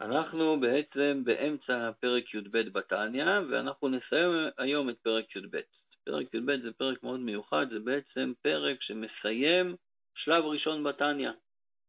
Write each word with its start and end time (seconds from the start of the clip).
אנחנו 0.00 0.60
בעצם 0.60 1.22
באמצע 1.24 1.90
פרק 2.00 2.34
י"ב 2.34 2.58
בתניא, 2.58 3.26
ואנחנו 3.50 3.88
נסיים 3.88 4.30
היום 4.58 4.90
את 4.90 4.98
פרק 5.02 5.36
י"ב. 5.36 5.60
פרק 6.04 6.34
י"ב 6.34 6.62
זה 6.62 6.72
פרק 6.72 7.02
מאוד 7.02 7.20
מיוחד, 7.20 7.66
זה 7.70 7.78
בעצם 7.78 8.32
פרק 8.42 8.82
שמסיים 8.82 9.76
שלב 10.14 10.44
ראשון 10.44 10.84
בתניא. 10.84 11.30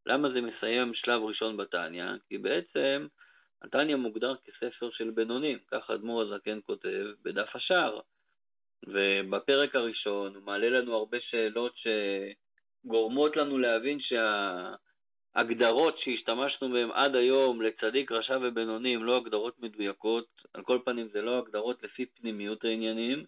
למה 0.05 0.29
זה 0.29 0.42
מסיים 0.42 0.94
שלב 0.94 1.21
ראשון 1.21 1.58
בתניא? 1.58 2.05
כי 2.29 2.38
בעצם 2.38 3.08
התניא 3.62 3.96
מוגדר 3.96 4.36
כספר 4.36 4.90
של 4.92 5.10
בינונים, 5.10 5.58
כך 5.72 5.90
אדמו"ר 5.90 6.22
הזקן 6.22 6.60
כותב 6.66 7.06
בדף 7.24 7.56
השער. 7.56 8.00
ובפרק 8.88 9.76
הראשון 9.76 10.36
הוא 10.36 10.44
מעלה 10.44 10.70
לנו 10.70 10.96
הרבה 10.96 11.18
שאלות 11.22 11.74
שגורמות 12.86 13.38
לנו 13.38 13.58
להבין 13.58 14.00
שההגדרות 15.34 15.98
שהשתמשנו 16.00 16.70
בהן 16.70 16.91
עד 16.91 17.16
היום 17.16 17.62
לצדיק, 17.62 18.12
רשע 18.12 18.38
ובינוני 18.41 18.95
הן 18.95 19.02
לא 19.02 19.18
הגדרות 19.18 19.60
מדויקות, 19.60 20.28
על 20.54 20.64
כל 20.64 20.80
פנים 20.86 21.08
זה 21.08 21.22
לא 21.22 21.38
הגדרות 21.38 21.84
לפי 21.84 22.05
פנימיות 22.05 22.64
העניינים, 22.64 23.24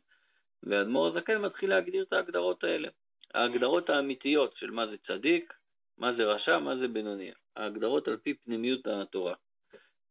ואדמו"ר 0.64 1.08
הזקן 1.08 1.38
מתחיל 1.38 1.70
להגדיר 1.70 2.04
את 2.04 2.14
ההגדרות 2.14 2.64
האלה. 2.64 2.88
ההגדרות 3.34 3.90
האמיתיות 3.90 4.56
של 4.58 4.72
מה 4.72 4.88
זה 4.88 4.98
צדיק, 5.08 5.54
מה 5.98 6.14
זה 6.14 6.24
רשע, 6.24 6.60
מה 6.60 6.78
זה 6.78 6.88
בינוני. 6.88 7.32
ההגדרות 7.56 8.08
על 8.08 8.18
פי 8.18 8.34
פנימיות 8.34 8.88
התורה. 8.88 9.34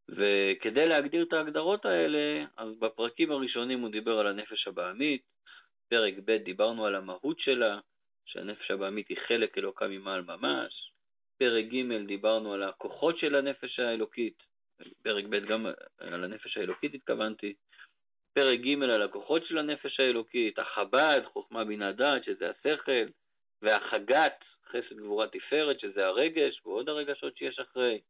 וכדי 0.09 0.89
להגדיר 0.89 1.23
את 1.23 1.33
ההגדרות 1.33 1.85
האלה, 1.85 2.45
אז 2.57 2.79
בפרקים 2.79 3.33
הראשונים 3.33 3.81
הוא 3.81 3.91
דיבר 3.91 4.19
על 4.19 4.27
הנפש 4.27 4.69
הבעמית, 4.69 5.23
פרק 5.89 6.15
ב' 6.25 6.37
דיברנו 6.37 6.87
על 6.87 6.95
המהות 6.95 7.41
שלה, 7.41 7.79
שהנפש 8.27 8.71
הבעמית 8.71 9.09
היא 9.09 9.17
חלק 9.29 9.59
אלוקה 9.59 9.89
ממעל 9.89 10.23
ממש, 10.23 10.92
פרק 11.39 11.65
ג' 11.65 12.07
דיברנו 12.07 12.53
על 12.53 12.63
הכוחות 12.63 13.19
של 13.19 13.35
הנפש 13.35 13.81
האלוקית, 13.81 14.43
פרק 15.03 15.25
ב' 15.25 15.47
גם 15.47 15.67
על 15.99 16.25
הנפש 16.25 16.57
האלוקית 16.57 16.95
התכוונתי, 16.95 17.55
פרק 18.33 18.61
ג' 18.61 18.83
על 18.83 19.03
הכוחות 19.03 19.47
של 19.47 19.59
הנפש 19.59 20.01
האלוקית, 20.01 20.59
החב"ד, 20.59 21.21
חוכמה 21.33 21.65
בינה 21.65 21.93
דעת, 21.93 22.25
שזה 22.25 22.51
השכל, 22.51 23.07
והחגת, 23.63 24.45
חסד 24.69 24.97
גבורה 24.97 25.27
תפארת, 25.29 25.81
שזה 25.81 26.07
הרגש, 26.07 26.61
ועוד 26.67 26.89
הרגשות 26.89 27.37
שיש 27.37 27.59
אחרי. 27.59 28.01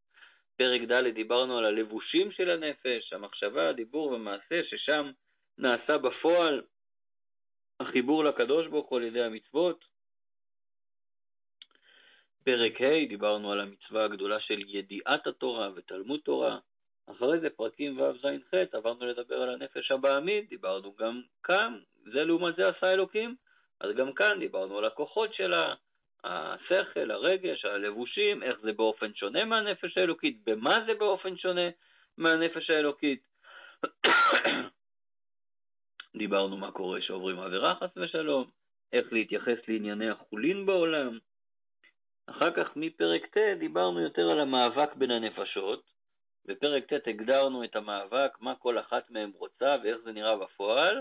פרק 0.56 0.80
ד' 0.80 1.14
דיברנו 1.14 1.58
על 1.58 1.64
הלבושים 1.64 2.32
של 2.32 2.50
הנפש, 2.50 3.12
המחשבה, 3.12 3.68
הדיבור 3.68 4.06
ומעשה, 4.12 4.64
ששם 4.64 5.10
נעשה 5.58 5.98
בפועל 5.98 6.62
החיבור 7.80 8.24
לקדוש 8.24 8.66
ברוך 8.66 8.88
הוא 8.88 8.98
על 8.98 9.04
ידי 9.04 9.22
המצוות. 9.22 9.91
פרק 12.44 12.80
ה' 12.80 13.08
דיברנו 13.08 13.52
על 13.52 13.60
המצווה 13.60 14.04
הגדולה 14.04 14.40
של 14.40 14.60
ידיעת 14.66 15.26
התורה 15.26 15.68
ותלמוד 15.74 16.20
תורה. 16.20 16.58
אחרי 17.06 17.40
זה 17.40 17.50
פרקים 17.50 18.00
ו' 18.00 18.12
ז' 18.22 18.26
ח' 18.50 18.74
עברנו 18.74 19.06
לדבר 19.06 19.42
על 19.42 19.48
הנפש 19.48 19.90
הבעמית, 19.90 20.48
דיברנו 20.48 20.94
גם 20.98 21.22
כאן, 21.42 21.78
זה 22.04 22.24
לעומת 22.24 22.56
זה 22.56 22.68
עשה 22.68 22.92
אלוקים, 22.92 23.36
אז 23.80 23.90
גם 23.96 24.12
כאן 24.12 24.38
דיברנו 24.38 24.78
על 24.78 24.84
הכוחות 24.84 25.34
שלה, 25.34 25.74
השכל, 26.24 27.10
הרגש, 27.10 27.64
הלבושים, 27.64 28.42
איך 28.42 28.60
זה 28.60 28.72
באופן 28.72 29.14
שונה 29.14 29.44
מהנפש 29.44 29.98
האלוקית, 29.98 30.44
במה 30.44 30.84
זה 30.86 30.94
באופן 30.94 31.36
שונה 31.36 31.68
מהנפש 32.18 32.70
האלוקית. 32.70 33.22
דיברנו 36.16 36.56
מה 36.56 36.72
קורה 36.72 37.00
שעוברים 37.00 37.40
עבירה 37.40 37.74
חס 37.74 37.90
ושלום, 37.96 38.50
איך 38.92 39.12
להתייחס 39.12 39.58
לענייני 39.68 40.10
החולין 40.10 40.66
בעולם. 40.66 41.18
אחר 42.26 42.50
כך 42.50 42.76
מפרק 42.76 43.26
ט' 43.26 43.58
דיברנו 43.58 44.00
יותר 44.00 44.30
על 44.30 44.40
המאבק 44.40 44.94
בין 44.94 45.10
הנפשות, 45.10 45.82
בפרק 46.46 46.92
ט' 46.92 47.08
הגדרנו 47.08 47.64
את 47.64 47.76
המאבק, 47.76 48.32
מה 48.40 48.54
כל 48.54 48.78
אחת 48.78 49.10
מהן 49.10 49.30
רוצה 49.38 49.76
ואיך 49.82 49.96
זה 50.04 50.12
נראה 50.12 50.36
בפועל, 50.36 51.00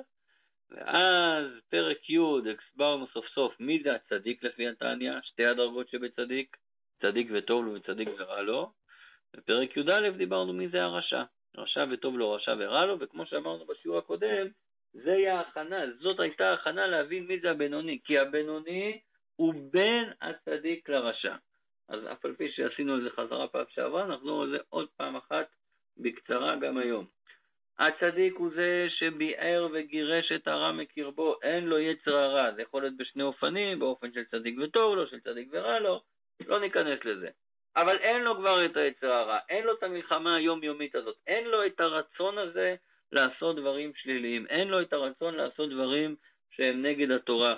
ואז 0.71 1.45
פרק 1.69 2.09
י' 2.09 2.19
הסברנו 2.51 3.07
סוף 3.07 3.25
סוף 3.27 3.59
מי 3.59 3.83
זה 3.83 3.95
הצדיק 3.95 4.43
לפי 4.43 4.67
התניא, 4.67 5.13
שתי 5.23 5.45
הדרגות 5.45 5.89
שבצדיק, 5.89 6.57
צדיק 7.01 7.27
וטוב 7.31 7.65
לו 7.65 7.73
וצדיק 7.73 8.09
ורע 8.17 8.41
לו. 8.41 8.71
בפרק 9.33 9.77
י"א 9.77 10.09
דיברנו 10.09 10.53
מי 10.53 10.67
זה 10.67 10.83
הרשע, 10.83 11.23
רשע 11.57 11.85
וטוב 11.91 12.17
לו, 12.17 12.31
רשע 12.31 12.55
ורע 12.59 12.85
לו, 12.85 12.99
וכמו 12.99 13.25
שאמרנו 13.25 13.65
בשיעור 13.65 13.97
הקודם, 13.97 14.47
זה 14.93 15.13
היה 15.13 15.37
ההכנה, 15.37 15.81
זאת 15.99 16.19
הייתה 16.19 16.49
ההכנה 16.49 16.87
להבין 16.87 17.27
מי 17.27 17.39
זה 17.39 17.51
הבינוני, 17.51 17.99
כי 18.03 18.19
הבינוני 18.19 18.99
הוא 19.41 19.53
בין 19.71 20.11
הצדיק 20.21 20.89
לרשע. 20.89 21.35
אז 21.87 21.99
אף 22.11 22.25
על 22.25 22.35
פי 22.35 22.51
שעשינו 22.51 22.93
על 22.93 23.01
זה 23.01 23.09
חזרה 23.09 23.47
פעם 23.47 23.65
שעברה, 23.69 24.05
נחזור 24.05 24.47
זה 24.47 24.57
עוד 24.69 24.87
פעם 24.97 25.15
אחת 25.15 25.47
בקצרה 25.97 26.55
גם 26.55 26.77
היום. 26.77 27.05
הצדיק 27.79 28.33
הוא 28.37 28.49
זה 28.55 28.87
שביער 28.89 29.67
וגירש 29.73 30.31
את 30.31 30.47
הרע 30.47 30.71
מקרבו, 30.71 31.35
אין 31.43 31.65
לו 31.65 31.79
יצר 31.79 32.15
הרע, 32.15 32.51
זה 32.55 32.61
יכול 32.61 32.81
להיות 32.81 32.97
בשני 32.97 33.23
אופנים, 33.23 33.79
באופן 33.79 34.13
של 34.13 34.23
צדיק 34.23 34.55
וטוב 34.63 34.95
לו, 34.95 35.07
של 35.07 35.19
צדיק 35.19 35.47
ורע 35.51 35.79
לו, 35.79 36.01
לא 36.47 36.59
ניכנס 36.59 37.05
לזה. 37.05 37.29
אבל 37.75 37.97
אין 37.97 38.23
לו 38.23 38.35
כבר 38.35 38.65
את 38.65 38.77
היצר 38.77 39.11
הרע, 39.11 39.39
אין 39.49 39.63
לו 39.63 39.73
את 39.73 39.83
המלחמה 39.83 40.35
היומיומית 40.35 40.95
הזאת, 40.95 41.15
אין 41.27 41.45
לו 41.47 41.65
את 41.65 41.79
הרצון 41.79 42.37
הזה 42.37 42.75
לעשות 43.11 43.55
דברים 43.55 43.91
שליליים, 43.95 44.47
אין 44.47 44.67
לו 44.67 44.81
את 44.81 44.93
הרצון 44.93 45.35
לעשות 45.35 45.69
דברים 45.69 46.15
שהם 46.51 46.81
נגד 46.81 47.11
התורה. 47.11 47.57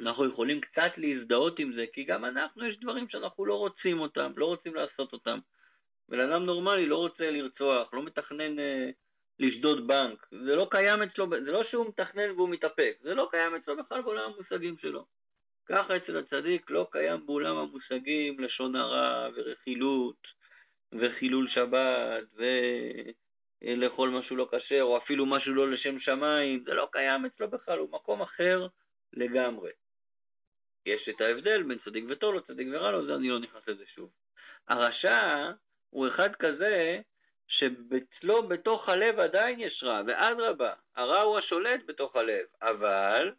אנחנו 0.00 0.28
יכולים 0.28 0.60
קצת 0.60 0.90
להזדהות 0.96 1.58
עם 1.58 1.72
זה, 1.72 1.84
כי 1.92 2.04
גם 2.04 2.24
אנחנו, 2.24 2.66
יש 2.66 2.76
דברים 2.80 3.08
שאנחנו 3.08 3.46
לא 3.46 3.54
רוצים 3.54 4.00
אותם, 4.00 4.32
לא 4.36 4.46
רוצים 4.46 4.74
לעשות 4.74 5.12
אותם. 5.12 5.38
בן 6.08 6.20
אדם 6.20 6.44
נורמלי 6.44 6.86
לא 6.86 6.96
רוצה 6.96 7.30
לרצוח, 7.30 7.94
לא 7.94 8.02
מתכנן 8.02 8.58
אה, 8.58 8.90
לשדוד 9.38 9.86
בנק, 9.86 10.26
זה 10.30 10.56
לא 10.56 10.68
קיים 10.70 11.02
אצלו, 11.02 11.28
זה 11.30 11.52
לא 11.52 11.64
שהוא 11.70 11.86
מתכנן 11.88 12.30
והוא 12.30 12.48
מתאפק, 12.48 12.96
זה 13.00 13.14
לא 13.14 13.28
קיים 13.30 13.54
אצלו 13.54 13.76
בכלל 13.76 14.02
בעולם 14.02 14.32
המושגים 14.32 14.76
שלו. 14.78 15.04
ככה 15.66 15.96
אצל 15.96 16.16
הצדיק 16.16 16.70
לא 16.70 16.86
קיים 16.90 17.26
בעולם 17.26 17.56
המושגים 17.56 18.40
לשון 18.40 18.76
הרע 18.76 19.28
ורכילות 19.34 20.26
וחילול 20.92 21.48
שבת 21.48 22.24
ולאכול 23.62 24.10
משהו 24.10 24.36
לא 24.36 24.48
כשר 24.50 24.82
או 24.82 24.98
אפילו 24.98 25.26
משהו 25.26 25.54
לא 25.54 25.70
לשם 25.70 26.00
שמיים, 26.00 26.62
זה 26.64 26.74
לא 26.74 26.88
קיים 26.92 27.24
אצלו 27.24 27.50
בכלל, 27.50 27.78
הוא 27.78 27.88
מקום 27.92 28.22
אחר 28.22 28.66
לגמרי. 29.12 29.70
יש 30.86 31.08
את 31.08 31.20
ההבדל 31.20 31.62
בין 31.62 31.78
צדיק 31.84 32.04
וטוב 32.08 32.34
לו, 32.34 32.40
צדיק 32.40 32.68
ורע 32.72 32.90
לו, 32.90 33.06
זה 33.06 33.14
אני 33.14 33.28
לא 33.28 33.38
נכנס 33.38 33.68
לזה 33.68 33.84
שוב. 33.94 34.10
הרשע 34.68 35.50
הוא 35.90 36.08
אחד 36.08 36.34
כזה 36.34 37.00
שאצלו 37.48 38.48
בתוך 38.48 38.88
הלב 38.88 39.20
עדיין 39.20 39.60
יש 39.60 39.82
רע, 39.82 40.02
ואדרבה, 40.06 40.72
הרע 40.96 41.20
הוא 41.20 41.38
השולט 41.38 41.80
בתוך 41.86 42.16
הלב, 42.16 42.46
אבל 42.62 43.32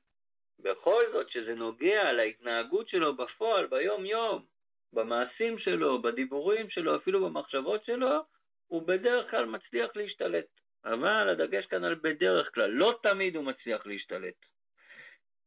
בכל 0.60 1.04
זאת 1.12 1.30
שזה 1.30 1.56
נוגע 1.56 2.12
להתנהגות 2.12 2.90
שלו 2.90 3.16
בפועל, 3.16 3.68
ביום-יום, 3.68 4.46
במעשים 4.94 5.60
שלו, 5.60 6.02
בדיבורים 6.02 6.70
שלו, 6.70 6.96
אפילו 6.96 7.26
במחשבות 7.26 7.86
שלו, 7.86 8.24
הוא 8.68 8.88
בדרך 8.88 9.32
כלל 9.32 9.46
מצליח 9.46 9.96
להשתלט. 9.96 10.46
אבל 10.86 11.30
הדגש 11.30 11.66
כאן 11.66 11.84
על 11.84 11.96
בדרך 11.96 12.54
כלל, 12.54 12.70
לא 12.70 13.00
תמיד 13.04 13.36
הוא 13.36 13.44
מצליח 13.44 13.86
להשתלט. 13.86 14.46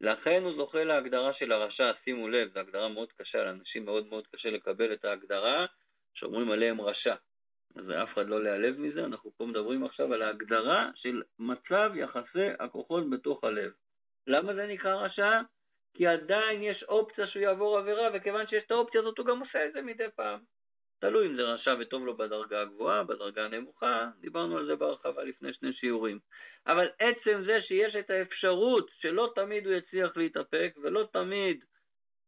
לכן 0.01 0.43
הוא 0.43 0.53
זוכה 0.57 0.85
להגדרה 0.85 1.33
של 1.33 1.53
הרשע, 1.53 1.93
שימו 2.05 2.29
לב, 2.29 2.49
זו 2.55 2.61
הגדרה 2.61 2.89
מאוד 2.89 3.13
קשה, 3.13 3.45
לאנשים 3.45 3.85
מאוד 3.85 4.07
מאוד 4.07 4.27
קשה 4.27 4.51
לקבל 4.51 4.93
את 4.93 5.05
ההגדרה 5.05 5.67
שאומרים 6.15 6.51
עליהם 6.51 6.81
רשע. 6.81 7.15
אז 7.77 7.91
אף 7.91 8.13
אחד 8.13 8.29
לא 8.29 8.43
להיעלב 8.43 8.81
מזה, 8.81 9.05
אנחנו 9.05 9.31
פה 9.37 9.47
מדברים 9.47 9.85
עכשיו 9.85 10.15
על 10.15 10.23
ההגדרה 10.23 10.91
של 10.95 11.23
מצב 11.39 11.93
יחסי 11.95 12.49
הכוחות 12.59 13.11
בתוך 13.11 13.45
הלב. 13.45 13.73
למה 14.27 14.55
זה 14.55 14.67
נקרא 14.67 14.95
רשע? 14.95 15.41
כי 15.95 16.07
עדיין 16.07 16.63
יש 16.63 16.83
אופציה 16.83 17.27
שהוא 17.27 17.43
יעבור 17.43 17.79
עבירה, 17.79 18.09
וכיוון 18.15 18.47
שיש 18.47 18.65
את 18.67 18.71
האופציה 18.71 19.01
הזאת 19.01 19.19
הוא 19.19 19.27
גם 19.27 19.41
עושה 19.41 19.67
את 19.67 19.73
זה 19.73 19.83
מדי 19.83 20.07
פעם. 20.17 20.41
תלוי 21.05 21.27
אם 21.27 21.37
זה 21.37 21.43
רשע 21.43 21.75
וטוב 21.81 22.07
לו 22.07 22.17
בדרגה 22.17 22.63
הגבוהה, 22.63 23.05
בדרגה 23.05 23.45
הנמוכה, 23.45 24.09
דיברנו 24.21 24.57
על 24.57 24.67
זה 24.67 24.77
בהרחבה 24.77 25.25
לפני 25.25 25.53
שני 25.53 25.73
שיעורים. 25.73 26.19
אבל 26.67 26.89
עצם 26.99 27.43
זה 27.47 27.63
שיש 27.63 27.97
את 27.97 28.11
האפשרות 28.11 28.91
שלא 29.01 29.33
תמיד 29.35 29.67
הוא 29.67 29.75
יצליח 29.75 30.17
להתאפק, 30.17 30.75
ולא 30.83 31.09
תמיד 31.13 31.65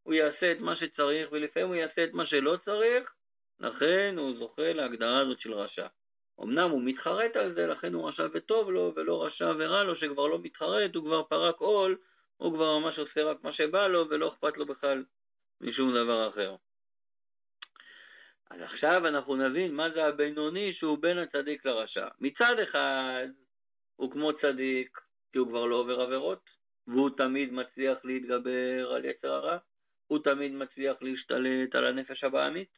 הוא 0.03 0.13
יעשה 0.13 0.51
את 0.51 0.59
מה 0.59 0.75
שצריך, 0.75 1.29
ולפעמים 1.31 1.67
הוא 1.67 1.75
יעשה 1.75 2.03
את 2.03 2.13
מה 2.13 2.25
שלא 2.25 2.57
צריך, 2.65 3.13
לכן 3.59 4.15
הוא 4.17 4.37
זוכה 4.37 4.73
להגדרה 4.73 5.19
הזאת 5.19 5.39
של 5.39 5.53
רשע. 5.53 5.87
אמנם 6.43 6.69
הוא 6.69 6.81
מתחרט 6.83 7.35
על 7.35 7.53
זה, 7.53 7.67
לכן 7.67 7.93
הוא 7.93 8.09
רשע 8.09 8.27
וטוב 8.33 8.71
לו, 8.71 8.93
ולא 8.95 9.25
רשע 9.25 9.53
ורע 9.57 9.83
לו, 9.83 9.95
שכבר 9.95 10.27
לא 10.27 10.39
מתחרט, 10.39 10.95
הוא 10.95 11.03
כבר 11.03 11.23
פרק 11.23 11.55
עול, 11.59 11.97
הוא 12.37 12.53
כבר 12.53 12.79
ממש 12.79 12.99
עושה 12.99 13.23
רק 13.23 13.43
מה 13.43 13.53
שבא 13.53 13.87
לו, 13.87 14.09
ולא 14.09 14.27
אכפת 14.27 14.57
לו 14.57 14.65
בכלל 14.65 15.03
משום 15.61 15.89
דבר 15.91 16.29
אחר. 16.29 16.55
אז 18.49 18.61
עכשיו 18.61 19.07
אנחנו 19.07 19.35
נבין 19.35 19.73
מה 19.73 19.89
זה 19.89 20.05
הבינוני 20.05 20.73
שהוא 20.73 20.97
בין 20.97 21.17
הצדיק 21.17 21.65
לרשע. 21.65 22.07
מצד 22.19 22.55
אחד, 22.63 23.27
הוא 23.95 24.11
כמו 24.11 24.33
צדיק, 24.33 24.99
כי 25.31 25.37
הוא 25.37 25.47
כבר 25.47 25.65
לא 25.65 25.75
עובר 25.75 26.01
עבירות, 26.01 26.49
והוא 26.87 27.09
תמיד 27.17 27.53
מצליח 27.53 27.97
להתגבר 28.03 28.91
על 28.93 29.05
יצר 29.05 29.31
הרע, 29.31 29.57
הוא 30.07 30.19
תמיד 30.23 30.51
מצליח 30.51 30.97
להשתלט 31.01 31.75
על 31.75 31.85
הנפש 31.85 32.23
הבעמית, 32.23 32.69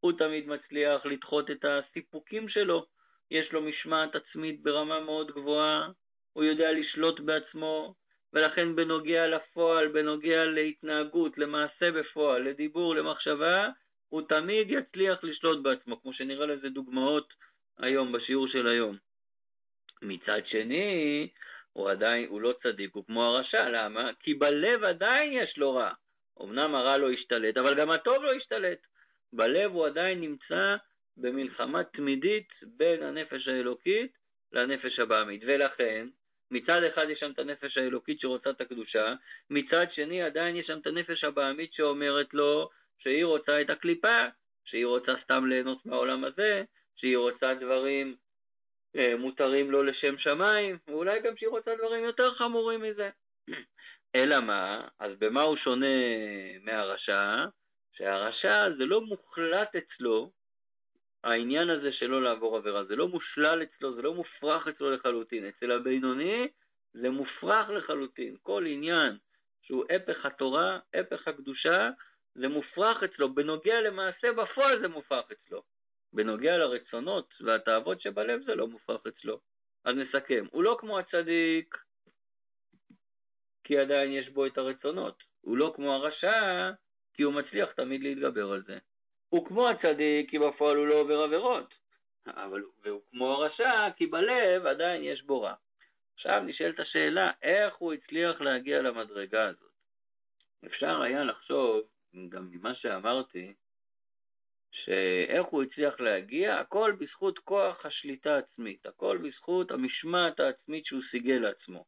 הוא 0.00 0.12
תמיד 0.12 0.48
מצליח 0.48 1.06
לדחות 1.06 1.50
את 1.50 1.64
הסיפוקים 1.64 2.48
שלו, 2.48 2.86
יש 3.30 3.52
לו 3.52 3.62
משמעת 3.62 4.14
עצמית 4.14 4.62
ברמה 4.62 5.00
מאוד 5.00 5.30
גבוהה, 5.30 5.88
הוא 6.32 6.44
יודע 6.44 6.72
לשלוט 6.72 7.20
בעצמו, 7.20 7.94
ולכן 8.32 8.76
בנוגע 8.76 9.26
לפועל, 9.26 9.88
בנוגע 9.88 10.44
להתנהגות, 10.44 11.38
למעשה 11.38 11.90
בפועל, 11.90 12.42
לדיבור, 12.42 12.94
למחשבה, 12.94 13.68
הוא 14.14 14.22
תמיד 14.22 14.70
יצליח 14.70 15.24
לשלוט 15.24 15.62
בעצמו, 15.62 16.02
כמו 16.02 16.12
שנראה 16.12 16.46
לזה 16.46 16.68
דוגמאות 16.68 17.34
היום, 17.78 18.12
בשיעור 18.12 18.48
של 18.48 18.66
היום. 18.66 18.96
מצד 20.02 20.46
שני, 20.46 21.28
הוא 21.72 21.90
עדיין, 21.90 22.26
הוא 22.28 22.40
לא 22.40 22.54
צדיק, 22.62 22.94
הוא 22.94 23.04
כמו 23.04 23.24
הרשע, 23.24 23.68
למה? 23.68 24.10
כי 24.20 24.34
בלב 24.34 24.84
עדיין 24.84 25.32
יש 25.32 25.58
לו 25.58 25.74
רע. 25.74 25.92
אמנם 26.42 26.74
הרע 26.74 26.96
לא 26.96 27.10
השתלט, 27.10 27.56
אבל 27.56 27.74
גם 27.74 27.90
הטוב 27.90 28.22
לא 28.22 28.32
השתלט. 28.32 28.78
בלב 29.32 29.72
הוא 29.72 29.86
עדיין 29.86 30.20
נמצא 30.20 30.76
במלחמה 31.16 31.84
תמידית 31.84 32.48
בין 32.62 33.02
הנפש 33.02 33.48
האלוקית 33.48 34.12
לנפש 34.52 34.98
הבעמית. 34.98 35.42
ולכן, 35.46 36.06
מצד 36.50 36.82
אחד 36.82 37.06
יש 37.10 37.18
שם 37.18 37.30
את 37.30 37.38
הנפש 37.38 37.78
האלוקית 37.78 38.20
שרוצה 38.20 38.50
את 38.50 38.60
הקדושה, 38.60 39.14
מצד 39.50 39.86
שני 39.92 40.22
עדיין 40.22 40.56
יש 40.56 40.66
שם 40.66 40.78
את 40.78 40.86
הנפש 40.86 41.24
הבעמית 41.24 41.72
שאומרת 41.72 42.34
לו 42.34 42.70
שהיא 42.98 43.24
רוצה 43.24 43.60
את 43.60 43.70
הקליפה, 43.70 44.26
שהיא 44.64 44.86
רוצה 44.86 45.12
סתם 45.24 45.46
ליהנות 45.46 45.86
מהעולם 45.86 46.24
הזה, 46.24 46.62
שהיא 46.96 47.16
רוצה 47.16 47.54
דברים 47.54 48.16
אה, 48.96 49.16
מותרים 49.18 49.70
לו 49.70 49.82
לשם 49.82 50.18
שמיים, 50.18 50.78
ואולי 50.88 51.20
גם 51.20 51.36
שהיא 51.36 51.48
רוצה 51.48 51.70
דברים 51.78 52.04
יותר 52.04 52.34
חמורים 52.34 52.82
מזה. 52.82 53.10
אלא 54.14 54.40
מה? 54.40 54.86
אז 54.98 55.12
במה 55.18 55.42
הוא 55.42 55.56
שונה 55.56 55.86
מהרשע? 56.62 57.44
שהרשע 57.92 58.70
זה 58.78 58.84
לא 58.84 59.00
מוחלט 59.00 59.76
אצלו, 59.76 60.30
העניין 61.24 61.70
הזה 61.70 61.92
שלא 61.92 62.22
לעבור 62.22 62.56
עבירה, 62.56 62.84
זה 62.84 62.96
לא 62.96 63.08
מושלל 63.08 63.62
אצלו, 63.62 63.94
זה 63.94 64.02
לא 64.02 64.14
מופרך 64.14 64.68
אצלו 64.68 64.90
לחלוטין. 64.90 65.48
אצל 65.48 65.70
הבינוני 65.72 66.48
זה 66.92 67.10
מופרך 67.10 67.70
לחלוטין. 67.70 68.36
כל 68.42 68.64
עניין 68.66 69.16
שהוא 69.62 69.84
הפך 69.90 70.26
התורה, 70.26 70.78
הפך 70.94 71.28
הקדושה, 71.28 71.90
זה 72.34 72.48
מופרך 72.48 73.02
אצלו. 73.02 73.34
בנוגע 73.34 73.80
למעשה 73.80 74.32
בפועל 74.32 74.80
זה 74.80 74.88
מופרך 74.88 75.24
אצלו. 75.32 75.62
בנוגע 76.12 76.56
לרצונות 76.56 77.34
והתאוות 77.40 78.00
שבלב 78.00 78.42
זה 78.42 78.54
לא 78.54 78.66
מופרך 78.66 79.06
אצלו. 79.06 79.40
אז 79.84 79.96
נסכם, 79.96 80.46
הוא 80.50 80.62
לא 80.62 80.76
כמו 80.80 80.98
הצדיק, 80.98 81.76
כי 83.64 83.78
עדיין 83.78 84.12
יש 84.12 84.28
בו 84.28 84.46
את 84.46 84.58
הרצונות. 84.58 85.22
הוא 85.40 85.56
לא 85.56 85.72
כמו 85.76 85.94
הרשע, 85.94 86.70
כי 87.14 87.22
הוא 87.22 87.34
מצליח 87.34 87.72
תמיד 87.72 88.02
להתגבר 88.02 88.52
על 88.52 88.62
זה. 88.62 88.78
הוא 89.28 89.46
כמו 89.46 89.68
הצדיק, 89.68 90.30
כי 90.30 90.38
בפועל 90.38 90.76
הוא 90.76 90.86
לא 90.86 90.94
עובר 90.94 91.20
עבירות. 91.22 91.74
אבל, 92.26 92.62
והוא 92.82 93.00
כמו 93.10 93.32
הרשע, 93.32 93.90
כי 93.96 94.06
בלב 94.06 94.66
עדיין 94.66 95.04
יש 95.04 95.22
בו 95.22 95.42
רע. 95.42 95.54
עכשיו 96.14 96.42
נשאלת 96.42 96.80
השאלה, 96.80 97.30
איך 97.42 97.74
הוא 97.76 97.92
הצליח 97.92 98.40
להגיע 98.40 98.82
למדרגה 98.82 99.48
הזאת? 99.48 99.70
אפשר 100.66 101.02
היה 101.02 101.24
לחשוב, 101.24 101.82
גם 102.28 102.48
ממה 102.50 102.74
שאמרתי, 102.74 103.54
שאיך 104.70 105.46
הוא 105.46 105.62
הצליח 105.62 106.00
להגיע, 106.00 106.58
הכל 106.58 106.92
בזכות 107.00 107.38
כוח 107.38 107.86
השליטה 107.86 108.34
העצמית, 108.34 108.86
הכל 108.86 109.18
בזכות 109.18 109.70
המשמעת 109.70 110.40
העצמית 110.40 110.86
שהוא 110.86 111.02
סיגל 111.10 111.34
לעצמו. 111.34 111.84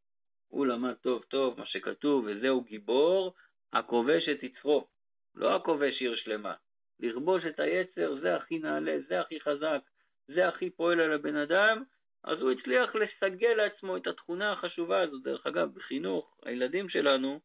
הוא 0.49 0.67
למד 0.67 0.94
טוב 0.94 1.23
טוב 1.23 1.58
מה 1.58 1.67
שכתוב, 1.67 2.25
וזהו 2.26 2.61
גיבור, 2.61 3.34
הכובש 3.73 4.28
את 4.28 4.43
יצרו, 4.43 4.87
לא 5.34 5.56
הכובש 5.56 6.00
עיר 6.00 6.17
שלמה. 6.17 6.55
לכבוש 7.00 7.44
את 7.44 7.61
היצר, 7.61 8.14
זה 8.20 8.37
הכי 8.37 8.58
נעלה, 8.58 8.96
זה 9.08 9.20
הכי 9.20 9.40
חזק, 9.40 9.81
זה 10.29 10.49
הכי 10.49 10.70
פועל 10.70 11.00
על 11.00 11.12
הבן 11.12 11.37
אדם, 11.37 11.82
אז 12.25 12.40
הוא 12.40 12.50
הצליח 12.50 12.94
לסגל 12.94 13.55
לעצמו 13.55 13.96
את 13.96 14.06
התכונה 14.06 14.52
החשובה 14.52 15.00
הזאת. 15.00 15.22
דרך 15.22 15.46
אגב, 15.46 15.75
בחינוך, 15.75 16.40
הילדים 16.43 16.88
שלנו, 16.88 17.40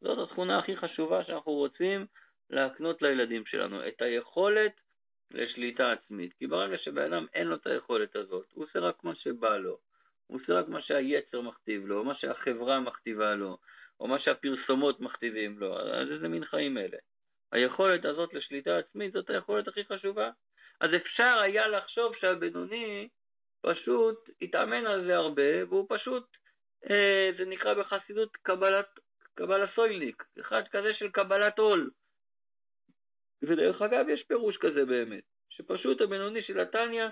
זאת 0.00 0.18
התכונה 0.28 0.58
הכי 0.58 0.76
חשובה 0.76 1.24
שאנחנו 1.24 1.52
רוצים 1.52 2.06
להקנות 2.50 3.02
לילדים 3.02 3.46
שלנו, 3.46 3.88
את 3.88 4.02
היכולת 4.02 4.72
לשליטה 5.30 5.92
עצמית. 5.92 6.32
כי 6.38 6.46
ברגע 6.46 6.78
שבן 6.78 7.12
אדם 7.12 7.26
אין 7.34 7.46
לו 7.46 7.56
את 7.56 7.66
היכולת 7.66 8.16
הזאת, 8.16 8.46
הוא 8.54 8.64
עושה 8.64 8.78
רק 8.78 9.04
מה 9.04 9.14
שבא 9.14 9.56
לו, 9.56 9.78
הוא 10.26 10.40
עושה 10.40 10.52
רק 10.52 10.68
מה 10.68 10.82
שהיצר 10.82 11.40
מכתיב 11.40 11.86
לו, 11.86 11.98
או 11.98 12.04
מה 12.04 12.14
שהחברה 12.14 12.80
מכתיבה 12.80 13.34
לו, 13.34 13.58
או 14.00 14.06
מה 14.06 14.18
שהפרסומות 14.18 15.00
מכתיבים 15.00 15.58
לו, 15.58 15.78
אז 15.78 16.12
איזה 16.12 16.28
מין 16.28 16.44
חיים 16.44 16.78
אלה. 16.78 16.98
היכולת 17.52 18.04
הזאת 18.04 18.34
לשליטה 18.34 18.78
עצמית 18.78 19.12
זאת 19.12 19.30
היכולת 19.30 19.68
הכי 19.68 19.84
חשובה. 19.84 20.30
אז 20.80 20.90
אפשר 20.96 21.38
היה 21.42 21.68
לחשוב 21.68 22.16
שהבינוני 22.20 23.08
פשוט 23.62 24.30
התאמן 24.42 24.86
על 24.86 25.04
זה 25.04 25.16
הרבה, 25.16 25.64
והוא 25.68 25.86
פשוט, 25.88 26.24
אה, 26.90 27.30
זה 27.38 27.44
נקרא 27.44 27.74
בחסידות 27.74 28.36
קבלת, 28.36 28.86
קבלה 29.34 29.66
סוילניק, 29.74 30.24
אחד 30.40 30.62
כזה 30.70 30.94
של 30.94 31.10
קבלת 31.10 31.58
עול. 31.58 31.90
ודרך 33.42 33.82
אגב, 33.82 34.08
יש 34.08 34.22
פירוש 34.22 34.56
כזה 34.56 34.84
באמת, 34.84 35.22
שפשוט 35.50 36.00
הבינוני 36.00 36.42
של 36.42 36.60
התניא, 36.60 37.04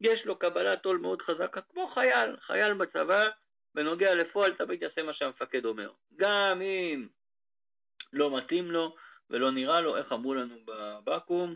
יש 0.00 0.24
לו 0.24 0.36
קבלת 0.38 0.84
עול 0.84 0.98
מאוד 0.98 1.22
חזקה, 1.22 1.60
כמו 1.60 1.86
חייל, 1.94 2.36
חייל 2.40 2.74
בצבא, 2.74 3.28
בנוגע 3.74 4.14
לפועל 4.14 4.54
תמיד 4.54 4.82
יעשה 4.82 5.02
מה 5.02 5.14
שהמפקד 5.14 5.64
אומר. 5.64 5.90
גם 6.16 6.62
אם 6.62 7.06
לא 8.12 8.38
מתאים 8.38 8.70
לו 8.70 8.96
ולא 9.30 9.50
נראה 9.50 9.80
לו, 9.80 9.96
איך 9.96 10.12
אמרו 10.12 10.34
לנו 10.34 10.54
בבקו"ם, 10.64 11.54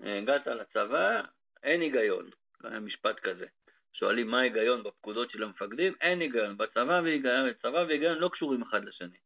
הגעת 0.00 0.46
לצבא, 0.46 1.22
אין 1.62 1.80
היגיון. 1.80 2.30
היה 2.64 2.80
משפט 2.80 3.20
כזה. 3.20 3.46
שואלים 3.92 4.26
מה 4.26 4.40
ההיגיון 4.40 4.82
בפקודות 4.82 5.30
של 5.30 5.42
המפקדים, 5.42 5.94
אין 6.00 6.20
היגיון. 6.20 6.56
בצבא 6.56 7.00
והיגיון, 7.04 7.52
צבא 7.62 7.84
והיגיון 7.88 8.18
לא 8.18 8.28
קשורים 8.28 8.62
אחד 8.62 8.84
לשני. 8.84 9.16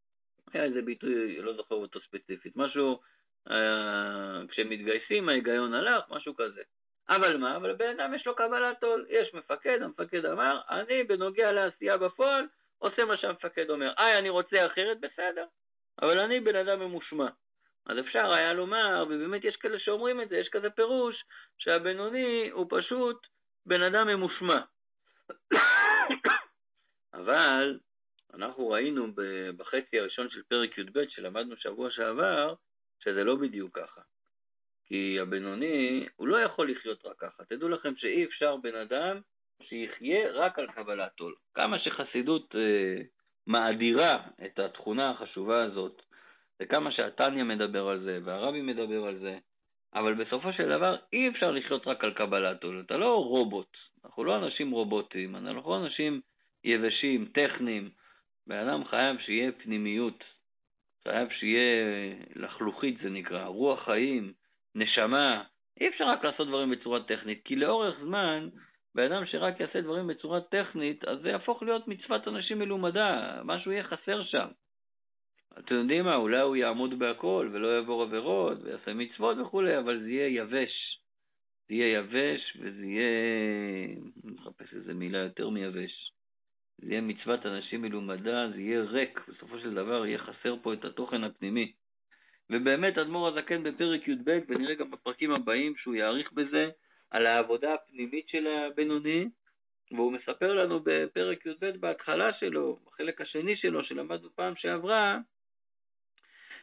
היה 0.53 0.65
איזה 0.65 0.83
ביטוי, 0.83 1.43
לא 1.43 1.57
זוכר 1.57 1.75
אותו 1.75 2.01
ספציפית, 2.01 2.57
משהו, 2.57 3.01
אה, 3.51 4.43
כשמתגייסים 4.49 5.29
ההיגיון 5.29 5.75
הלך, 5.75 6.05
משהו 6.11 6.37
כזה. 6.37 6.63
אבל 7.09 7.37
מה? 7.37 7.57
אבל 7.57 7.71
לבן 7.71 8.01
אדם 8.01 8.15
יש 8.15 8.27
לו 8.27 8.35
קבלת 8.35 8.85
עול. 8.85 9.07
יש 9.09 9.35
מפקד, 9.35 9.83
המפקד 9.83 10.27
אמר, 10.27 10.61
אני 10.71 11.05
בנוגע 11.05 11.53
לעשייה 11.53 11.97
בפועל, 11.97 12.47
עושה 12.79 13.05
מה 13.05 13.17
שהמפקד 13.17 13.71
אומר. 13.71 13.93
איי, 13.99 14.19
אני 14.19 14.29
רוצה 14.29 14.67
אחרת, 14.67 15.01
בסדר. 15.01 15.45
אבל 16.03 16.19
אני 16.19 16.41
בן 16.41 16.57
אדם 16.57 16.81
ממושמע. 16.81 17.29
אז 17.87 17.99
אפשר 17.99 18.33
היה 18.33 18.53
לומר, 18.53 19.05
ובאמת 19.07 19.45
יש 19.45 19.57
כאלה 19.57 19.79
שאומרים 19.79 20.21
את 20.21 20.29
זה, 20.29 20.37
יש 20.37 20.49
כזה 20.49 20.71
פירוש, 20.71 21.25
שהבינוני 21.59 22.51
הוא 22.53 22.67
פשוט 22.71 23.27
בן 23.67 23.83
אדם 23.83 24.07
ממושמע. 24.07 24.61
אבל 27.15 27.79
אנחנו 28.35 28.71
ראינו 28.71 29.07
בחצי 29.57 30.01
הראשון 30.01 30.31
של 30.31 30.43
פרק 30.49 30.79
י"ב 30.79 31.05
שלמדנו 31.09 31.57
שבוע 31.57 31.91
שעבר, 31.91 32.55
שזה 33.05 33.25
לא 33.25 33.35
בדיוק 33.35 33.79
ככה. 33.79 34.01
כי 34.87 35.19
הבינוני, 35.21 36.07
הוא 36.17 36.29
לא 36.29 36.37
יכול 36.37 36.71
לחיות 36.71 37.07
רק 37.07 37.17
ככה. 37.19 37.45
תדעו 37.45 37.69
לכם 37.69 37.97
שאי 37.97 38.25
אפשר 38.25 38.57
בן 38.57 38.75
אדם 38.75 39.21
שיחיה 39.63 40.31
רק 40.33 40.59
על 40.59 40.67
קבלת 40.67 41.21
עול. 41.21 41.35
כמה 41.55 41.79
שחסידות 41.79 42.55
אה, 42.59 43.03
מאדירה 43.47 44.23
את 44.45 44.59
התכונה 44.59 45.11
החשובה 45.11 45.63
הזאת, 45.63 46.03
וכמה 46.61 46.93
שהתניא 46.93 47.45
מדבר 47.45 47.89
על 47.89 48.01
זה, 48.01 48.19
והרבי 48.25 48.61
מדבר 48.61 49.05
על 49.05 49.19
זה, 49.19 49.39
אבל 49.95 50.15
בסופו 50.15 50.53
של 50.53 50.69
דבר 50.69 50.97
אי 51.13 51.29
אפשר 51.29 51.51
לחיות 51.51 51.87
רק 51.87 52.05
על 52.05 52.13
קבלת 52.15 52.65
עול. 52.65 52.83
אתה 52.87 52.97
לא 52.97 53.25
רובוט, 53.25 53.77
אנחנו 54.05 54.25
לא 54.25 54.37
אנשים 54.37 54.71
רובוטים, 54.71 55.37
אנחנו 55.37 55.71
לא 55.71 55.77
אנשים 55.77 56.21
יבשים, 56.65 57.29
טכניים. 57.35 57.91
בן 58.47 58.69
אדם 58.69 58.85
חייב 58.85 59.19
שיהיה 59.19 59.53
פנימיות, 59.53 60.25
חייב 61.09 61.29
שיהיה 61.31 62.15
לחלוכית 62.37 62.99
זה 63.03 63.11
נקרא, 63.11 63.45
רוח 63.45 63.85
חיים, 63.85 64.33
נשמה, 64.75 65.43
אי 65.81 65.89
אפשר 65.89 66.05
רק 66.05 66.25
לעשות 66.25 66.49
דברים 66.49 66.71
בצורה 66.71 67.03
טכנית, 67.03 67.41
כי 67.45 67.57
לאורך 67.57 67.97
זמן, 68.01 68.49
בן 68.95 69.13
אדם 69.13 69.27
שרק 69.27 69.61
יעשה 69.61 69.81
דברים 69.81 70.07
בצורה 70.07 70.41
טכנית, 70.41 71.05
אז 71.05 71.19
זה 71.23 71.29
יהפוך 71.29 71.63
להיות 71.63 71.89
מצוות 71.89 72.29
אנשים 72.29 72.59
מלומדה, 72.59 73.41
משהו 73.45 73.73
יהיה 73.73 73.85
חסר 73.85 74.25
שם. 74.25 74.49
אתם 75.59 75.75
יודעים 75.75 76.05
מה, 76.05 76.17
אולי 76.17 76.41
הוא 76.41 76.57
יעמוד 76.57 76.99
בהכל 76.99 77.51
ולא 77.53 77.69
יעבור 77.77 78.03
עבירות 78.03 78.59
ויעשה 78.63 78.95
מצוות 78.95 79.39
וכולי, 79.39 79.79
אבל 79.79 80.01
זה 80.01 80.11
יהיה 80.11 80.43
יבש. 80.43 81.01
זה 81.69 81.75
יהיה 81.75 81.99
יבש 81.99 82.57
וזה 82.61 82.87
יהיה, 82.87 83.09
אני 84.25 84.33
מחפש 84.33 84.75
איזה 84.75 84.95
מילה 84.95 85.19
יותר 85.19 85.49
מיבש. 85.49 86.14
זה 86.79 86.91
יהיה 86.91 87.01
מצוות 87.01 87.47
אנשים 87.47 87.83
מלומדה, 87.83 88.51
זה 88.51 88.61
יהיה 88.61 88.83
ריק, 88.83 89.21
בסופו 89.29 89.59
של 89.59 89.75
דבר 89.75 90.07
יהיה 90.07 90.19
חסר 90.19 90.57
פה 90.63 90.73
את 90.73 90.85
התוכן 90.85 91.25
הפנימי. 91.25 91.73
ובאמת 92.51 92.99
אדמו"ר 92.99 93.29
הזקן 93.29 93.63
בפרק 93.63 94.09
י"ב, 94.09 94.39
ונראה 94.49 94.75
גם 94.75 94.91
בפרקים 94.91 95.31
הבאים 95.31 95.77
שהוא 95.77 95.95
יאריך 95.95 96.33
בזה, 96.33 96.71
על 97.11 97.27
העבודה 97.27 97.75
הפנימית 97.75 98.29
של 98.29 98.47
הבינוני, 98.47 99.29
והוא 99.91 100.13
מספר 100.13 100.53
לנו 100.53 100.81
בפרק 100.85 101.47
י"ב 101.47 101.67
בהתחלה 101.81 102.33
שלו, 102.33 102.79
בחלק 102.87 103.21
השני 103.21 103.57
שלו, 103.57 103.85
שלמדנו 103.85 104.29
פעם 104.35 104.57
שעברה, 104.57 105.19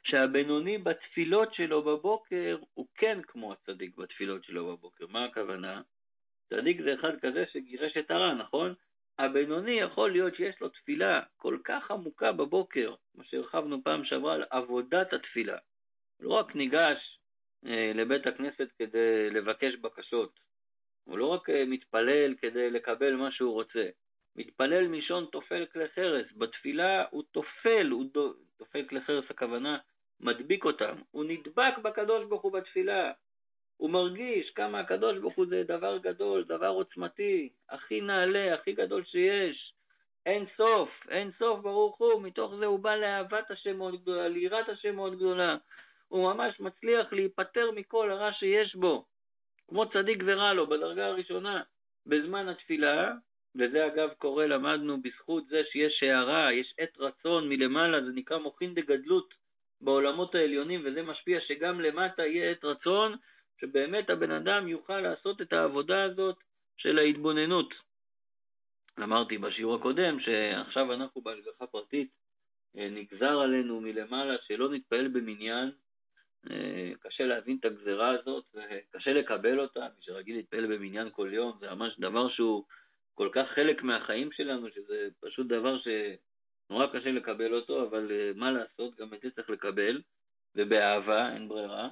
שהבינוני 0.04 0.78
בתפילות 0.78 1.54
שלו 1.54 1.82
בבוקר 1.82 2.58
הוא 2.74 2.88
כן 2.96 3.20
כמו 3.28 3.54
הצדיק 3.54 3.98
בתפילות 3.98 4.44
שלו 4.44 4.66
בבוקר. 4.66 5.06
מה 5.10 5.26
הכוונה? 5.26 5.82
צדיק 6.50 6.82
זה 6.82 6.94
אחד 6.94 7.20
כזה 7.20 7.46
שגירש 7.54 7.98
את 7.98 8.12
הרע, 8.12 8.34
נכון? 8.34 8.74
הבינוני 9.22 9.72
יכול 9.72 10.12
להיות 10.12 10.36
שיש 10.36 10.62
לו 10.62 10.70
תפילה 10.70 11.22
כל 11.38 11.58
כך 11.64 11.92
עמוקה 11.92 12.32
בבוקר, 12.32 12.94
מה 13.16 13.24
שהרחבנו 13.24 13.84
פעם 13.84 14.06
שעברה 14.06 14.34
על 14.34 14.44
עבודת 14.50 15.14
התפילה. 15.14 15.58
לא 16.20 16.30
רק 16.30 16.56
ניגש 16.56 17.20
אה, 17.66 17.92
לבית 17.96 18.28
הכנסת 18.28 18.68
כדי 18.80 19.30
לבקש 19.30 19.76
בקשות, 19.76 20.40
הוא 21.04 21.18
לא 21.18 21.26
רק 21.26 21.50
אה, 21.50 21.66
מתפלל 21.66 22.36
כדי 22.42 22.70
לקבל 22.70 23.16
מה 23.16 23.32
שהוא 23.32 23.54
רוצה, 23.54 23.90
מתפלל 24.36 24.88
מלשון 24.88 25.26
תופל 25.32 25.66
כלי 25.66 25.88
חרס, 25.96 26.26
בתפילה 26.38 27.04
הוא 27.10 27.24
תופל, 27.32 27.88
הוא 27.92 28.06
תופל 28.58 28.86
כלי 28.90 29.02
חרס 29.02 29.26
הכוונה 29.30 29.78
מדביק 30.20 30.66
אותם, 30.66 30.96
הוא 31.12 31.26
נדבק 31.28 31.78
בקדוש 31.84 32.26
ברוך 32.26 32.42
הוא 32.42 32.52
בתפילה, 32.52 33.12
הוא 33.82 33.90
מרגיש 33.90 34.50
כמה 34.50 34.80
הקדוש 34.80 35.18
ברוך 35.18 35.36
הוא 35.36 35.46
זה 35.50 35.64
דבר 35.64 35.98
גדול, 35.98 36.44
דבר 36.44 36.68
עוצמתי, 36.68 37.50
הכי 37.70 38.02
נעלה, 38.02 38.54
הכי 38.54 38.74
גדול 38.74 39.04
שיש, 39.04 39.74
אין 40.26 40.46
סוף, 40.58 40.90
אין 41.10 41.32
סוף 41.40 41.60
ברוך 41.60 41.98
הוא, 41.98 42.22
מתוך 42.22 42.56
זה 42.60 42.66
הוא 42.66 42.80
בא 42.80 42.96
לאהבת 42.96 43.52
השם 43.52 43.78
מאוד 43.78 44.02
גדולה, 44.02 44.28
ליראת 44.28 44.70
השם 44.70 44.96
מאוד 44.96 45.16
גדולה, 45.16 45.58
הוא 46.08 46.34
ממש 46.34 46.60
מצליח 46.60 47.14
להיפטר 47.14 47.72
מכל 47.72 48.12
הרע 48.12 48.34
שיש 48.34 48.76
בו, 48.76 49.06
כמו 49.68 49.90
צדיק 49.90 50.24
ורע 50.26 50.54
לו 50.54 50.68
בדרגה 50.68 51.06
הראשונה, 51.06 51.62
בזמן 52.06 52.48
התפילה, 52.48 53.12
וזה 53.56 53.88
אגב 53.88 54.10
קורה, 54.18 54.48
למדנו 54.48 55.02
בזכות 55.02 55.48
זה 55.48 55.62
שיש 55.72 56.04
הערה, 56.04 56.54
יש 56.54 56.74
עת 56.78 56.98
רצון 57.00 57.50
מלמעלה, 57.50 58.02
זה 58.02 58.12
נקרא 58.16 58.38
מוחין 58.38 58.74
דגדלות 58.74 59.34
בעולמות 59.82 60.36
העליונים, 60.36 60.82
וזה 60.86 61.02
משפיע 61.02 61.40
שגם 61.48 61.82
למטה 61.82 62.26
יהיה 62.26 62.52
עת 62.52 62.66
רצון, 62.66 63.16
שבאמת 63.62 64.10
הבן 64.10 64.32
אדם 64.32 64.68
יוכל 64.68 65.00
לעשות 65.00 65.42
את 65.42 65.54
העבודה 65.54 66.04
הזאת 66.04 66.36
של 66.78 67.00
ההתבוננות. 67.00 67.74
אמרתי 69.00 69.38
בשיעור 69.38 69.76
הקודם 69.76 70.20
שעכשיו 70.20 70.94
אנחנו 70.94 71.22
בהשגחה 71.22 71.68
פרטית, 71.68 72.10
אה, 72.78 72.90
נגזר 72.92 73.40
עלינו 73.40 73.82
מלמעלה 73.82 74.36
שלא 74.48 74.70
נתפעל 74.70 75.08
במניין, 75.08 75.72
אה, 76.52 76.92
קשה 77.00 77.26
להבין 77.26 77.58
את 77.60 77.66
הגזרה 77.66 78.10
הזאת 78.10 78.46
וקשה 78.54 79.14
לקבל 79.14 79.60
אותה, 79.60 79.80
מי 79.80 80.02
שרגיל 80.02 80.36
להתפעל 80.36 80.66
במניין 80.76 81.10
כל 81.12 81.30
יום, 81.34 81.58
זה 81.60 81.70
ממש 81.76 82.00
דבר 82.00 82.30
שהוא 82.30 82.64
כל 83.16 83.30
כך 83.32 83.48
חלק 83.56 83.84
מהחיים 83.84 84.32
שלנו, 84.32 84.68
שזה 84.76 85.08
פשוט 85.20 85.48
דבר 85.48 85.78
שנורא 85.80 86.88
קשה 86.88 87.12
לקבל 87.12 87.54
אותו, 87.54 87.84
אבל 87.84 88.12
אה, 88.12 88.32
מה 88.36 88.52
לעשות, 88.52 88.96
גם 88.96 89.14
את 89.14 89.22
זה 89.22 89.32
צריך 89.32 89.50
לקבל, 89.50 90.02
ובאהבה, 90.56 91.34
אין 91.34 91.48
ברירה. 91.48 91.90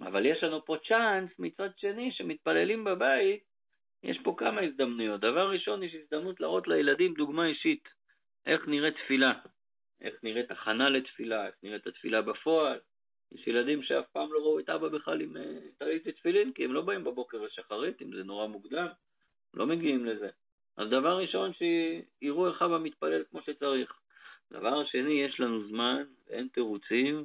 אבל 0.00 0.26
יש 0.26 0.42
לנו 0.42 0.64
פה 0.64 0.76
צ'אנס 0.88 1.30
מצד 1.38 1.68
שני, 1.76 2.12
שמתפללים 2.12 2.84
בבית, 2.84 3.44
יש 4.02 4.18
פה 4.24 4.34
כמה 4.38 4.60
הזדמנויות. 4.60 5.20
דבר 5.20 5.50
ראשון, 5.50 5.82
יש 5.82 5.94
הזדמנות 5.94 6.40
להראות 6.40 6.68
לילדים 6.68 7.14
דוגמה 7.14 7.46
אישית, 7.46 7.88
איך 8.46 8.68
נראית 8.68 8.94
תפילה, 8.94 9.32
איך 10.00 10.14
נראית 10.22 10.50
הכנה 10.50 10.88
לתפילה, 10.88 11.46
איך 11.46 11.54
נראית 11.62 11.86
התפילה 11.86 12.22
בפועל. 12.22 12.78
יש 13.32 13.46
ילדים 13.46 13.82
שאף 13.82 14.04
פעם 14.12 14.32
לא 14.32 14.38
ראו 14.38 14.58
את 14.58 14.68
אבא 14.68 14.88
בכלל 14.88 15.20
עם 15.20 15.36
אה, 15.36 15.58
טלית 15.78 16.02
ותפילין, 16.06 16.52
כי 16.52 16.64
הם 16.64 16.72
לא 16.72 16.80
באים 16.80 17.04
בבוקר 17.04 17.42
לשחרית, 17.42 18.02
אם 18.02 18.16
זה 18.16 18.24
נורא 18.24 18.46
מוקדם, 18.46 18.86
לא 19.54 19.66
מגיעים 19.66 20.04
לזה. 20.04 20.28
אז 20.76 20.88
דבר 20.90 21.18
ראשון, 21.18 21.52
שיראו 21.52 22.48
איך 22.48 22.62
אבא 22.62 22.78
מתפלל 22.78 23.22
כמו 23.30 23.40
שצריך. 23.42 23.92
דבר 24.52 24.84
שני, 24.84 25.12
יש 25.12 25.40
לנו 25.40 25.68
זמן, 25.68 26.02
אין 26.30 26.48
תירוצים, 26.52 27.24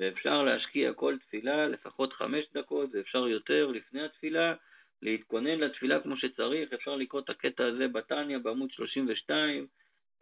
ואפשר 0.00 0.42
להשקיע 0.42 0.92
כל 0.92 1.16
תפילה 1.18 1.66
לפחות 1.66 2.12
חמש 2.12 2.44
דקות, 2.54 2.90
ואפשר 2.92 3.28
יותר 3.28 3.66
לפני 3.66 4.04
התפילה, 4.04 4.54
להתכונן 5.02 5.60
לתפילה 5.60 6.00
כמו 6.00 6.16
שצריך, 6.16 6.72
אפשר 6.72 6.96
לקרוא 6.96 7.20
את 7.20 7.30
הקטע 7.30 7.66
הזה 7.66 7.88
בתניא 7.88 8.38
בעמוד 8.38 8.70
32, 8.70 9.66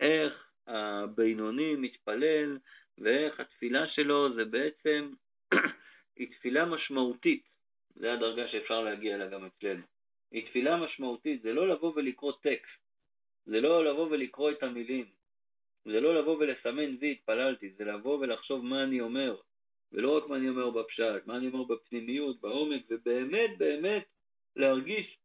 איך 0.00 0.47
הבינוני 0.66 1.76
מתפלל 1.76 2.58
ואיך 2.99 3.40
התפילה 3.40 3.88
שלו 3.88 4.35
זה 4.35 4.44
בעצם, 4.44 5.12
היא 6.16 6.28
תפילה 6.30 6.64
משמעותית, 6.64 7.42
זה 7.97 8.12
הדרגה 8.12 8.49
שאפשר 8.49 8.80
להגיע 8.80 9.14
אליה 9.14 9.28
גם 9.28 9.44
אצלנו. 9.44 9.82
היא 10.30 10.47
תפילה 10.47 10.76
משמעותית, 10.76 11.42
זה 11.42 11.52
לא 11.52 11.68
לבוא 11.68 11.92
ולקרוא 11.97 12.32
טקסט, 12.42 12.80
זה 13.47 13.61
לא 13.61 13.85
לבוא 13.85 14.08
ולקרוא 14.11 14.50
את 14.50 14.62
המילים, 14.62 15.04
זה 15.85 16.00
לא 16.00 16.20
לבוא 16.20 16.37
ולסמן 16.40 16.97
וי 17.00 17.12
התפללתי, 17.12 17.70
זה 17.70 17.85
לבוא 17.85 18.18
ולחשוב 18.18 18.64
מה 18.64 18.82
אני 18.82 19.00
אומר, 19.00 19.37
ולא 19.92 20.16
רק 20.16 20.26
מה 20.28 20.37
אני 20.37 20.49
אומר 20.49 20.71
בפשט, 20.71 21.26
מה 21.26 21.37
אני 21.37 21.47
אומר 21.47 21.64
בפנימיות, 21.64 22.40
בעומק, 22.40 22.83
ובאמת 22.90 23.59
באמת 23.59 24.04
להרגיש 24.57 25.18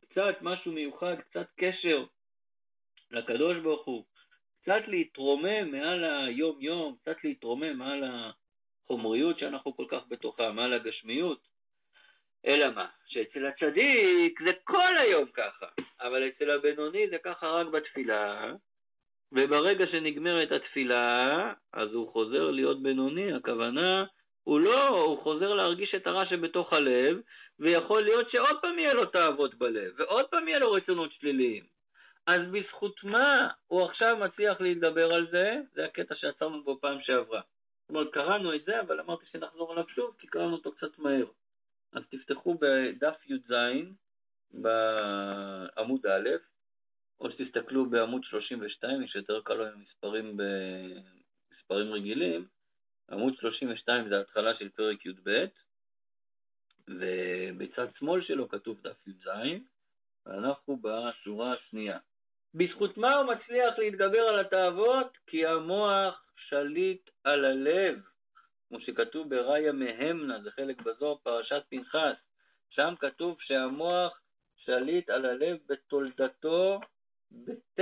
קצת 0.00 0.34
משהו 0.40 0.72
מיוחד, 0.72 1.16
קצת 1.20 1.46
קשר 1.56 2.04
לקדוש 3.10 3.56
ברוך 3.58 3.86
הוא, 3.86 4.04
קצת 4.62 4.82
להתרומם 4.86 5.70
מעל 5.70 6.04
היום-יום, 6.04 6.96
קצת 7.02 7.16
להתרומם 7.24 7.78
מעל 7.78 8.04
החומריות 8.84 9.38
שאנחנו 9.38 9.76
כל 9.76 9.86
כך 9.88 10.02
בתוכה, 10.08 10.52
מעל 10.52 10.72
הגשמיות. 10.72 11.48
אלא 12.46 12.70
מה? 12.70 12.86
שאצל 13.06 13.46
הצדיק 13.46 14.42
זה 14.42 14.50
כל 14.64 14.98
היום 14.98 15.28
ככה, 15.34 15.66
אבל 16.00 16.28
אצל 16.28 16.50
הבינוני 16.50 17.08
זה 17.10 17.18
ככה 17.18 17.46
רק 17.46 17.66
בתפילה, 17.66 18.52
וברגע 19.32 19.86
שנגמרת 19.86 20.52
התפילה, 20.52 21.52
אז 21.72 21.94
הוא 21.94 22.12
חוזר 22.12 22.50
להיות 22.50 22.82
בינוני, 22.82 23.32
הכוונה, 23.32 24.04
הוא 24.44 24.60
לא, 24.60 24.88
הוא 24.88 25.22
חוזר 25.22 25.54
להרגיש 25.54 25.94
את 25.94 26.06
הרע 26.06 26.26
שבתוך 26.26 26.72
הלב, 26.72 27.20
ויכול 27.60 28.02
להיות 28.02 28.30
שעוד 28.30 28.56
פעם 28.60 28.78
יהיה 28.78 28.94
לו 28.94 29.06
תאוות 29.06 29.54
בלב, 29.54 29.92
ועוד 29.96 30.26
פעם 30.26 30.48
יהיה 30.48 30.58
לו 30.58 30.72
רצונות 30.72 31.12
שליליים. 31.12 31.64
אז 32.26 32.40
בזכות 32.52 33.04
מה 33.04 33.48
הוא 33.66 33.84
עכשיו 33.84 34.16
מצליח 34.16 34.60
להתגבר 34.60 35.12
על 35.12 35.26
זה? 35.30 35.56
זה 35.74 35.84
הקטע 35.84 36.14
שעצרנו 36.14 36.62
בו 36.62 36.78
פעם 36.80 36.98
שעברה. 37.02 37.40
זאת 37.40 37.90
אומרת, 37.90 38.12
קראנו 38.12 38.54
את 38.54 38.64
זה, 38.64 38.80
אבל 38.80 39.00
אמרתי 39.00 39.24
שנחזור 39.32 39.72
עליו 39.72 39.84
שוב, 39.94 40.14
כי 40.18 40.26
קראנו 40.26 40.52
אותו 40.52 40.72
קצת 40.72 40.98
מהר. 40.98 41.26
אז 41.92 42.02
תפתחו 42.10 42.58
בדף 42.60 43.16
י"ז, 43.28 43.52
בעמוד 44.50 46.06
א', 46.06 46.28
או 47.20 47.30
שתסתכלו 47.30 47.86
בעמוד 47.86 48.24
32, 48.24 49.02
יש 49.02 49.14
יותר 49.14 49.40
קל 49.44 49.60
עם 49.62 49.82
מספרים 49.82 50.36
במספרים 50.36 51.92
רגילים. 51.92 52.46
עמוד 53.10 53.34
32 53.36 54.08
זה 54.08 54.18
ההתחלה 54.18 54.54
של 54.58 54.68
פרק 54.68 55.06
י"ב, 55.06 55.44
ובצד 56.88 57.86
שמאל 57.98 58.22
שלו 58.22 58.48
כתוב 58.48 58.80
דף 58.82 59.06
י"ז, 59.06 59.28
ואנחנו 60.26 60.78
בשורה 60.82 61.52
השנייה. 61.52 61.98
בזכות 62.54 62.96
מה 62.96 63.16
הוא 63.16 63.34
מצליח 63.34 63.78
להתגבר 63.78 64.20
על 64.20 64.38
התאוות? 64.38 65.18
כי 65.26 65.46
המוח 65.46 66.24
שליט 66.36 67.10
על 67.24 67.44
הלב, 67.44 68.00
כמו 68.68 68.80
שכתוב 68.80 69.30
בראיה 69.30 69.72
מהמנה, 69.72 70.42
זה 70.42 70.50
חלק 70.50 70.82
בזוהר 70.82 71.16
פרשת 71.22 71.62
פנחס. 71.68 72.16
שם 72.70 72.94
כתוב 73.00 73.36
שהמוח 73.40 74.20
שליט 74.56 75.10
על 75.10 75.26
הלב 75.26 75.58
בתולדתו, 75.68 76.80
בת... 77.32 77.80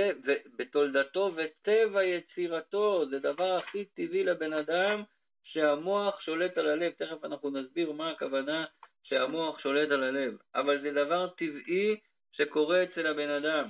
בתולדתו 0.57 1.31
וטבע 1.35 2.03
יצירתו, 2.03 3.05
זה 3.09 3.19
דבר 3.19 3.57
הכי 3.57 3.85
טבעי 3.85 4.23
לבן 4.23 4.53
אדם, 4.53 5.03
שהמוח 5.43 6.21
שולט 6.21 6.57
על 6.57 6.67
הלב. 6.67 6.91
תכף 6.91 7.25
אנחנו 7.25 7.49
נסביר 7.49 7.91
מה 7.91 8.09
הכוונה 8.09 8.65
שהמוח 9.03 9.59
שולט 9.59 9.91
על 9.91 10.03
הלב, 10.03 10.37
אבל 10.55 10.81
זה 10.81 10.91
דבר 10.91 11.27
טבעי 11.27 11.95
שקורה 12.31 12.83
אצל 12.83 13.07
הבן 13.07 13.29
אדם. 13.29 13.69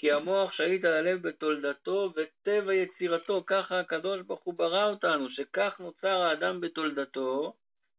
כי 0.00 0.12
המוח 0.12 0.52
שליט 0.52 0.84
על 0.84 0.92
הלב 0.92 1.28
בתולדתו 1.28 2.12
וטבע 2.16 2.74
יצירתו, 2.74 3.44
ככה 3.46 3.80
הקדוש 3.80 4.20
ברוך 4.20 4.40
הוא 4.44 4.54
ברא 4.54 4.90
אותנו, 4.90 5.30
שכך 5.30 5.76
נוצר 5.80 6.22
האדם 6.22 6.60
בתולדתו, 6.60 7.52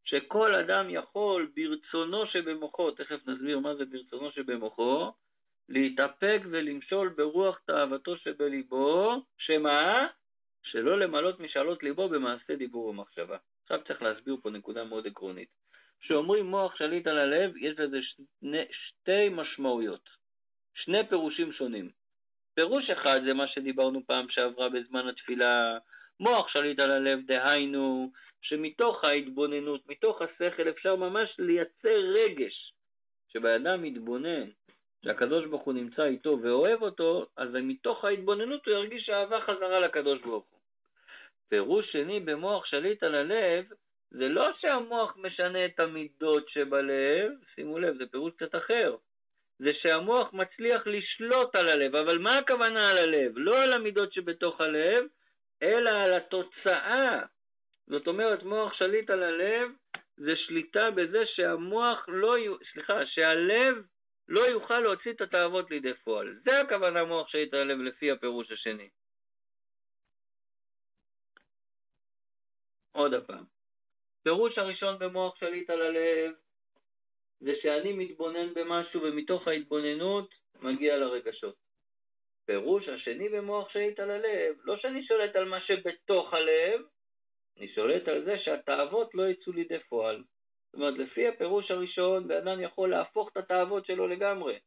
שכל 0.04 0.56
אדם 0.56 0.90
יכול 0.90 1.52
ברצונו 1.56 2.28
שבמוחו, 2.28 2.92
תכף 2.92 3.28
נסביר 3.28 3.60
מה 3.60 3.76
זה 3.76 3.86
ברצונו 3.86 4.32
שבמוחו, 4.32 5.12
להתאפק 5.72 6.40
ולמשול 6.52 7.10
ברוח 7.10 7.60
תאוותו 7.66 8.18
שבליבו, 8.18 9.22
שמה? 9.38 10.08
שלא 10.64 11.00
למלות 11.00 11.40
משאלות 11.40 11.84
ליבו 11.84 12.10
במעשה 12.10 12.56
דיבור 12.56 12.86
ומחשבה. 12.86 13.38
עכשיו 13.64 13.80
צריך 13.88 14.02
להסביר 14.02 14.38
פה 14.42 14.50
נקודה 14.50 14.84
מאוד 14.84 15.08
עקרונית. 15.08 15.50
כשאומרים 16.02 16.46
מוח 16.46 16.76
שליט 16.76 17.08
על 17.08 17.18
הלב, 17.18 17.58
יש 17.58 17.80
לזה 17.80 18.00
שני, 18.02 18.64
שתי 18.72 19.30
משמעויות. 19.32 20.10
שני 20.76 21.08
פירושים 21.10 21.54
שונים. 21.54 21.90
פירוש 22.54 22.90
אחד 22.90 23.20
זה 23.26 23.34
מה 23.34 23.48
שדיברנו 23.48 24.02
פעם 24.08 24.30
שעברה 24.30 24.70
בזמן 24.70 25.08
התפילה, 25.08 25.78
מוח 26.20 26.48
שליט 26.48 26.80
על 26.80 26.92
הלב, 26.92 27.20
דהיינו, 27.26 28.12
שמתוך 28.42 29.04
ההתבוננות, 29.04 29.90
מתוך 29.90 30.22
השכל, 30.22 30.70
אפשר 30.70 30.96
ממש 30.96 31.30
לייצר 31.40 32.00
רגש. 32.14 32.74
כשבן 33.30 33.80
מתבונן, 33.82 34.50
שהקדוש 35.06 35.46
ברוך 35.46 35.64
הוא 35.64 35.74
נמצא 35.74 36.06
איתו 36.06 36.40
ואוהב 36.42 36.82
אותו, 36.82 37.26
אז 37.38 37.50
מתוך 37.54 38.06
ההתבוננות 38.06 38.66
הוא 38.66 38.74
ירגיש 38.74 39.10
אהבה 39.10 39.42
חזרה 39.42 39.80
לקדוש 39.80 40.22
ברוך 40.22 40.46
הוא. 40.52 40.60
פירוש 41.50 41.92
שני 41.92 42.20
במוח 42.20 42.66
שליט 42.66 43.04
על 43.04 43.16
הלב, 43.16 43.66
זה 44.12 44.28
לא 44.28 44.50
שהמוח 44.60 45.18
משנה 45.18 45.66
את 45.66 45.80
המידות 45.80 46.50
שבלב, 46.50 47.32
שימו 47.56 47.80
לב, 47.80 47.98
זה 47.98 48.06
פירוש 48.06 48.34
קצת 48.34 48.56
אחר. 48.56 48.96
זה 49.60 49.74
שהמוח 49.74 50.34
מצליח 50.34 50.88
לשלוט 50.88 51.56
על 51.56 51.70
הלב, 51.70 51.96
אבל 51.96 52.18
מה 52.18 52.38
הכוונה 52.38 52.90
על 52.90 52.98
הלב? 52.98 53.32
לא 53.36 53.62
על 53.62 53.74
המידות 53.74 54.14
שבתוך 54.14 54.62
הלב, 54.62 55.06
אלא 55.64 55.90
על 55.90 56.14
התוצאה. 56.14 57.22
זאת 57.88 58.08
אומרת, 58.08 58.44
מוח 58.44 58.74
שליט 58.74 59.10
על 59.10 59.24
הלב 59.24 59.72
זה 60.18 60.36
שליטה 60.36 60.92
בזה 60.92 61.26
שהמוח 61.26 62.06
לא, 62.08 62.36
סליחה, 62.74 63.06
שהלב 63.06 63.84
לא 64.28 64.42
יוכל 64.42 64.80
להוציא 64.80 65.12
את 65.12 65.22
התאוות 65.22 65.72
לידי 65.72 65.94
פועל. 65.94 66.40
זה 66.44 66.62
הכוונה 66.62 67.04
מוח 67.04 67.28
הלב 67.54 67.80
לפי 67.80 68.12
הפירוש 68.12 68.52
השני. 68.52 68.90
עוד 72.92 73.14
הפעם. 73.14 73.44
פירוש 74.24 74.58
הראשון 74.58 75.00
במוח 75.00 75.36
שליט 75.36 75.70
על 75.70 75.82
הלב 75.82 76.34
זה 77.40 77.52
שאני 77.62 77.94
מתבונן 77.94 78.54
במשהו 78.54 79.02
ומתוך 79.02 79.48
ההתבוננות 79.48 80.30
מגיע 80.62 80.98
לרגשות. 80.98 81.56
פירוש 82.46 82.88
השני 82.88 83.30
במוח 83.30 83.70
שליט 83.70 84.00
על 84.00 84.12
הלב, 84.12 84.56
לא 84.64 84.78
שאני 84.78 85.06
שולט 85.06 85.36
על 85.36 85.46
מה 85.46 85.62
שבתוך 85.62 86.34
הלב, 86.34 86.82
אני 87.58 87.68
שולט 87.68 88.08
על 88.08 88.26
זה 88.26 88.40
שהתאוות 88.40 89.16
לא 89.16 89.30
יצאו 89.30 89.54
לידי 89.54 89.80
פועל. 89.80 90.24
זאת 90.72 90.76
אומרת, 90.76 90.98
לפי 90.98 91.28
הפירוש 91.28 91.72
הראשון, 91.72 92.28
בן 92.28 92.48
אדם 92.48 92.62
יכול 92.62 92.90
להפוך 92.90 93.30
את 93.32 93.38
התאוות 93.38 93.86
שלו 93.86 94.08
לגמרי. 94.08 94.60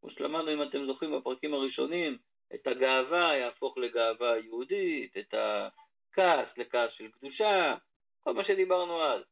כמו 0.00 0.10
שלמדנו, 0.10 0.52
אם 0.52 0.62
אתם 0.62 0.86
זוכרים 0.86 1.18
בפרקים 1.18 1.54
הראשונים, 1.54 2.18
את 2.54 2.66
הגאווה 2.66 3.36
יהפוך 3.36 3.78
לגאווה 3.78 4.38
יהודית, 4.38 5.16
את 5.16 5.34
הכעס 5.34 6.48
לכעס 6.56 6.90
של 6.98 7.08
קדושה, 7.08 7.74
כל 8.24 8.32
מה 8.32 8.44
שדיברנו 8.44 9.02
אז. 9.02 9.22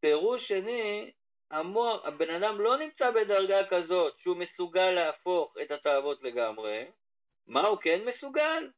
פירוש 0.00 0.48
שני, 0.48 1.10
המוח, 1.50 2.04
הבן 2.04 2.30
אדם 2.34 2.60
לא 2.60 2.78
נמצא 2.78 3.10
בדרגה 3.10 3.66
כזאת 3.66 4.14
שהוא 4.18 4.36
מסוגל 4.36 4.90
להפוך 4.90 5.56
את 5.62 5.70
התאוות 5.70 6.22
לגמרי. 6.22 6.84
מה 7.46 7.66
הוא 7.66 7.78
כן 7.78 8.00
מסוגל? 8.04 8.68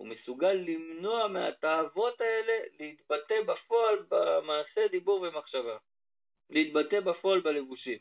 הוא 0.00 0.08
מסוגל 0.08 0.52
למנוע 0.52 1.28
מהתאוות 1.28 2.20
האלה 2.20 2.52
להתבטא 2.80 3.42
בפועל 3.42 3.98
במעשה, 4.08 4.88
דיבור 4.88 5.20
ומחשבה. 5.22 5.76
להתבטא 6.50 7.00
בפועל 7.00 7.40
בלבושים. 7.40 7.98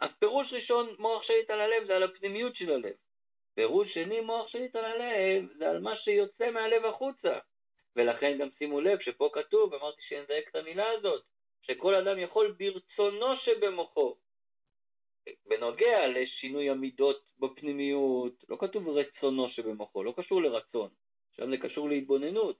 אז 0.00 0.10
פירוש 0.18 0.52
ראשון, 0.52 0.94
מוח 0.98 1.22
שליט 1.22 1.50
על 1.50 1.60
הלב, 1.60 1.86
זה 1.86 1.96
על 1.96 2.02
הפנימיות 2.02 2.56
של 2.56 2.72
הלב. 2.72 2.92
פירוש 3.54 3.94
שני, 3.94 4.20
מוח 4.20 4.48
שליט 4.48 4.76
על 4.76 4.84
הלב, 4.84 5.48
זה 5.58 5.70
על 5.70 5.80
מה 5.80 5.96
שיוצא 5.96 6.50
מהלב 6.50 6.84
החוצה. 6.84 7.38
ולכן 7.96 8.38
גם 8.38 8.48
שימו 8.58 8.80
לב 8.80 9.00
שפה 9.00 9.30
כתוב, 9.32 9.74
אמרתי 9.74 10.02
שנדייק 10.08 10.48
את 10.48 10.56
המילה 10.56 10.90
הזאת, 10.90 11.22
שכל 11.62 11.94
אדם 11.94 12.18
יכול 12.18 12.54
ברצונו 12.58 13.36
שבמוחו. 13.36 14.14
בנוגע 15.46 16.06
לשינוי 16.06 16.70
המידות 16.70 17.22
בפנימיות, 17.38 18.32
לא 18.48 18.56
כתוב 18.60 18.88
רצונו 18.88 19.50
שבמוחו, 19.50 20.04
לא 20.04 20.14
קשור 20.16 20.42
לרצון, 20.42 20.88
שם 21.36 21.50
זה 21.50 21.56
קשור 21.56 21.88
להתבוננות. 21.88 22.56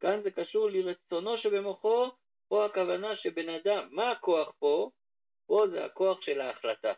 כאן 0.00 0.22
זה 0.22 0.30
קשור 0.30 0.70
לרצונו 0.70 1.38
שבמוחו, 1.38 2.10
פה 2.48 2.64
הכוונה 2.64 3.16
שבן 3.16 3.48
אדם, 3.48 3.88
מה 3.90 4.10
הכוח 4.10 4.52
פה? 4.58 4.90
פה 5.46 5.64
זה 5.70 5.84
הכוח 5.84 6.20
של 6.20 6.40
ההחלטה. 6.40 6.92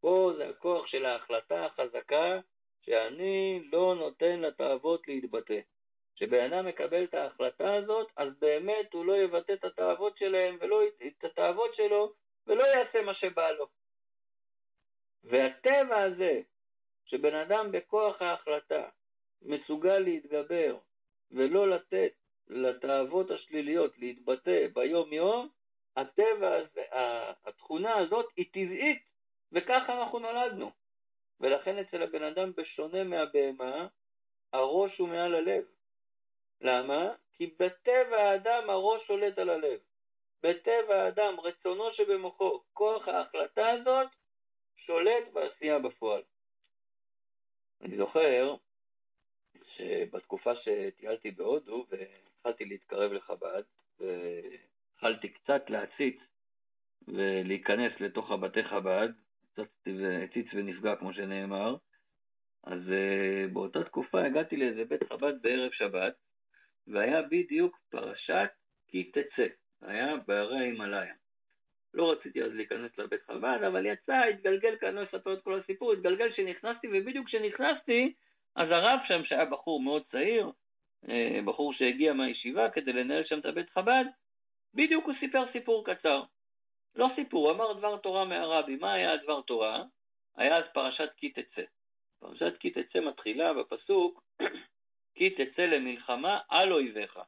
פה 0.00 0.32
זה 0.36 0.48
הכוח 0.48 0.86
של 0.86 1.04
ההחלטה 1.06 1.66
החזקה 1.66 2.40
שאני 2.82 3.62
לא 3.72 3.94
נותן 3.94 4.40
לתאוות 4.40 5.08
להתבטא. 5.08 5.60
כשבן 6.16 6.52
אדם 6.52 6.66
מקבל 6.66 7.04
את 7.04 7.14
ההחלטה 7.14 7.74
הזאת, 7.74 8.12
אז 8.16 8.28
באמת 8.38 8.92
הוא 8.92 9.04
לא 9.04 9.16
יבטא 9.16 9.52
את 9.52 9.64
התאוות 9.64 10.18
שלהם 10.18 10.56
ולא 10.60 10.82
את 11.06 11.24
התאוות 11.24 11.74
שלו 11.74 12.12
ולא 12.46 12.64
יעשה 12.64 13.02
מה 13.02 13.14
שבא 13.14 13.50
לו. 13.50 13.66
והטבע 15.24 16.02
הזה, 16.02 16.40
שבן 17.06 17.34
אדם 17.34 17.72
בכוח 17.72 18.22
ההחלטה 18.22 18.88
מסוגל 19.42 19.98
להתגבר 19.98 20.76
ולא 21.30 21.70
לתת 21.70 22.12
לתאוות 22.48 23.30
השליליות 23.30 23.98
להתבטא 23.98 24.66
ביום-יום, 24.72 25.48
הטבע 25.96 26.54
הזה, 26.56 26.82
התכונה 27.44 27.98
הזאת 27.98 28.26
היא 28.36 28.46
טבעית, 28.52 29.02
וככה 29.52 30.00
אנחנו 30.00 30.18
נולדנו. 30.18 30.70
ולכן 31.40 31.78
אצל 31.78 32.02
הבן 32.02 32.22
אדם, 32.22 32.52
בשונה 32.56 33.04
מהבהמה, 33.04 33.86
הראש 34.52 34.98
הוא 34.98 35.08
מעל 35.08 35.34
הלב. 35.34 35.64
למה? 36.60 37.12
כי 37.34 37.46
בטבע 37.46 38.16
האדם 38.16 38.70
הראש 38.70 39.06
שולט 39.06 39.38
על 39.38 39.50
הלב. 39.50 39.80
בטבע 40.42 41.02
האדם, 41.02 41.40
רצונו 41.40 41.92
שבמוחו, 41.92 42.60
כוח 42.72 43.08
ההחלטה 43.08 43.70
הזאת, 43.70 44.08
שולט 44.76 45.24
בעשייה 45.32 45.78
בפועל. 45.78 46.22
אני 47.82 47.96
זוכר 47.96 48.20
שבתקופה 49.80 50.52
שטיילתי 50.56 51.30
בהודו 51.30 51.86
והתחלתי 51.90 52.64
להתקרב 52.64 53.12
לחב"ד, 53.12 53.62
והתחלתי 54.00 55.28
קצת 55.28 55.70
להציץ 55.70 56.16
ולהיכנס 57.08 57.92
לתוך 58.00 58.30
הבתי 58.30 58.64
חב"ד, 58.64 59.08
הציץ 60.24 60.46
ונפגע 60.54 60.96
כמו 60.96 61.12
שנאמר, 61.12 61.76
אז 62.64 62.80
uh, 62.88 63.52
באותה 63.52 63.84
תקופה 63.84 64.24
הגעתי 64.24 64.56
לאיזה 64.56 64.84
בית 64.84 65.00
חב"ד 65.08 65.42
בערב 65.42 65.72
שבת, 65.72 66.14
והיה 66.86 67.22
בדיוק 67.22 67.78
פרשת 67.90 68.50
כי 68.88 69.04
תצא, 69.04 69.46
היה 69.82 70.16
בהרי 70.26 70.58
ההימאליה. 70.58 71.14
לא 71.94 72.12
רציתי 72.12 72.42
אז 72.42 72.52
להיכנס 72.52 72.98
לבית 72.98 73.22
חב"ד, 73.22 73.58
אבל 73.66 73.86
יצא, 73.86 74.22
התגלגל 74.22 74.76
כאן, 74.76 74.94
לא 74.94 75.04
אספר 75.04 75.34
את 75.34 75.42
כל 75.42 75.60
הסיפור, 75.60 75.92
התגלגל 75.92 76.32
שנכנסתי, 76.32 76.88
ובדיוק 76.92 77.26
כשנכנסתי, 77.26 78.14
אז 78.56 78.70
הרב 78.70 79.00
שם, 79.08 79.24
שהיה 79.24 79.44
בחור 79.44 79.80
מאוד 79.80 80.02
צעיר, 80.10 80.50
אה, 81.08 81.40
בחור 81.44 81.72
שהגיע 81.72 82.12
מהישיבה 82.12 82.70
כדי 82.70 82.92
לנהל 82.92 83.24
שם 83.24 83.38
את 83.38 83.46
הבית 83.46 83.70
חב"ד, 83.70 84.04
בדיוק 84.74 85.06
הוא 85.06 85.14
סיפר 85.20 85.52
סיפור 85.52 85.84
קצר. 85.84 86.22
לא 86.94 87.08
סיפור, 87.14 87.50
אמר 87.50 87.72
דבר 87.72 87.96
תורה 87.96 88.24
מהרבי. 88.24 88.76
מה 88.76 88.92
היה 88.92 89.12
הדבר 89.12 89.40
תורה? 89.40 89.84
היה 90.36 90.56
אז 90.56 90.64
פרשת 90.72 91.10
כי 91.16 91.30
תצא. 91.30 91.62
פרשת 92.20 92.56
כי 92.60 92.70
תצא 92.70 93.00
מתחילה 93.00 93.54
בפסוק 93.54 94.22
כי 95.14 95.30
תצא 95.30 95.62
למלחמה 95.62 96.40
על 96.48 96.72
אויביך. 96.72 97.18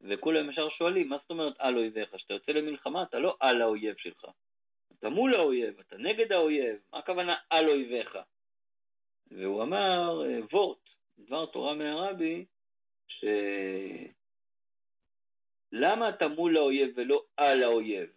וכולם 0.00 0.50
ישר 0.50 0.68
שואלים, 0.68 1.08
מה 1.08 1.18
זאת 1.18 1.30
אומרת 1.30 1.54
על 1.58 1.76
אויביך? 1.76 2.14
כשאתה 2.14 2.34
יוצא 2.34 2.52
למלחמה 2.52 3.02
אתה 3.02 3.18
לא 3.18 3.36
על 3.40 3.62
האויב 3.62 3.96
שלך. 3.96 4.26
אתה 4.98 5.08
מול 5.08 5.34
האויב, 5.34 5.80
אתה 5.80 5.96
נגד 5.98 6.32
האויב, 6.32 6.76
מה 6.92 6.98
הכוונה 6.98 7.36
על 7.50 7.68
אויביך? 7.68 8.18
והוא 9.30 9.62
אמר 9.62 10.22
אה, 10.26 10.38
וורט, 10.52 10.78
דבר 11.18 11.46
תורה 11.46 11.74
מהרבי, 11.74 12.44
ש... 13.08 13.24
למה 15.72 16.08
אתה 16.08 16.28
מול 16.28 16.56
האויב 16.56 16.92
ולא 16.96 17.24
על 17.36 17.62
האויב? 17.62 18.10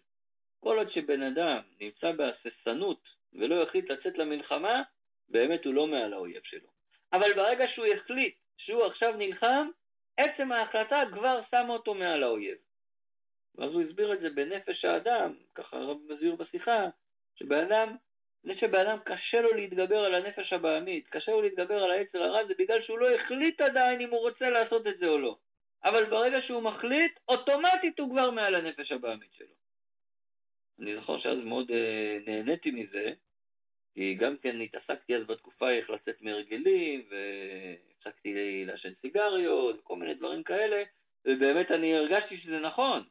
כל 0.60 0.78
עוד 0.78 0.90
שבן 0.90 1.22
אדם 1.22 1.60
נמצא 1.80 2.12
בהססנות 2.12 3.08
ולא 3.32 3.62
החליט 3.62 3.90
לצאת 3.90 4.18
למלחמה, 4.18 4.82
באמת 5.28 5.64
הוא 5.64 5.74
לא 5.74 5.86
מעל 5.86 6.12
האויב 6.12 6.42
שלו. 6.44 6.68
אבל 7.12 7.32
ברגע 7.34 7.64
שהוא 7.74 7.86
החליט 7.86 8.34
שהוא 8.56 8.84
עכשיו 8.84 9.16
נלחם, 9.16 9.68
עצם 10.16 10.52
ההחלטה 10.52 11.02
כבר 11.12 11.40
שמה 11.50 11.72
אותו 11.72 11.94
מעל 11.94 12.22
האויב. 12.22 12.58
ואז 13.54 13.72
הוא 13.72 13.82
הסביר 13.82 14.12
את 14.12 14.20
זה 14.20 14.30
בנפש 14.30 14.84
האדם, 14.84 15.34
ככה 15.54 15.76
הרב 15.76 15.96
מסביר 16.08 16.36
בשיחה, 16.36 16.86
שבן 17.34 17.64
אדם, 17.64 17.96
זה 18.44 18.54
שבן 18.54 18.86
אדם 18.86 18.98
קשה 19.04 19.40
לו 19.40 19.54
להתגבר 19.54 19.98
על 19.98 20.14
הנפש 20.14 20.52
הבעמית, 20.52 21.08
קשה 21.08 21.32
לו 21.32 21.42
להתגבר 21.42 21.82
על 21.82 21.90
היצר 21.90 22.22
הרע, 22.22 22.44
זה 22.44 22.54
בגלל 22.58 22.82
שהוא 22.82 22.98
לא 22.98 23.14
החליט 23.14 23.60
עדיין 23.60 24.00
אם 24.00 24.10
הוא 24.10 24.20
רוצה 24.20 24.50
לעשות 24.50 24.86
את 24.86 24.98
זה 24.98 25.06
או 25.06 25.18
לא. 25.18 25.36
אבל 25.84 26.04
ברגע 26.04 26.38
שהוא 26.46 26.62
מחליט, 26.62 27.12
אוטומטית 27.28 27.98
הוא 27.98 28.10
כבר 28.10 28.30
מעל 28.30 28.54
הנפש 28.54 28.92
הבעמית 28.92 29.32
שלו. 29.32 29.54
אני 30.80 30.94
זוכר 30.94 31.20
שאז 31.20 31.38
מאוד 31.44 31.70
אה, 31.70 32.18
נהניתי 32.26 32.70
מזה, 32.70 33.12
כי 33.94 34.14
גם 34.14 34.36
כן 34.36 34.60
התעסקתי 34.60 35.16
אז 35.16 35.26
בתקופה 35.26 35.70
איך 35.70 35.90
לצאת 35.90 36.22
מהרגלים, 36.22 37.02
והפסקתי 37.10 38.64
לעשן 38.66 38.92
סיגריות, 39.00 39.80
כל 39.82 39.96
מיני 39.96 40.14
דברים 40.14 40.42
כאלה, 40.42 40.82
ובאמת 41.24 41.70
אני 41.70 41.96
הרגשתי 41.96 42.36
שזה 42.38 42.58
נכון, 42.58 43.02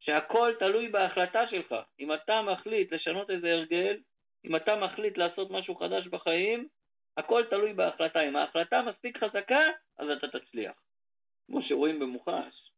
שהכל 0.00 0.52
תלוי 0.58 0.88
בהחלטה 0.88 1.48
שלך. 1.50 1.74
אם 2.00 2.12
אתה 2.12 2.42
מחליט 2.42 2.92
לשנות 2.92 3.30
איזה 3.30 3.52
הרגל, 3.52 3.96
אם 4.44 4.56
אתה 4.56 4.76
מחליט 4.76 5.18
לעשות 5.18 5.50
משהו 5.50 5.74
חדש 5.74 6.06
בחיים, 6.06 6.68
הכל 7.16 7.42
תלוי 7.50 7.72
בהחלטה. 7.72 8.20
אם 8.20 8.36
ההחלטה 8.36 8.82
מספיק 8.82 9.24
חזקה, 9.24 9.60
אז 9.98 10.08
אתה 10.10 10.38
תצליח. 10.38 10.72
כמו 11.46 11.62
שרואים 11.62 12.00
במוחש, 12.00 12.70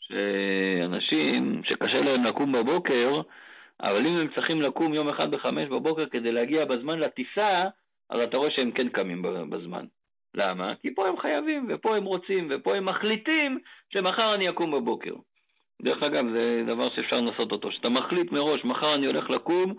שאנשים 0.00 1.62
שקשה 1.64 2.00
להם 2.00 2.24
לקום 2.24 2.52
בבוקר, 2.52 3.20
אבל 3.80 4.06
אם 4.06 4.16
הם 4.16 4.28
צריכים 4.34 4.62
לקום 4.62 4.94
יום 4.94 5.08
אחד 5.08 5.30
בחמש 5.30 5.68
בבוקר 5.68 6.06
כדי 6.06 6.32
להגיע 6.32 6.64
בזמן 6.64 6.98
לטיסה, 6.98 7.68
אז 8.10 8.20
אתה 8.20 8.36
רואה 8.36 8.50
שהם 8.50 8.70
כן 8.70 8.88
קמים 8.88 9.22
בזמן. 9.50 9.84
למה? 10.34 10.74
כי 10.74 10.94
פה 10.94 11.08
הם 11.08 11.16
חייבים, 11.16 11.66
ופה 11.68 11.96
הם 11.96 12.04
רוצים, 12.04 12.48
ופה 12.50 12.74
הם 12.74 12.84
מחליטים 12.84 13.58
שמחר 13.92 14.34
אני 14.34 14.50
אקום 14.50 14.70
בבוקר. 14.70 15.14
דרך 15.82 16.02
אגב, 16.02 16.24
זה 16.32 16.62
דבר 16.66 16.90
שאפשר 16.90 17.16
לנסות 17.16 17.52
אותו, 17.52 17.72
שאתה 17.72 17.88
מחליט 17.88 18.32
מראש, 18.32 18.64
מחר 18.64 18.94
אני 18.94 19.06
הולך 19.06 19.30
לקום, 19.30 19.74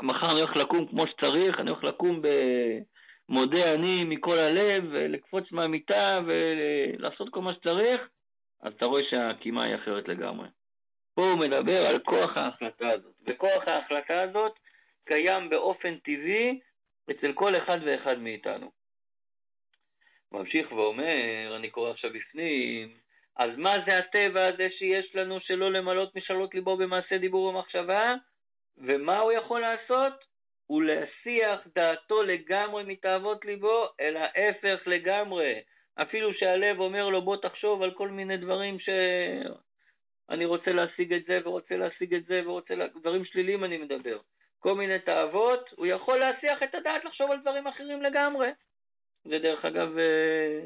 מחר 0.00 0.30
אני 0.30 0.40
הולך 0.40 0.56
לקום 0.56 0.86
כמו 0.86 1.06
שצריך, 1.06 1.60
אני 1.60 1.70
הולך 1.70 1.84
לקום 1.84 2.22
במודה 3.28 3.74
אני 3.74 4.04
מכל 4.04 4.38
הלב, 4.38 4.84
ולקפוץ 4.90 5.52
מהמיטה 5.52 6.20
ולעשות 6.26 7.28
כל 7.28 7.40
מה 7.40 7.54
שצריך, 7.54 8.08
אז 8.62 8.72
אתה 8.72 8.84
רואה 8.84 9.02
שהקימה 9.10 9.64
היא 9.64 9.74
אחרת 9.74 10.08
לגמרי. 10.08 10.48
פה 11.14 11.22
הוא 11.22 11.38
מדבר 11.38 11.86
על 11.86 11.98
כוח 11.98 12.36
ההחלטה 12.36 12.90
הזאת, 12.90 13.14
וכוח 13.26 13.68
ההחלטה 13.68 14.20
הזאת 14.20 14.52
קיים 15.04 15.50
באופן 15.50 15.96
טבעי 15.96 16.60
אצל 17.10 17.32
כל 17.32 17.56
אחד 17.56 17.78
ואחד 17.84 18.18
מאיתנו. 18.18 18.70
ממשיך 20.32 20.72
ואומר, 20.72 21.56
אני 21.56 21.70
קורא 21.70 21.90
עכשיו 21.90 22.10
בפנים, 22.12 22.88
אז 23.36 23.50
מה 23.56 23.74
זה 23.86 23.98
הטבע 23.98 24.46
הזה 24.46 24.68
שיש 24.78 25.16
לנו 25.16 25.40
שלא 25.40 25.72
למלות 25.72 26.16
משאלות 26.16 26.54
ליבו 26.54 26.76
במעשה 26.76 27.18
דיבור 27.18 27.44
ומחשבה? 27.44 28.14
ומה 28.78 29.18
הוא 29.18 29.32
יכול 29.32 29.60
לעשות? 29.60 30.12
הוא 30.66 30.82
להסיח 30.82 31.60
דעתו 31.74 32.22
לגמרי 32.22 32.84
מתאוות 32.86 33.44
ליבו, 33.44 33.86
אלא 34.00 34.18
ההפך 34.18 34.86
לגמרי. 34.86 35.60
אפילו 35.94 36.34
שהלב 36.34 36.80
אומר 36.80 37.08
לו 37.08 37.22
בוא 37.22 37.36
תחשוב 37.36 37.82
על 37.82 37.90
כל 37.90 38.08
מיני 38.08 38.36
דברים 38.36 38.78
שאני 38.78 40.44
רוצה 40.44 40.72
להשיג 40.72 41.12
את 41.12 41.24
זה 41.24 41.38
ורוצה 41.44 41.76
להשיג 41.76 42.14
את 42.14 42.24
זה 42.24 42.42
ורוצה, 42.44 42.74
לה... 42.74 42.86
דברים 42.88 43.24
שליליים 43.24 43.64
אני 43.64 43.78
מדבר. 43.78 44.18
כל 44.58 44.74
מיני 44.74 44.98
תאוות, 44.98 45.70
הוא 45.76 45.86
יכול 45.86 46.18
להסיח 46.18 46.62
את 46.62 46.74
הדעת 46.74 47.04
לחשוב 47.04 47.30
על 47.30 47.40
דברים 47.40 47.66
אחרים 47.66 48.02
לגמרי. 48.02 48.48
זה 49.24 49.38
דרך 49.38 49.64
אגב 49.64 49.98
אה, 49.98 50.60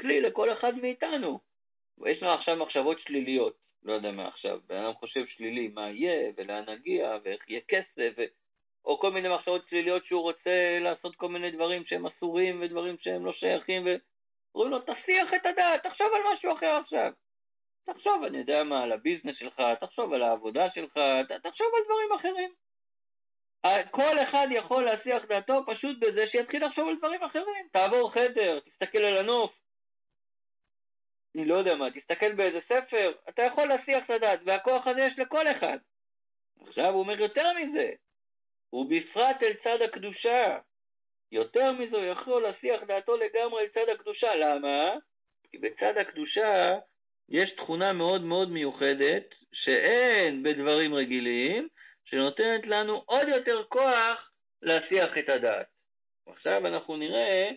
כלי 0.00 0.20
לכל 0.20 0.52
אחד 0.52 0.72
מאיתנו. 0.82 1.40
יש 2.06 2.22
לנו 2.22 2.32
עכשיו 2.32 2.56
מחשבות 2.56 3.00
שליליות, 3.00 3.54
לא 3.84 3.92
יודע 3.92 4.10
מה 4.10 4.28
עכשיו, 4.28 4.60
בן 4.68 4.76
אדם 4.76 4.94
חושב 4.94 5.26
שלילי, 5.26 5.68
מה 5.68 5.90
יהיה, 5.90 6.30
ולאן 6.36 6.64
נגיע, 6.68 7.16
ואיך 7.22 7.50
יהיה 7.50 7.60
כסף, 7.68 8.12
ו... 8.16 8.24
או 8.84 8.98
כל 8.98 9.10
מיני 9.10 9.28
מחשבות 9.28 9.68
שליליות 9.68 10.06
שהוא 10.06 10.22
רוצה 10.22 10.78
לעשות 10.80 11.16
כל 11.16 11.28
מיני 11.28 11.50
דברים 11.50 11.84
שהם 11.86 12.06
אסורים 12.06 12.62
ודברים 12.62 12.96
שהם 13.00 13.26
לא 13.26 13.32
שייכים, 13.32 13.86
ואומרים 14.54 14.72
לו, 14.72 14.80
תסיח 14.80 15.34
את 15.36 15.46
הדעת, 15.46 15.82
תחשוב 15.82 16.06
על 16.14 16.34
משהו 16.34 16.52
אחר 16.52 16.80
עכשיו. 16.84 17.12
תחשוב, 17.86 18.24
אני 18.24 18.38
יודע 18.38 18.64
מה, 18.64 18.82
על 18.82 18.92
הביזנס 18.92 19.36
שלך, 19.38 19.62
תחשוב 19.80 20.12
על 20.12 20.22
העבודה 20.22 20.70
שלך, 20.74 20.92
תחשוב 21.42 21.66
על 21.76 21.84
דברים 21.84 22.12
אחרים. 22.16 22.50
כל 23.90 24.22
אחד 24.22 24.46
יכול 24.50 24.84
להסיח 24.84 25.24
דעתו 25.24 25.62
פשוט 25.66 25.98
בזה 25.98 26.24
שיתחיל 26.32 26.66
לחשוב 26.66 26.88
על 26.88 26.96
דברים 26.96 27.22
אחרים. 27.22 27.66
תעבור 27.72 28.12
חדר, 28.12 28.60
תסתכל 28.60 28.98
על 28.98 29.18
הנוף, 29.18 29.52
אני 31.34 31.44
לא 31.44 31.54
יודע 31.54 31.74
מה, 31.74 31.90
תסתכל 31.90 32.32
באיזה 32.32 32.58
ספר, 32.68 33.12
אתה 33.28 33.42
יכול 33.42 33.68
להסיח 33.68 34.04
את 34.04 34.10
הדעת, 34.10 34.40
והכוח 34.44 34.86
הזה 34.86 35.00
יש 35.00 35.18
לכל 35.18 35.46
אחד. 35.50 35.78
עכשיו 36.66 36.88
הוא 36.88 37.00
אומר 37.00 37.20
יותר 37.20 37.52
מזה, 37.52 37.90
ובפרט 38.72 39.42
אל 39.42 39.52
צד 39.64 39.82
הקדושה. 39.82 40.58
יותר 41.32 41.72
מזה 41.72 41.96
הוא 41.96 42.04
יכול 42.04 42.42
להסיח 42.42 42.82
דעתו 42.82 43.16
לגמרי 43.16 43.62
אל 43.62 43.68
צד 43.68 43.88
הקדושה. 43.94 44.34
למה? 44.34 44.94
כי 45.50 45.58
בצד 45.58 45.98
הקדושה 45.98 46.78
יש 47.28 47.50
תכונה 47.50 47.92
מאוד 47.92 48.22
מאוד 48.22 48.50
מיוחדת, 48.50 49.34
שאין 49.52 50.42
בדברים 50.42 50.94
רגילים, 50.94 51.68
שנותנת 52.04 52.66
לנו 52.66 53.02
עוד 53.06 53.28
יותר 53.28 53.64
כוח 53.68 54.30
להסיח 54.62 55.18
את 55.18 55.28
הדעת. 55.28 55.66
עכשיו 56.26 56.66
אנחנו 56.66 56.96
נראה 56.96 57.50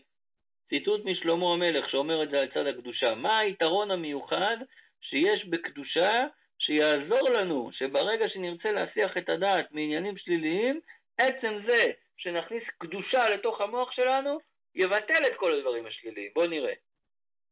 ציטוט 0.74 1.06
משלמה 1.06 1.54
המלך 1.54 1.90
שאומר 1.90 2.24
את 2.24 2.30
זה 2.30 2.40
על 2.40 2.48
צד 2.48 2.68
הקדושה. 2.68 3.16
מה 3.16 3.40
היתרון 3.40 3.92
המיוחד 3.92 4.58
שיש 5.02 5.46
בקדושה 5.46 6.26
שיעזור 6.60 7.30
לנו 7.30 7.70
שברגע 7.74 8.30
שנרצה 8.30 8.72
להסיח 8.72 9.18
את 9.18 9.30
הדעת 9.30 9.72
מעניינים 9.72 10.18
שליליים, 10.18 10.80
עצם 11.18 11.60
זה 11.66 11.92
שנכניס 12.18 12.64
קדושה 12.78 13.30
לתוך 13.30 13.62
המוח 13.62 13.92
שלנו, 13.92 14.40
יבטל 14.76 15.28
את 15.28 15.36
כל 15.36 15.54
הדברים 15.54 15.86
השליליים. 15.86 16.32
בואו 16.36 16.48
נראה. 16.48 16.74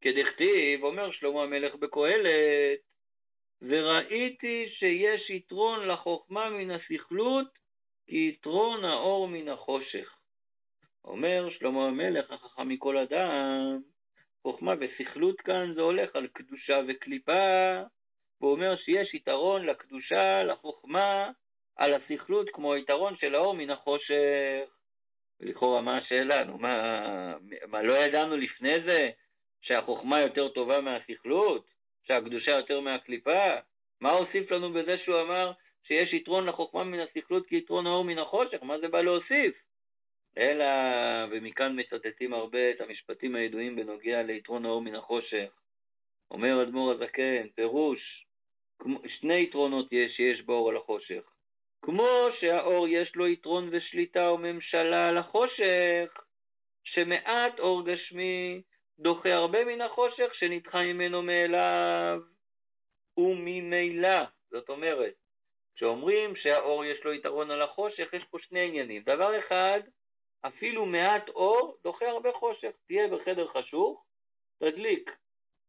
כדכתיב, 0.01 0.83
אומר 0.83 1.11
שלמה 1.11 1.43
המלך 1.43 1.75
בקהלת, 1.75 2.79
וראיתי 3.61 4.69
שיש 4.69 5.29
יתרון 5.29 5.87
לחוכמה 5.87 6.49
מן 6.49 6.71
הסכלות, 6.71 7.47
כי 8.07 8.31
יתרון 8.33 8.85
האור 8.85 9.27
מן 9.27 9.49
החושך. 9.49 10.20
אומר 11.05 11.49
שלמה 11.49 11.87
המלך, 11.87 12.31
החכם 12.31 12.67
מכל 12.67 12.97
אדם, 12.97 13.81
חוכמה 14.41 14.73
וסכלות 14.79 15.41
כאן 15.41 15.73
זה 15.75 15.81
הולך 15.81 16.15
על 16.15 16.27
קדושה 16.27 16.81
וקליפה, 16.87 17.81
והוא 18.41 18.51
אומר 18.51 18.75
שיש 18.75 19.13
יתרון 19.13 19.65
לקדושה, 19.65 20.43
לחוכמה, 20.43 21.31
על 21.75 21.93
הסכלות 21.93 22.49
כמו 22.49 22.73
היתרון 22.73 23.15
של 23.17 23.35
האור 23.35 23.53
מן 23.53 23.69
החושך. 23.69 24.69
לכאורה, 25.39 25.81
מה 25.81 25.97
השאלה? 25.97 26.43
נו, 26.43 26.57
מה, 26.57 27.33
מה, 27.67 27.81
לא 27.81 27.93
ידענו 27.93 28.37
לפני 28.37 28.81
זה 28.81 29.09
שהחוכמה 29.61 30.21
יותר 30.21 30.49
טובה 30.49 30.81
מהסכלות? 30.81 31.65
שהקדושה 32.07 32.51
יותר 32.51 32.79
מהקליפה? 32.79 33.49
מה 34.01 34.11
הוסיף 34.11 34.51
לנו 34.51 34.73
בזה 34.73 34.97
שהוא 34.97 35.21
אמר 35.21 35.51
שיש 35.87 36.13
יתרון 36.13 36.45
לחוכמה 36.45 36.83
מן 36.83 36.99
הסכלות 36.99 37.47
כיתרון 37.47 37.87
האור 37.87 38.03
מן 38.03 38.19
החושך? 38.19 38.63
מה 38.63 38.79
זה 38.79 38.87
בא 38.87 39.01
להוסיף? 39.01 39.70
אלא, 40.37 40.65
ומכאן 41.31 41.79
מצטטים 41.79 42.33
הרבה 42.33 42.71
את 42.71 42.81
המשפטים 42.81 43.35
הידועים 43.35 43.75
בנוגע 43.75 44.21
ליתרון 44.23 44.65
האור 44.65 44.81
מן 44.81 44.95
החושך. 44.95 45.49
אומר 46.31 46.63
אדמו"ר 46.63 46.91
הזקן, 46.91 47.47
פירוש, 47.55 48.25
שני 49.07 49.43
יתרונות 49.43 49.87
יש 49.91 50.15
שיש 50.15 50.41
באור 50.41 50.69
על 50.69 50.77
החושך. 50.77 51.23
כמו 51.81 52.27
שהאור 52.39 52.87
יש 52.87 53.15
לו 53.15 53.27
יתרון 53.27 53.69
ושליטה 53.71 54.31
וממשלה 54.31 55.09
על 55.09 55.17
החושך, 55.17 56.23
שמעט 56.83 57.59
אור 57.59 57.85
גשמי 57.85 58.61
דוחה 58.99 59.33
הרבה 59.33 59.65
מן 59.65 59.81
החושך 59.81 60.35
שנדחה 60.35 60.81
ממנו 60.81 61.21
מאליו, 61.21 62.21
וממילא, 63.17 64.23
זאת 64.51 64.69
אומרת, 64.69 65.13
כשאומרים 65.75 66.35
שהאור 66.35 66.85
יש 66.85 67.03
לו 67.03 67.13
יתרון 67.13 67.51
על 67.51 67.61
החושך, 67.61 68.13
יש 68.13 68.23
פה 68.23 68.37
שני 68.39 68.67
עניינים. 68.67 69.01
דבר 69.01 69.39
אחד, 69.39 69.79
אפילו 70.41 70.85
מעט 70.85 71.29
אור 71.29 71.77
דוחה 71.83 72.09
הרבה 72.09 72.31
חושך. 72.31 72.71
תהיה 72.87 73.07
בחדר 73.07 73.47
חשוך, 73.47 74.05
תדליק 74.59 75.11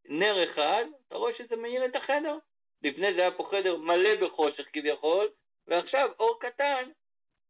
נר 0.04 0.50
אחד, 0.50 0.84
אתה 1.08 1.16
רואה 1.16 1.34
שזה 1.38 1.56
מאיר 1.56 1.84
את 1.84 1.96
החדר. 1.96 2.36
לפני 2.82 3.14
זה 3.14 3.20
היה 3.20 3.30
פה 3.30 3.48
חדר 3.50 3.76
מלא 3.76 4.26
בחושך 4.26 4.64
כביכול, 4.72 5.28
ועכשיו 5.68 6.10
אור 6.20 6.38
קטן, 6.40 6.90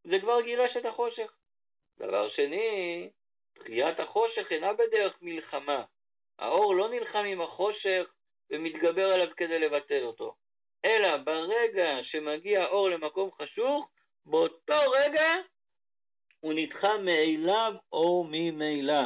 זה 0.04 0.16
כבר 0.20 0.40
גירש 0.40 0.76
את 0.76 0.84
החושך. 0.84 1.32
דבר 1.98 2.28
שני, 2.28 3.08
דחיית 3.58 4.00
החושך 4.00 4.52
אינה 4.52 4.72
בדרך 4.72 5.18
מלחמה. 5.22 5.84
האור 6.38 6.74
לא 6.74 6.88
נלחם 6.88 7.24
עם 7.24 7.40
החושך 7.40 8.14
ומתגבר 8.50 9.12
עליו 9.12 9.28
כדי 9.36 9.58
לבטל 9.58 10.02
אותו, 10.02 10.34
אלא 10.84 11.16
ברגע 11.16 11.98
שמגיע 12.02 12.66
אור 12.66 12.90
למקום 12.90 13.30
חשוך, 13.32 13.90
באותו 14.26 14.90
רגע 14.90 15.24
הוא 16.42 16.52
נדחה 16.56 16.98
מאליו 16.98 17.74
או 17.92 18.26
ממילא. 18.30 19.02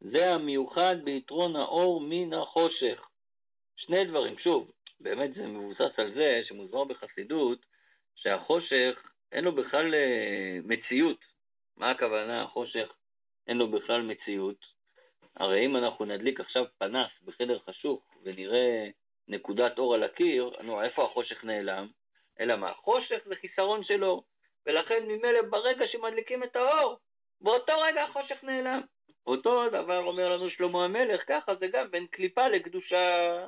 זה 0.00 0.30
המיוחד 0.30 0.96
ביתרון 1.04 1.56
האור 1.56 2.00
מן 2.00 2.34
החושך. 2.34 3.08
שני 3.76 4.04
דברים, 4.04 4.38
שוב, 4.38 4.70
באמת 5.00 5.34
זה 5.34 5.46
מבוסס 5.46 5.98
על 5.98 6.14
זה 6.14 6.40
שמוזמר 6.44 6.84
בחסידות 6.84 7.58
שהחושך 8.14 9.10
אין 9.32 9.44
לו 9.44 9.52
בכלל 9.52 9.94
אה, 9.94 10.58
מציאות. 10.64 11.18
מה 11.76 11.90
הכוונה 11.90 12.42
החושך 12.42 12.92
אין 13.48 13.56
לו 13.56 13.70
בכלל 13.70 14.02
מציאות? 14.02 14.64
הרי 15.36 15.66
אם 15.66 15.76
אנחנו 15.76 16.04
נדליק 16.04 16.40
עכשיו 16.40 16.64
פנס 16.78 17.10
בחדר 17.24 17.58
חשוך 17.58 18.00
ונראה 18.22 18.88
נקודת 19.28 19.78
אור 19.78 19.94
על 19.94 20.02
הקיר, 20.02 20.50
נו, 20.62 20.82
איפה 20.82 21.04
החושך 21.04 21.44
נעלם? 21.44 21.88
אלא 22.40 22.56
מה? 22.56 22.72
חושך 22.74 23.18
זה 23.24 23.34
חיסרון 23.36 23.84
שלו. 23.84 24.22
ולכן 24.66 25.02
ממילא 25.06 25.42
ברגע 25.42 25.86
שמדליקים 25.86 26.42
את 26.42 26.56
האור, 26.56 26.98
באותו 27.40 27.80
רגע 27.80 28.02
החושך 28.02 28.36
נעלם. 28.42 28.80
אותו 29.26 29.68
דבר 29.68 30.04
אומר 30.04 30.28
לנו 30.36 30.50
שלמה 30.50 30.84
המלך, 30.84 31.22
ככה 31.28 31.54
זה 31.54 31.66
גם 31.66 31.90
בין 31.90 32.06
קליפה 32.06 32.48
לקדושה. 32.48 33.46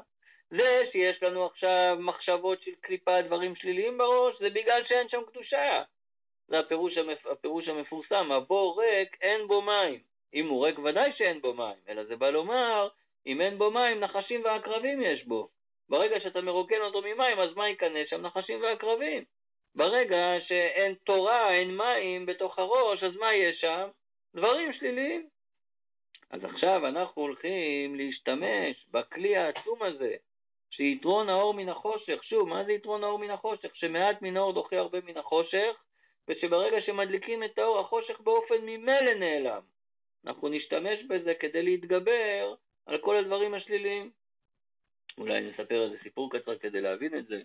זה 0.51 0.83
שיש 0.93 1.23
לנו 1.23 1.47
עכשיו 1.47 1.97
מחשבות 1.99 2.63
של 2.63 2.71
קליפה, 2.81 3.23
דברים 3.23 3.57
שליליים 3.57 3.99
בראש, 3.99 4.39
זה 4.41 4.51
בגלל 4.51 4.85
שאין 4.89 5.09
שם 5.09 5.23
קדושה. 5.27 5.83
זה 6.49 6.59
הפירוש, 6.59 6.97
המפ... 6.99 7.27
הפירוש 7.27 7.69
המפורסם, 7.69 8.33
הבור 8.33 8.83
ריק, 8.83 9.17
אין 9.23 9.47
בו 9.47 9.63
מים. 9.63 10.01
אם 10.35 10.49
הוא 10.49 10.67
ריק 10.67 10.79
ודאי 10.79 11.13
שאין 11.17 11.41
בו 11.41 11.55
מים, 11.55 11.77
אלא 11.89 12.05
זה 12.05 12.17
בא 12.17 12.31
לומר, 12.31 12.89
אם 13.27 13.41
אין 13.41 13.59
בו 13.59 13.71
מים, 13.71 14.01
נחשים 14.01 14.45
ועקרבים 14.45 15.03
יש 15.03 15.25
בו. 15.25 15.49
ברגע 15.89 16.21
שאתה 16.21 16.41
מרוקן 16.41 16.81
אותו 16.81 17.03
ממים, 17.03 17.41
אז 17.41 17.57
מה 17.57 17.69
ייכנס 17.69 18.09
שם? 18.09 18.21
נחשים 18.21 18.63
ועקרבים. 18.63 19.25
ברגע 19.75 20.17
שאין 20.47 20.95
תורה, 21.05 21.55
אין 21.55 21.77
מים 21.77 22.27
בתוך 22.27 22.59
הראש, 22.59 23.03
אז 23.03 23.17
מה 23.17 23.35
יש 23.35 23.61
שם? 23.61 23.89
דברים 24.35 24.73
שליליים. 24.73 25.27
אז 26.31 26.45
עכשיו 26.45 26.87
אנחנו 26.87 27.23
הולכים 27.23 27.95
להשתמש 27.95 28.87
בכלי 28.91 29.37
העצום 29.37 29.83
הזה, 29.83 30.15
שיתרון 30.71 31.29
האור 31.29 31.55
מן 31.55 31.69
החושך. 31.69 32.25
שוב, 32.25 32.49
מה 32.49 32.65
זה 32.65 32.73
יתרון 32.73 33.05
האור 33.05 33.19
מן 33.19 33.31
החושך? 33.31 33.77
שמעט 33.77 34.23
מן 34.23 34.37
האור 34.37 34.53
דוחה 34.53 34.77
הרבה 34.77 34.99
מן 35.07 35.17
החושך, 35.17 35.77
ושברגע 36.29 36.81
שמדליקים 36.81 37.45
את 37.45 37.59
האור, 37.59 37.81
החושך 37.81 38.21
באופן 38.21 38.55
ממילא 38.63 39.15
נעלם. 39.15 39.63
אנחנו 40.27 40.49
נשתמש 40.49 41.03
בזה 41.09 41.35
כדי 41.35 41.63
להתגבר 41.63 42.55
על 42.87 42.99
כל 42.99 43.17
הדברים 43.17 43.55
השליליים. 43.55 44.11
אולי 45.19 45.41
נספר 45.41 45.85
איזה 45.85 45.97
סיפור 46.03 46.31
קצר 46.31 46.59
כדי 46.59 46.81
להבין 46.81 47.19
את 47.19 47.27
זה. 47.27 47.43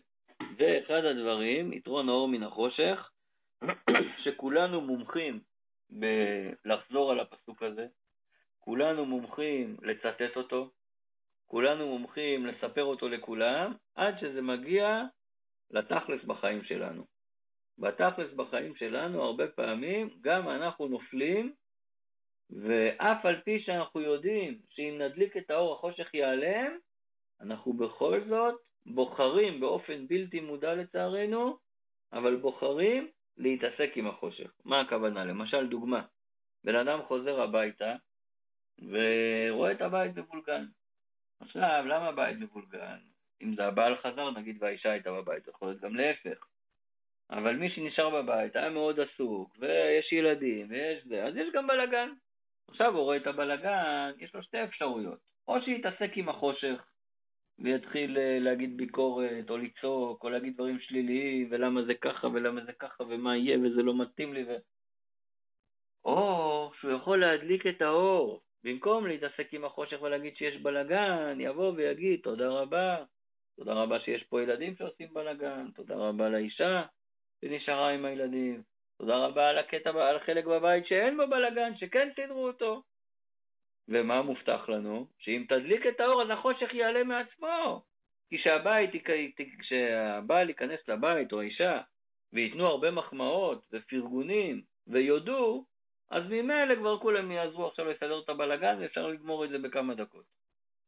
זה 0.57 0.79
אחד 0.85 1.05
הדברים, 1.05 1.73
יתרון 1.73 2.09
האור 2.09 2.27
מן 2.27 2.43
החושך, 2.43 3.11
שכולנו 4.23 4.81
מומחים 4.81 5.39
בלחזור 5.89 7.11
על 7.11 7.19
הפסוק 7.19 7.63
הזה, 7.63 7.87
כולנו 8.59 9.05
מומחים 9.05 9.77
לצטט 9.81 10.35
אותו, 10.35 10.69
כולנו 11.45 11.87
מומחים 11.87 12.45
לספר 12.45 12.83
אותו 12.83 13.09
לכולם, 13.09 13.73
עד 13.95 14.19
שזה 14.19 14.41
מגיע 14.41 15.03
לתכלס 15.71 16.23
בחיים 16.23 16.63
שלנו. 16.63 17.05
בתכלס 17.77 18.33
בחיים 18.33 18.75
שלנו, 18.75 19.21
הרבה 19.21 19.47
פעמים, 19.47 20.09
גם 20.21 20.49
אנחנו 20.49 20.87
נופלים, 20.87 21.53
ואף 22.49 23.25
על 23.25 23.41
פי 23.41 23.59
שאנחנו 23.59 24.01
יודעים 24.01 24.59
שאם 24.69 25.01
נדליק 25.01 25.37
את 25.37 25.49
האור 25.49 25.73
החושך 25.73 26.13
ייעלם, 26.13 26.77
אנחנו 27.41 27.73
בכל 27.73 28.21
זאת 28.29 28.61
בוחרים 28.85 29.59
באופן 29.59 30.07
בלתי 30.07 30.39
מודע 30.39 30.73
לצערנו, 30.73 31.57
אבל 32.13 32.35
בוחרים 32.35 33.07
להתעסק 33.37 33.91
עם 33.95 34.07
החושך. 34.07 34.51
מה 34.65 34.81
הכוונה? 34.81 35.25
למשל, 35.25 35.67
דוגמה, 35.67 36.01
בן 36.63 36.75
אדם 36.75 37.01
חוזר 37.07 37.41
הביתה 37.41 37.95
ורואה 38.89 39.71
את 39.71 39.81
הבית 39.81 40.17
מבולגן. 40.17 40.65
עכשיו, 41.39 41.83
למה 41.87 42.07
הבית 42.07 42.37
מבולגן? 42.37 42.97
אם 43.41 43.55
זה 43.55 43.65
הבעל 43.65 43.95
חזר, 43.95 44.31
נגיד, 44.31 44.57
והאישה 44.59 44.91
הייתה 44.91 45.11
בבית, 45.11 45.47
יכול 45.47 45.67
להיות 45.67 45.81
גם 45.81 45.95
להפך. 45.95 46.45
אבל 47.29 47.55
מי 47.55 47.69
שנשאר 47.69 48.09
בבית 48.09 48.55
היה 48.55 48.69
מאוד 48.69 48.99
עסוק, 48.99 49.55
ויש 49.59 50.13
ילדים, 50.13 50.67
ויש 50.69 51.05
זה, 51.05 51.23
אז 51.23 51.35
יש 51.35 51.47
גם 51.53 51.67
בלגן. 51.67 52.09
עכשיו 52.69 52.93
הוא 52.93 53.03
רואה 53.03 53.17
את 53.17 53.27
הבלגן, 53.27 54.11
יש 54.19 54.35
לו 54.35 54.43
שתי 54.43 54.63
אפשרויות. 54.63 55.19
או 55.47 55.61
שיתעסק 55.61 56.11
עם 56.15 56.29
החושך, 56.29 56.85
ויתחיל 57.59 58.17
אה, 58.17 58.37
להגיד 58.39 58.77
ביקורת, 58.77 59.49
או 59.49 59.57
לצעוק, 59.57 60.23
או 60.23 60.29
להגיד 60.29 60.53
דברים 60.53 60.79
שליליים, 60.79 61.47
ולמה 61.51 61.83
זה 61.83 61.93
ככה, 61.93 62.27
ולמה 62.27 62.65
זה 62.65 62.73
ככה, 62.73 63.03
ומה 63.03 63.37
יהיה, 63.37 63.57
וזה 63.59 63.83
לא 63.83 63.97
מתאים 63.97 64.33
לי, 64.33 64.43
ו... 64.43 64.55
או 66.05 66.71
שהוא 66.79 66.91
יכול 66.91 67.19
להדליק 67.19 67.67
את 67.67 67.81
האור, 67.81 68.41
במקום 68.63 69.07
להתעסק 69.07 69.47
עם 69.53 69.65
החושך 69.65 70.01
ולהגיד 70.01 70.37
שיש 70.37 70.61
בלגן, 70.61 71.37
יבוא 71.39 71.73
ויגיד 71.75 72.19
תודה 72.23 72.49
רבה, 72.49 72.97
תודה 73.55 73.73
רבה 73.73 73.99
שיש 73.99 74.23
פה 74.23 74.41
ילדים 74.41 74.75
שעושים 74.75 75.13
בלגן, 75.13 75.67
תודה 75.75 75.95
רבה 75.95 76.29
לאישה 76.29 76.83
שנשארה 77.41 77.89
עם 77.89 78.05
הילדים, 78.05 78.61
תודה 78.97 79.17
רבה 79.17 79.49
על 79.49 79.57
הקטע, 79.57 79.89
על 79.89 80.19
חלק 80.19 80.45
בבית 80.45 80.87
שאין 80.87 81.17
בו 81.17 81.27
בלגן, 81.27 81.77
שכן 81.77 82.09
סידרו 82.15 82.47
אותו. 82.47 82.81
ומה 83.89 84.21
מובטח 84.21 84.69
לנו? 84.69 85.05
שאם 85.19 85.43
תדליק 85.49 85.87
את 85.87 85.99
האור 85.99 86.21
אז 86.21 86.29
החושך 86.29 86.73
יעלה 86.73 87.03
מעצמו. 87.03 87.81
כי 88.29 88.37
כשהבית, 88.37 88.89
כשהבעל 89.59 90.49
ייכנס 90.49 90.79
לבית 90.87 91.33
או 91.33 91.41
האישה 91.41 91.79
וייתנו 92.33 92.67
הרבה 92.67 92.91
מחמאות 92.91 93.65
ופרגונים 93.73 94.61
ויודו, 94.87 95.63
אז 96.11 96.23
ממילא 96.29 96.75
כבר 96.75 96.99
כולם 96.99 97.31
יעזרו 97.31 97.67
עכשיו 97.67 97.85
לסדר 97.91 98.19
את 98.19 98.29
הבלגן 98.29 98.77
ואפשר 98.79 99.07
לגמור 99.07 99.45
את 99.45 99.49
זה 99.49 99.57
בכמה 99.57 99.93
דקות. 99.93 100.25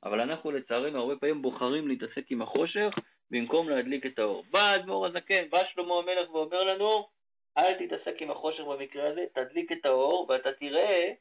אבל 0.04 0.22
אנחנו 0.22 0.52
לצערנו 0.52 1.00
הרבה 1.00 1.16
פעמים 1.16 1.42
בוחרים 1.42 1.88
להתעסק 1.88 2.32
עם 2.32 2.42
החושך 2.42 2.90
במקום 3.32 3.70
להדליק 3.70 4.06
את 4.06 4.20
האור. 4.20 4.46
בא 4.52 4.60
האדמו"ר 4.60 5.06
הזקן, 5.06 5.50
בא 5.50 5.64
שלמה 5.74 5.94
המלך 5.96 6.34
ואומר 6.34 6.64
לנו, 6.64 7.08
אל 7.58 7.74
תתעסק 7.74 8.22
עם 8.22 8.32
החושך 8.32 8.64
במקרה 8.64 9.10
הזה, 9.10 9.26
תדליק 9.34 9.72
את 9.72 9.86
האור 9.86 10.26
ואתה 10.30 10.50
תראה 10.54 11.12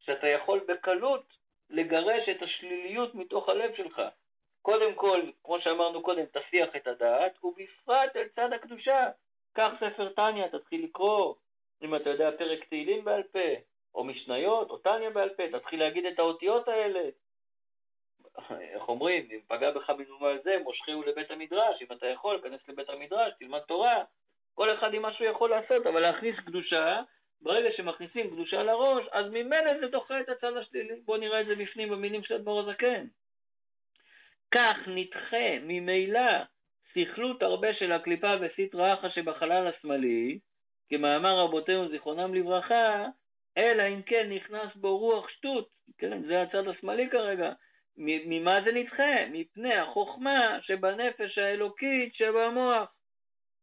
שאתה 0.00 0.26
יכול 0.26 0.60
בקלות 0.68 1.22
לגרש 1.70 2.28
את 2.28 2.42
השליליות 2.42 3.14
מתוך 3.14 3.48
הלב 3.48 3.74
שלך. 3.76 4.02
קודם 4.62 4.94
כל, 4.94 5.22
כמו 5.44 5.60
שאמרנו 5.60 6.02
קודם, 6.02 6.24
תסיח 6.24 6.76
את 6.76 6.86
הדעת, 6.86 7.44
ובפרט 7.44 8.16
אל 8.16 8.28
צד 8.28 8.52
הקדושה. 8.52 9.08
קח 9.52 9.70
ספר 9.80 10.08
טניה, 10.08 10.48
תתחיל 10.48 10.84
לקרוא, 10.84 11.34
אם 11.82 11.94
אתה 11.94 12.10
יודע 12.10 12.30
פרק 12.38 12.64
תהילים 12.64 13.04
בעל 13.04 13.22
פה, 13.22 13.48
או 13.94 14.04
משניות, 14.04 14.70
או 14.70 14.78
טניה 14.78 15.10
בעל 15.10 15.28
פה, 15.28 15.42
תתחיל 15.52 15.80
להגיד 15.80 16.06
את 16.06 16.18
האותיות 16.18 16.68
האלה. 16.68 17.08
איך 18.60 18.88
אומרים, 18.88 19.28
אם 19.30 19.40
פגע 19.48 19.70
בך 19.70 19.90
מנומל 19.90 20.38
זה, 20.42 20.56
מושכהו 20.64 21.02
לבית 21.02 21.30
המדרש, 21.30 21.82
אם 21.82 21.96
אתה 21.96 22.06
יכול, 22.06 22.40
כנס 22.42 22.60
לבית 22.68 22.90
המדרש, 22.90 23.32
תלמד 23.38 23.60
תורה. 23.60 24.04
כל 24.54 24.74
אחד 24.74 24.94
עם 24.94 25.02
מה 25.02 25.12
שהוא 25.12 25.26
יכול 25.26 25.50
לעשות, 25.50 25.86
אבל 25.86 26.00
להכניס 26.00 26.36
קדושה, 26.46 27.02
ברגע 27.42 27.68
שמכניסים 27.76 28.30
קדושה 28.30 28.62
לראש, 28.62 29.06
אז 29.12 29.26
ממילא 29.26 29.80
זה 29.80 29.86
דוחה 29.86 30.20
את 30.20 30.28
הצד 30.28 30.56
השלילי. 30.56 30.94
בואו 31.04 31.20
נראה 31.20 31.40
את 31.40 31.46
זה 31.46 31.54
בפנים 31.54 31.88
במילים 31.88 32.22
של 32.22 32.34
אדמו"ר 32.34 32.60
הזקן. 32.60 33.06
כך 34.54 34.76
נדחה 34.86 35.58
ממילא 35.62 36.42
סכלות 36.92 37.42
הרבה 37.42 37.74
של 37.74 37.92
הקליפה 37.92 38.32
וסטרא 38.40 38.94
אחא 38.94 39.08
שבחלל 39.08 39.66
השמאלי, 39.66 40.38
כמאמר 40.88 41.38
רבותינו 41.38 41.88
זיכרונם 41.88 42.34
לברכה, 42.34 43.04
אלא 43.58 43.82
אם 43.88 44.02
כן 44.02 44.32
נכנס 44.32 44.74
בו 44.74 44.98
רוח 44.98 45.28
שטות, 45.28 45.68
כן, 45.98 46.22
זה 46.22 46.42
הצד 46.42 46.68
השמאלי 46.68 47.10
כרגע. 47.10 47.52
ממה 47.98 48.60
זה 48.64 48.72
נדחה? 48.72 49.26
מפני 49.30 49.74
החוכמה 49.74 50.58
שבנפש 50.62 51.38
האלוקית 51.38 52.14
שבמוח. 52.14 52.95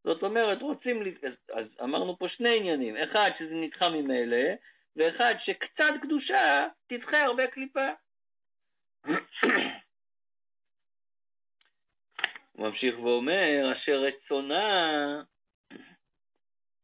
זאת 0.04 0.24
אומרת, 0.24 0.62
רוצים, 0.62 1.04
אז 1.54 1.66
אמרנו 1.84 2.18
פה 2.18 2.30
שני 2.30 2.58
עניינים, 2.58 2.98
אחד 2.98 3.32
שזה 3.40 3.56
נדחה 3.56 3.90
ממילא, 3.90 4.48
ואחד 4.96 5.34
שקצת 5.44 5.94
קדושה 6.02 6.68
תדחה 6.88 7.24
הרבה 7.24 7.48
קליפה. 7.48 7.90
ממשיך 12.56 13.00
ואומר, 13.00 13.74
אשר 13.74 14.00
רצונה 14.02 15.22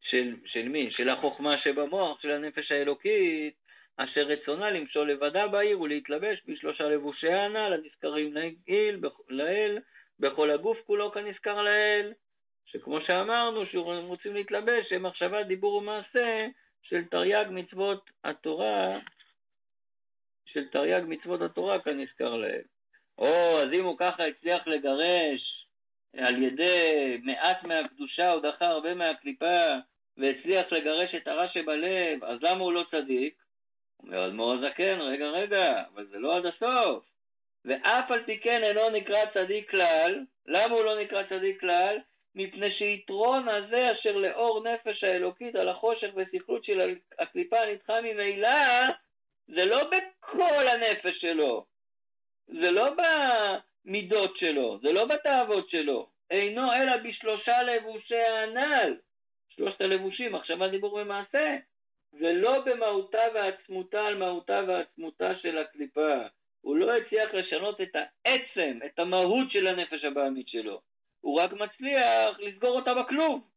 של, 0.00 0.36
של 0.46 0.68
מי? 0.68 0.90
של 0.90 1.08
החוכמה 1.08 1.58
שבמוח, 1.58 2.22
של 2.22 2.30
הנפש 2.30 2.72
האלוקית, 2.72 3.54
אשר 3.96 4.20
רצונה 4.20 4.70
למשול 4.70 5.10
לבדה 5.10 5.48
בעיר 5.48 5.80
ולהתלבש 5.80 6.42
בשלושה 6.46 6.84
לבושי 6.84 7.32
הנ"ל 7.32 7.72
הנזכרים 7.72 8.34
לאל, 9.28 9.78
בכל 10.20 10.50
הגוף 10.50 10.78
כולו 10.86 11.12
כנזכר 11.12 11.62
לאל, 11.62 12.12
שכמו 12.66 13.00
שאמרנו, 13.00 13.66
שהם 13.66 14.06
רוצים 14.06 14.34
להתלבש, 14.34 14.92
הם 14.92 15.06
מחשבה, 15.06 15.42
דיבור 15.42 15.74
ומעשה 15.74 16.46
של 16.82 17.04
תרי"ג 17.04 17.44
מצוות 17.50 18.10
התורה, 18.24 18.98
של 20.46 20.68
תרי"ג 20.68 21.02
מצוות 21.06 21.40
התורה 21.40 21.80
כנזכר 21.80 22.36
לאל. 22.36 22.62
או, 23.18 23.60
אז 23.62 23.72
אם 23.72 23.84
הוא 23.84 23.98
ככה 23.98 24.26
הצליח 24.26 24.66
לגרש 24.66 25.66
על 26.16 26.42
ידי 26.42 27.18
מעט 27.22 27.64
מהקדושה, 27.64 28.32
הוא 28.32 28.42
דחה 28.42 28.66
הרבה 28.66 28.94
מהקליפה, 28.94 29.74
והצליח 30.16 30.72
לגרש 30.72 31.14
את 31.14 31.28
הרע 31.28 31.48
שבלב, 31.48 32.24
אז 32.24 32.42
למה 32.42 32.64
הוא 32.64 32.72
לא 32.72 32.84
צדיק? 32.90 33.34
אומר 34.02 34.26
אדמו"ר 34.26 34.52
הזקן, 34.52 35.00
רגע, 35.00 35.26
רגע, 35.26 35.82
אבל 35.94 36.06
זה 36.06 36.18
לא 36.18 36.36
עד 36.36 36.46
הסוף. 36.46 37.04
ואף 37.64 38.10
על 38.10 38.24
פי 38.24 38.40
כן 38.40 38.62
אינו 38.64 38.90
נקרא 38.90 39.26
צדיק 39.34 39.70
כלל, 39.70 40.24
למה 40.46 40.74
הוא 40.74 40.84
לא 40.84 41.02
נקרא 41.02 41.22
צדיק 41.22 41.60
כלל? 41.60 41.98
מפני 42.34 42.72
שיתרון 42.72 43.48
הזה 43.48 43.92
אשר 43.92 44.16
לאור 44.16 44.64
נפש 44.64 45.04
האלוקית 45.04 45.56
על 45.56 45.68
החושך 45.68 46.08
וסכלות 46.16 46.64
של 46.64 46.94
הקליפה 47.18 47.56
נדחה 47.72 48.00
ממילא, 48.00 48.48
זה 49.48 49.64
לא 49.64 49.90
בכל 49.90 50.68
הנפש 50.68 51.20
שלו, 51.20 51.64
זה 52.46 52.70
לא 52.70 52.94
במידות 53.84 54.36
שלו, 54.36 54.78
זה 54.82 54.92
לא 54.92 55.04
בתאוות 55.04 55.70
שלו, 55.70 56.08
אינו 56.30 56.72
אלא 56.72 56.96
בשלושה 56.96 57.62
לבושי 57.62 58.16
הנ"ל, 58.16 58.96
שלושת 59.48 59.80
הלבושים, 59.80 60.32
מחשבה, 60.32 60.68
דיבור 60.68 60.94
ומעשה, 60.94 61.56
ולא 62.12 62.60
במהותה 62.60 63.22
ועצמותה 63.34 64.06
על 64.06 64.16
מהותה 64.16 64.60
ועצמותה 64.66 65.34
של 65.42 65.58
הקליפה. 65.58 66.16
הוא 66.60 66.76
לא 66.76 66.96
הצליח 66.96 67.34
לשנות 67.34 67.80
את 67.80 67.96
העצם, 67.96 68.78
את 68.86 68.98
המהות 68.98 69.50
של 69.50 69.66
הנפש 69.66 70.04
הבעמית 70.04 70.48
שלו. 70.48 70.80
הוא 71.20 71.40
רק 71.40 71.52
מצליח 71.52 72.40
לסגור 72.40 72.76
אותה 72.76 72.94
בכלוב. 72.94 73.50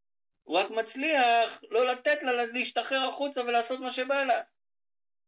הוא 0.44 0.58
רק 0.58 0.70
מצליח 0.70 1.64
לא 1.70 1.92
לתת 1.92 2.24
לה 2.24 2.46
להשתחרר 2.46 3.10
החוצה 3.10 3.42
ולעשות 3.42 3.80
מה 3.80 3.94
שבא 3.94 4.24
לה. 4.24 4.42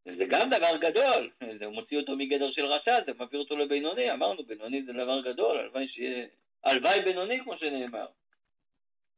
זה 0.05 0.25
גם 0.25 0.49
דבר 0.49 0.77
גדול, 0.77 1.29
זה 1.59 1.67
מוציא 1.67 1.97
אותו 1.97 2.15
מגדר 2.15 2.51
של 2.51 2.65
רשע, 2.65 3.03
זה 3.05 3.11
מביא 3.19 3.39
אותו 3.39 3.57
לבינוני, 3.57 4.11
אמרנו, 4.11 4.43
בינוני 4.43 4.83
זה 4.83 4.93
דבר 4.93 5.21
גדול, 5.21 5.57
הלוואי 5.57 5.87
שיהיה, 5.87 6.25
הלוואי 6.63 7.01
בינוני 7.01 7.39
כמו 7.43 7.57
שנאמר. 7.57 8.05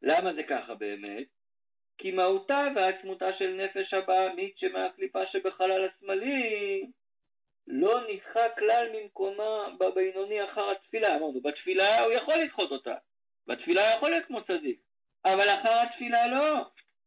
למה 0.02 0.34
זה 0.34 0.44
ככה 0.44 0.76
באמת? 0.76 1.28
כי 1.98 2.12
מהותה 2.12 2.68
ועצמותה 2.76 3.34
של 3.38 3.54
נפש 3.54 3.94
הבעמית 3.94 4.58
שמהקליפה 4.58 5.26
שבחלל 5.26 5.88
השמאלי 5.88 6.86
לא 7.68 8.02
נדחה 8.10 8.50
כלל 8.50 8.88
ממקומה 8.94 9.70
בבינוני 9.80 10.44
אחר 10.44 10.72
התפילה. 10.72 11.16
אמרנו, 11.16 11.42
בתפילה 11.42 12.00
הוא 12.00 12.14
יכול 12.14 12.36
לדחות 12.36 12.72
אותה, 12.72 12.96
בתפילה 13.48 13.90
הוא 13.90 13.98
יכול 13.98 14.10
להיות 14.10 14.26
כמו 14.26 14.44
צדיק, 14.44 14.80
אבל 15.26 15.50
אחר 15.50 15.82
התפילה 15.82 16.28
לא. 16.28 16.66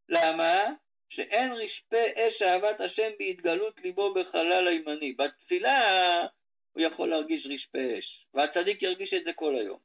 למה? 0.08 0.66
שאין 1.10 1.52
רשפה 1.52 1.96
אש 2.16 2.42
אהבת 2.42 2.80
השם 2.80 3.10
בהתגלות 3.18 3.80
ליבו 3.80 4.14
בחלל 4.14 4.68
הימני. 4.68 5.12
בתפילה 5.12 6.26
הוא 6.72 6.82
יכול 6.82 7.08
להרגיש 7.08 7.46
רשפה 7.46 7.98
אש, 7.98 8.26
והצדיק 8.34 8.82
ירגיש 8.82 9.14
את 9.14 9.24
זה 9.24 9.32
כל 9.32 9.54
היום. 9.56 9.78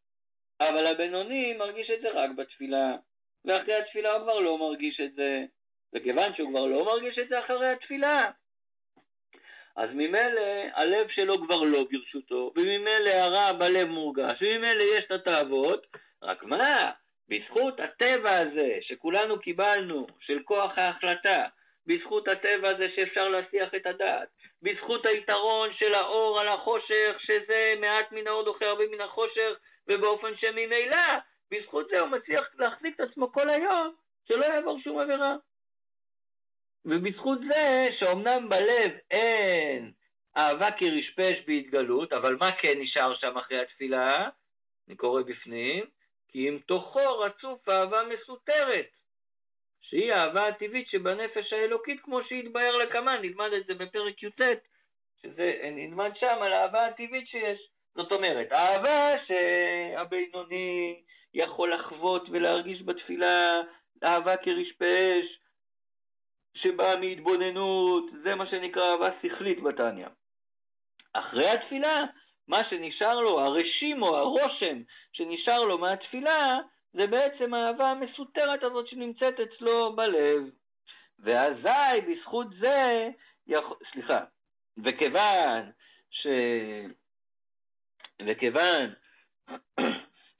אבל 0.59 0.87
הבינוני 0.87 1.53
מרגיש 1.53 1.89
את 1.89 2.01
זה 2.01 2.09
רק 2.09 2.29
בתפילה, 2.35 2.95
ואחרי 3.45 3.73
התפילה 3.73 4.13
הוא 4.13 4.23
כבר 4.23 4.39
לא 4.39 4.57
מרגיש 4.57 4.99
את 4.99 5.13
זה, 5.13 5.45
וכיוון 5.93 6.35
שהוא 6.35 6.49
כבר 6.49 6.65
לא 6.65 6.85
מרגיש 6.85 7.19
את 7.19 7.29
זה 7.29 7.39
אחרי 7.39 7.67
התפילה, 7.67 8.31
אז 9.75 9.89
ממילא 9.93 10.41
הלב 10.73 11.07
שלו 11.09 11.45
כבר 11.45 11.63
לא 11.63 11.85
ברשותו, 11.91 12.51
וממילא 12.55 13.09
הרע 13.09 13.53
בלב 13.53 13.87
מורגש, 13.87 14.41
וממילא 14.41 14.83
יש 14.83 15.05
את 15.05 15.11
התאוות, 15.11 15.87
רק 16.23 16.43
מה? 16.43 16.91
בזכות 17.29 17.79
הטבע 17.79 18.37
הזה 18.37 18.77
שכולנו 18.81 19.39
קיבלנו, 19.39 20.07
של 20.19 20.39
כוח 20.43 20.77
ההחלטה, 20.77 21.45
בזכות 21.87 22.27
הטבע 22.27 22.69
הזה 22.69 22.87
שאפשר 22.95 23.29
להסיח 23.29 23.75
את 23.75 23.85
הדעת, 23.85 24.27
בזכות 24.61 25.05
היתרון 25.05 25.69
של 25.73 25.93
האור 25.93 26.39
על 26.39 26.47
החושך, 26.47 27.15
שזה 27.19 27.73
מעט 27.81 28.11
מן 28.11 28.27
האור 28.27 28.43
דוחה 28.43 28.65
הרבה 28.65 28.83
מן 28.91 29.01
החושך, 29.01 29.51
ובאופן 29.87 30.37
שממילא, 30.37 31.17
בזכות 31.51 31.87
זה 31.89 31.99
הוא 31.99 32.09
מצליח 32.09 32.45
להחזיק 32.59 32.95
את 32.95 32.99
עצמו 32.99 33.31
כל 33.31 33.49
היום, 33.49 33.93
שלא 34.27 34.45
יעבור 34.45 34.79
שום 34.79 34.99
עבירה. 34.99 35.35
ובזכות 36.85 37.39
זה 37.39 37.87
שאומנם 37.99 38.49
בלב 38.49 38.91
אין 39.11 39.91
אהבה 40.37 40.71
כרשפש 40.71 41.45
בהתגלות, 41.47 42.13
אבל 42.13 42.35
מה 42.39 42.51
כן 42.51 42.73
נשאר 42.79 43.15
שם 43.15 43.37
אחרי 43.37 43.61
התפילה? 43.61 44.29
אני 44.87 44.95
קורא 44.95 45.21
בפנים, 45.21 45.83
כי 46.29 46.49
אם 46.49 46.57
תוכו 46.65 47.19
רצוף 47.19 47.69
אהבה 47.69 48.01
מסותרת, 48.03 48.85
שהיא 49.81 50.13
האהבה 50.13 50.47
הטבעית 50.47 50.89
שבנפש 50.89 51.53
האלוקית, 51.53 52.01
כמו 52.01 52.23
שהתבהר 52.23 52.77
לקמן, 52.77 53.19
נלמד 53.21 53.49
את 53.53 53.65
זה 53.65 53.73
בפרק 53.73 54.23
י"ט, 54.23 54.41
שזה 55.21 55.53
נלמד 55.63 56.11
שם 56.19 56.37
על 56.41 56.53
האהבה 56.53 56.87
הטבעית 56.87 57.27
שיש. 57.27 57.59
זאת 57.95 58.11
אומרת, 58.11 58.51
אהבה 58.51 59.13
שהבינוני 59.27 61.01
יכול 61.33 61.73
לחוות 61.73 62.27
ולהרגיש 62.31 62.81
בתפילה, 62.81 63.61
אהבה 64.03 64.37
כרשפש, 64.37 65.39
שבאה 66.55 66.95
מהתבוננות, 66.95 68.03
זה 68.23 68.35
מה 68.35 68.45
שנקרא 68.45 68.91
אהבה 68.91 69.09
שכלית 69.21 69.63
בתניא. 69.63 70.07
אחרי 71.13 71.49
התפילה, 71.49 72.03
מה 72.47 72.69
שנשאר 72.69 73.19
לו, 73.19 73.39
הרשימו, 73.39 74.15
הרושם 74.17 74.81
שנשאר 75.13 75.63
לו 75.63 75.77
מהתפילה, 75.77 76.59
זה 76.93 77.07
בעצם 77.07 77.53
האהבה 77.53 77.91
המסותרת 77.91 78.63
הזאת 78.63 78.87
שנמצאת 78.87 79.39
אצלו 79.39 79.95
בלב. 79.95 80.43
ואזי 81.19 82.01
בזכות 82.07 82.47
זה, 82.59 83.09
יכול, 83.47 83.77
סליחה, 83.91 84.23
וכיוון 84.83 85.71
ש... 86.11 86.27
וכיוון 88.27 88.93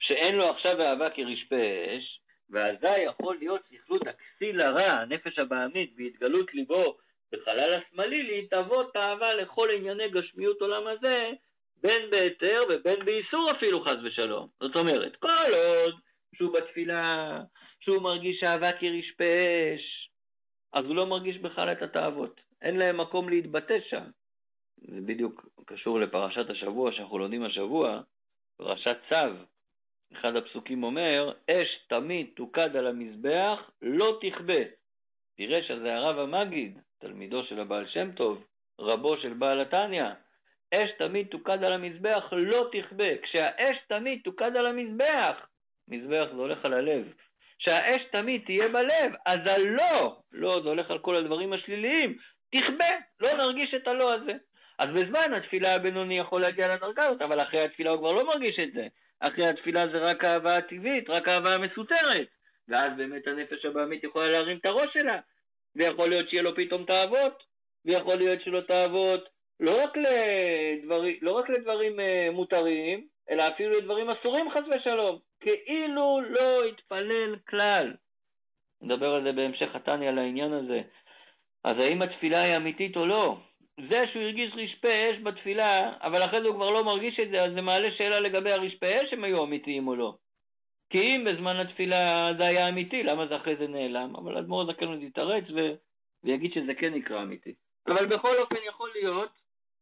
שאין 0.06 0.34
לו 0.34 0.50
עכשיו 0.50 0.82
אהבה 0.82 1.10
כרשפש, 1.10 2.20
ואזי 2.50 2.98
יכול 2.98 3.36
להיות 3.36 3.60
סכלות 3.84 4.02
הכסיל 4.06 4.60
הרע, 4.60 4.92
הנפש 4.92 5.38
הבעמית, 5.38 5.96
בהתגלות 5.96 6.54
ליבו 6.54 6.96
בחלל 7.32 7.74
השמאלי, 7.74 8.22
להתאבות 8.22 8.96
אהבה 8.96 9.34
לכל 9.34 9.68
ענייני 9.70 10.08
גשמיות 10.08 10.60
עולם 10.60 10.86
הזה, 10.86 11.30
בין 11.82 12.10
בהיתר 12.10 12.62
ובין 12.68 13.04
באיסור 13.04 13.50
אפילו 13.50 13.84
חס 13.84 13.96
ושלום. 14.04 14.48
זאת 14.60 14.76
אומרת, 14.76 15.16
כל 15.16 15.54
עוד 15.54 15.94
שהוא 16.34 16.52
בתפילה, 16.52 17.40
שהוא 17.80 18.02
מרגיש 18.02 18.44
אהבה 18.44 18.72
כרשפש, 18.72 20.10
אז 20.72 20.84
הוא 20.84 20.96
לא 20.96 21.06
מרגיש 21.06 21.36
בכלל 21.38 21.72
את 21.72 21.82
התאוות. 21.82 22.40
אין 22.62 22.76
להם 22.76 23.00
מקום 23.00 23.28
להתבטא 23.28 23.78
שם. 23.88 24.04
זה 24.78 25.00
בדיוק 25.00 25.46
קשור 25.66 26.00
לפרשת 26.00 26.50
השבוע 26.50 26.92
שאנחנו 26.92 27.18
לומדים 27.18 27.42
השבוע, 27.44 28.00
פרשת 28.56 28.96
צו. 29.08 29.55
אחד 30.12 30.36
הפסוקים 30.36 30.84
אומר, 30.84 31.32
אש 31.50 31.78
תמיד 31.88 32.26
תוקד 32.34 32.76
על 32.76 32.86
המזבח, 32.86 33.70
לא 33.82 34.18
תכבה. 34.20 34.62
תראה 35.36 35.62
שזה 35.62 35.94
הרב 35.94 36.18
המגיד, 36.18 36.78
תלמידו 36.98 37.44
של 37.44 37.60
הבעל 37.60 37.86
שם 37.86 38.12
טוב, 38.12 38.44
רבו 38.80 39.16
של 39.16 39.32
בעל 39.32 39.60
התניא. 39.60 40.04
אש 40.74 40.90
תמיד 40.98 41.26
תוקד 41.26 41.64
על 41.64 41.72
המזבח, 41.72 42.28
לא 42.32 42.68
תכבה. 42.72 43.18
כשהאש 43.22 43.76
תמיד 43.88 44.20
תוקד 44.24 44.56
על 44.56 44.66
המזבח, 44.66 45.46
מזבח 45.88 46.26
זה 46.34 46.40
הולך 46.40 46.64
על 46.64 46.72
הלב. 46.72 47.12
כשהאש 47.58 48.02
תמיד 48.12 48.42
תהיה 48.44 48.68
בלב, 48.68 49.12
אז 49.26 49.40
הלא, 49.44 50.16
לא, 50.32 50.60
זה 50.62 50.68
הולך 50.68 50.90
על 50.90 50.98
כל 50.98 51.16
הדברים 51.16 51.52
השליליים, 51.52 52.18
תכבה, 52.52 52.90
לא 53.20 53.36
נרגיש 53.36 53.74
את 53.74 53.88
הלא 53.88 54.12
הזה. 54.12 54.32
אז 54.78 54.88
בזמן 54.90 55.34
התפילה 55.34 55.74
הבינוני 55.74 56.18
יכול 56.18 56.40
להגיע 56.40 56.74
לדרגה 56.74 57.06
הזאת, 57.06 57.22
אבל 57.22 57.42
אחרי 57.42 57.64
התפילה 57.64 57.90
הוא 57.90 57.98
כבר 57.98 58.12
לא 58.12 58.26
מרגיש 58.26 58.58
את 58.58 58.72
זה. 58.72 58.86
אחרי 59.20 59.46
התפילה 59.46 59.88
זה 59.88 59.98
רק 59.98 60.24
אהבה 60.24 60.56
הטבעית, 60.56 61.10
רק 61.10 61.28
אהבה 61.28 61.54
המסותרת. 61.54 62.26
ואז 62.68 62.92
באמת 62.96 63.26
הנפש 63.26 63.64
הבעמית 63.64 64.04
יכולה 64.04 64.30
להרים 64.30 64.58
את 64.58 64.66
הראש 64.66 64.92
שלה. 64.92 65.18
ויכול 65.76 66.08
להיות 66.08 66.28
שיהיה 66.28 66.42
לו 66.42 66.54
פתאום 66.54 66.84
תאוות, 66.84 67.42
ויכול 67.84 68.14
להיות 68.14 68.42
שלא 68.42 68.60
תאוות 68.60 69.28
לא 69.60 69.82
רק, 69.84 69.96
לדברים, 69.96 71.16
לא 71.22 71.32
רק 71.32 71.50
לדברים 71.50 71.92
uh, 72.00 72.32
מותרים, 72.32 73.06
אלא 73.30 73.48
אפילו 73.48 73.78
לדברים 73.78 74.10
אסורים 74.10 74.50
חס 74.50 74.62
ושלום. 74.76 75.18
כאילו 75.40 76.20
לא 76.28 76.64
התפלל 76.64 77.36
כלל. 77.48 77.94
נדבר 78.82 79.14
על 79.14 79.22
זה 79.22 79.32
בהמשך 79.32 79.76
התניא 79.76 80.08
על 80.08 80.18
העניין 80.18 80.52
הזה. 80.52 80.82
אז 81.64 81.78
האם 81.78 82.02
התפילה 82.02 82.42
היא 82.42 82.56
אמיתית 82.56 82.96
או 82.96 83.06
לא? 83.06 83.36
זה 83.80 84.04
שהוא 84.12 84.22
הרגיש 84.22 84.52
רשפי 84.54 85.10
אש 85.10 85.22
בתפילה, 85.22 85.92
אבל 86.00 86.24
אחרי 86.24 86.40
זה 86.40 86.46
הוא 86.46 86.54
כבר 86.54 86.70
לא 86.70 86.84
מרגיש 86.84 87.20
את 87.20 87.30
זה, 87.30 87.42
אז 87.42 87.52
זה 87.52 87.60
מעלה 87.60 87.88
שאלה 87.96 88.20
לגבי 88.20 88.52
הרשפי 88.52 89.02
אש 89.02 89.12
הם 89.12 89.24
היו 89.24 89.44
אמיתיים 89.44 89.88
או 89.88 89.96
לא. 89.96 90.14
כי 90.90 90.98
אם 90.98 91.24
בזמן 91.24 91.56
התפילה 91.56 92.30
זה 92.36 92.46
היה 92.46 92.68
אמיתי, 92.68 93.02
למה 93.02 93.26
זה 93.26 93.36
אחרי 93.36 93.56
זה 93.56 93.66
נעלם? 93.66 94.16
אבל 94.16 94.38
אדמו"ר 94.38 94.72
זקן 94.72 94.86
עוד 94.86 95.02
יתרץ 95.02 95.44
ו... 95.54 95.74
ויגיד 96.24 96.52
שזה 96.52 96.74
כן 96.74 96.94
נקרא 96.94 97.22
אמיתי. 97.22 97.54
אבל 97.86 98.06
בכל 98.06 98.36
אופן 98.38 98.56
יכול 98.68 98.90
להיות 98.94 99.30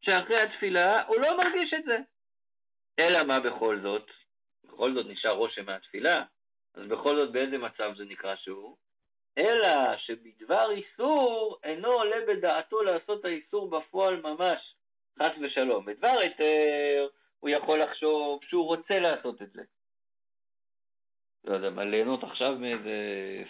שאחרי 0.05 0.41
התפילה 0.41 1.07
הוא 1.07 1.17
לא 1.17 1.37
מרגיש 1.37 1.75
את 1.75 1.85
זה. 1.85 1.99
אלא 2.99 3.23
מה 3.23 3.41
בכל 3.41 3.81
זאת? 3.81 4.11
בכל 4.65 4.95
זאת 4.95 5.07
נשאר 5.07 5.31
רושם 5.31 5.67
מהתפילה, 5.67 6.25
אז 6.75 6.87
בכל 6.87 7.17
זאת 7.17 7.33
באיזה 7.33 7.59
מצב 7.59 7.93
זה 7.97 8.05
נקרא 8.05 8.37
שהוא? 8.37 8.77
אלא 9.39 9.97
שבדבר 9.97 10.71
איסור 10.71 11.59
אינו 11.65 11.89
עולה 11.89 12.17
בדעתו 12.29 12.83
לעשות 12.83 13.25
האיסור 13.25 13.71
בפועל 13.71 14.21
ממש, 14.21 14.75
חס 15.19 15.33
ושלום. 15.43 15.85
בדבר 15.85 16.19
היתר 16.21 17.09
הוא 17.41 17.51
יכול 17.51 17.83
לחשוב 17.83 18.45
שהוא 18.49 18.67
רוצה 18.67 18.99
לעשות 18.99 19.43
את 19.43 19.51
זה. 19.51 19.63
לא 21.45 21.55
יודע 21.55 21.71
מה, 21.71 21.85
ליהנות 21.85 22.25
עכשיו 22.25 22.57
מאיזה 22.59 22.93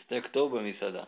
סטייק 0.04 0.26
טוב 0.26 0.58
במסעדה. 0.58 1.04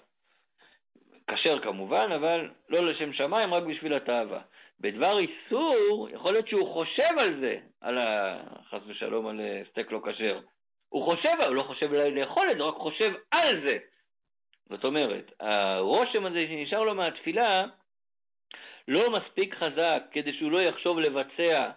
כשר 1.31 1.61
כמובן, 1.63 2.13
אבל 2.13 2.51
לא 2.69 2.87
לשם 2.87 3.13
שמיים, 3.13 3.55
רק 3.55 3.63
בשביל 3.63 3.95
התאווה. 3.95 4.41
בדבר 4.81 5.19
איסור, 5.19 6.09
יכול 6.11 6.33
להיות 6.33 6.49
שהוא 6.49 6.73
חושב 6.73 7.19
על 7.19 7.41
זה, 7.41 7.59
על 7.81 7.99
ה... 7.99 8.39
חס 8.71 8.81
ושלום 8.87 9.27
על 9.27 9.41
סטייק 9.71 9.93
לא 9.93 10.01
כשר. 10.05 10.41
הוא 10.89 11.05
חושב, 11.05 11.35
הוא 11.47 11.55
לא 11.55 11.63
חושב 11.63 11.93
לאכול 11.93 12.51
את 12.51 12.57
זה, 12.57 12.63
רק 12.63 12.75
חושב 12.75 13.13
על 13.31 13.61
זה. 13.61 13.79
זאת 14.71 14.85
אומרת, 14.85 15.33
הרושם 15.41 16.27
הזה 16.27 16.47
שנשאר 16.49 16.83
לו 16.83 16.95
מהתפילה 16.95 17.67
לא 18.89 19.11
מספיק 19.11 19.55
חזק 19.55 20.03
כדי 20.11 20.33
שהוא 20.33 20.53
לא 20.53 20.63
יחשוב 20.63 20.99
לבצע 20.99 21.71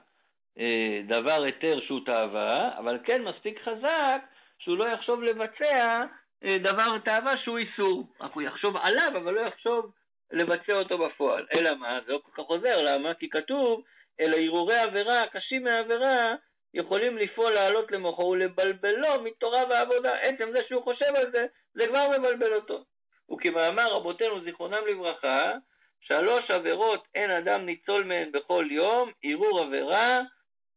אה, 0.60 1.02
דבר 1.08 1.44
היתר 1.44 1.80
שהוא 1.86 2.06
תאווה, 2.06 2.78
אבל 2.78 2.98
כן 3.04 3.22
מספיק 3.22 3.60
חזק 3.64 4.22
שהוא 4.60 4.78
לא 4.78 4.90
יחשוב 4.90 5.24
לבצע 5.24 6.04
אה, 6.44 6.58
דבר 6.62 6.98
תאווה 6.98 7.38
שהוא 7.38 7.58
איסור. 7.58 8.08
רק 8.22 8.32
הוא 8.34 8.42
יחשוב 8.42 8.78
עליו, 8.78 9.12
אבל 9.16 9.34
לא 9.34 9.42
יחשוב 9.42 9.92
לבצע 10.32 10.74
אותו 10.74 10.98
בפועל. 10.98 11.46
אלא 11.54 11.76
מה? 11.76 12.00
זה 12.06 12.12
לא 12.12 12.20
כל 12.24 12.32
כך 12.44 12.50
עוזר, 12.50 12.82
למה? 12.82 13.14
כי 13.14 13.30
כתוב, 13.30 13.84
אלה 14.20 14.38
הרהורי 14.38 14.78
עבירה, 14.78 15.24
קשים 15.32 15.64
מעבירה, 15.64 16.36
יכולים 16.74 17.18
לפעול 17.18 17.54
לעלות 17.54 17.92
למוחו 17.92 18.24
ולבלבלו 18.24 19.24
מתורה 19.24 19.64
ועבודה. 19.70 20.16
עצם 20.16 20.52
זה 20.52 20.60
שהוא 20.68 20.84
חושב 20.84 21.16
על 21.16 21.32
זה, 21.32 21.46
זה 21.74 21.88
כבר 21.88 22.18
מבלבל 22.18 22.54
אותו. 22.54 22.84
וכמאמר 23.32 23.94
רבותינו 23.94 24.44
זיכרונם 24.44 24.88
לברכה, 24.90 25.54
שלוש 26.02 26.52
עבירות 26.52 27.08
אין 27.16 27.32
אדם 27.32 27.66
ניצול 27.66 28.04
מהן 28.04 28.32
בכל 28.32 28.68
יום, 28.72 29.12
ערעור 29.24 29.60
עבירה 29.60 30.22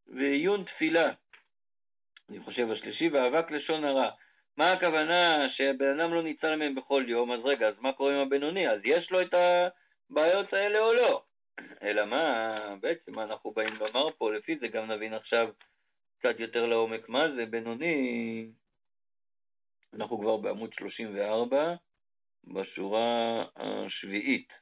ועיון 0.07 0.64
תפילה. 0.64 1.11
אני 2.30 2.40
חושב 2.40 2.70
השלישי, 2.70 3.09
ואבק 3.09 3.51
לשון 3.51 3.84
הרע. 3.84 4.11
מה 4.57 4.72
הכוונה 4.72 5.49
שהבן 5.57 6.01
אדם 6.01 6.14
לא 6.14 6.22
ניצל 6.22 6.57
מהם 6.57 6.74
בכל 6.74 7.05
יום? 7.07 7.32
אז 7.32 7.40
רגע, 7.45 7.68
אז 7.68 7.74
מה 7.80 7.93
קורה 7.93 8.14
עם 8.14 8.20
הבינוני? 8.20 8.68
אז 8.68 8.80
יש 8.84 9.11
לו 9.11 9.22
את 9.22 9.34
הבעיות 9.34 10.53
האלה 10.53 10.78
או 10.78 10.93
לא? 10.93 11.22
אלא 11.82 12.05
מה, 12.05 12.59
בעצם 12.80 13.18
אנחנו 13.18 13.51
באים 13.51 13.74
לומר 13.74 14.11
פה, 14.18 14.32
לפי 14.32 14.57
זה 14.59 14.68
גם 14.68 14.90
נבין 14.90 15.14
עכשיו 15.14 15.49
קצת 16.23 16.41
יותר 16.41 16.66
לעומק 16.66 17.09
מה 17.09 17.31
זה 17.37 17.47
בינוני. 17.47 18.47
אנחנו 19.95 20.18
כבר 20.18 20.37
בעמוד 20.37 20.73
34, 20.73 21.75
בשורה 22.45 23.45
השביעית. 23.57 24.53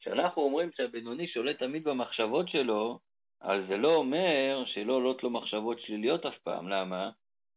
כשאנחנו 0.00 0.42
אומרים 0.42 0.70
שהבינוני 0.76 1.28
שולט 1.28 1.58
תמיד 1.58 1.84
במחשבות 1.84 2.48
שלו, 2.48 2.98
אז 3.40 3.62
זה 3.68 3.76
לא 3.76 3.94
אומר 3.94 4.64
שלא 4.66 4.92
עולות 4.92 5.22
לו 5.22 5.30
מחשבות 5.30 5.80
שליליות 5.80 6.26
אף 6.26 6.38
פעם. 6.38 6.68
למה? 6.68 7.10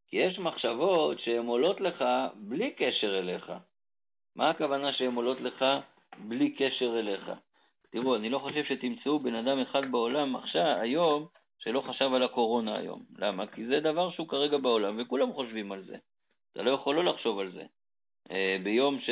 כי 0.07 0.17
יש 0.17 0.39
מחשבות 0.39 1.19
שהן 1.19 1.45
עולות 1.45 1.81
לך 1.81 2.05
בלי 2.35 2.71
קשר 2.71 3.19
אליך. 3.19 3.51
מה 4.35 4.49
הכוונה 4.49 4.93
שהן 4.93 5.15
עולות 5.15 5.41
לך 5.41 5.65
בלי 6.17 6.51
קשר 6.51 6.99
אליך? 6.99 7.31
תראו, 7.89 8.15
אני 8.15 8.29
לא 8.29 8.39
חושב 8.39 8.63
שתמצאו 8.63 9.19
בן 9.19 9.35
אדם 9.35 9.59
אחד 9.59 9.91
בעולם 9.91 10.35
עכשיו, 10.35 10.75
היום, 10.81 11.27
שלא 11.59 11.81
חשב 11.81 12.13
על 12.13 12.23
הקורונה 12.23 12.77
היום. 12.77 13.01
למה? 13.17 13.47
כי 13.47 13.65
זה 13.65 13.79
דבר 13.79 14.11
שהוא 14.11 14.27
כרגע 14.27 14.57
בעולם, 14.57 15.01
וכולם 15.01 15.33
חושבים 15.33 15.71
על 15.71 15.83
זה. 15.83 15.97
אתה 16.53 16.61
לא 16.61 16.71
יכול 16.71 16.95
לא 16.95 17.05
לחשוב 17.05 17.39
על 17.39 17.51
זה. 17.51 17.63
אה, 18.31 18.57
ביום 18.63 18.99
ש... 18.99 19.09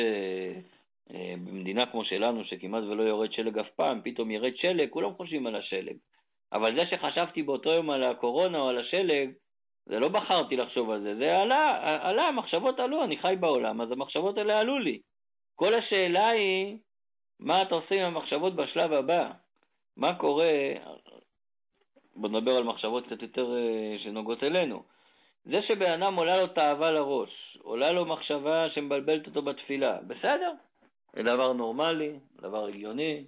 אה, 1.14 1.34
במדינה 1.44 1.86
כמו 1.86 2.04
שלנו, 2.04 2.44
שכמעט 2.44 2.84
ולא 2.84 3.02
יורד 3.02 3.32
שלג 3.32 3.58
אף 3.58 3.70
פעם, 3.76 4.00
פתאום 4.04 4.30
ירד 4.30 4.56
שלג, 4.56 4.90
כולם 4.90 5.14
חושבים 5.14 5.46
על 5.46 5.56
השלג. 5.56 5.96
אבל 6.52 6.74
זה 6.74 6.82
שחשבתי 6.90 7.42
באותו 7.42 7.70
יום 7.70 7.90
על 7.90 8.04
הקורונה 8.04 8.58
או 8.58 8.68
על 8.68 8.78
השלג, 8.78 9.30
זה 9.86 9.98
לא 9.98 10.08
בחרתי 10.08 10.56
לחשוב 10.56 10.90
על 10.90 11.00
זה, 11.00 11.14
זה 11.14 11.38
עלה, 11.38 11.78
עלה, 12.08 12.22
המחשבות 12.22 12.80
עלו, 12.80 13.04
אני 13.04 13.18
חי 13.18 13.34
בעולם, 13.40 13.80
אז 13.80 13.92
המחשבות 13.92 14.38
האלה 14.38 14.60
עלו 14.60 14.78
לי. 14.78 15.00
כל 15.54 15.74
השאלה 15.74 16.28
היא, 16.28 16.76
מה 17.40 17.62
אתה 17.62 17.74
עושה 17.74 17.94
עם 17.94 18.16
המחשבות 18.16 18.56
בשלב 18.56 18.92
הבא? 18.92 19.30
מה 19.96 20.14
קורה, 20.14 20.72
בוא 22.16 22.28
נדבר 22.28 22.56
על 22.56 22.64
מחשבות 22.64 23.06
קצת 23.06 23.22
יותר 23.22 23.56
אה, 23.56 23.98
שנוגעות 23.98 24.42
אלינו. 24.42 24.82
זה 25.44 25.62
שבן 25.62 25.90
אדם 25.90 26.16
עולה 26.16 26.36
לו 26.36 26.46
תאווה 26.46 26.90
לראש, 26.90 27.58
עולה 27.62 27.92
לו 27.92 28.04
מחשבה 28.04 28.70
שמבלבלת 28.70 29.26
אותו 29.26 29.42
בתפילה, 29.42 29.98
בסדר, 30.06 30.52
זה 31.12 31.22
דבר 31.22 31.52
נורמלי, 31.52 32.12
דבר 32.40 32.66
הגיוני. 32.66 33.24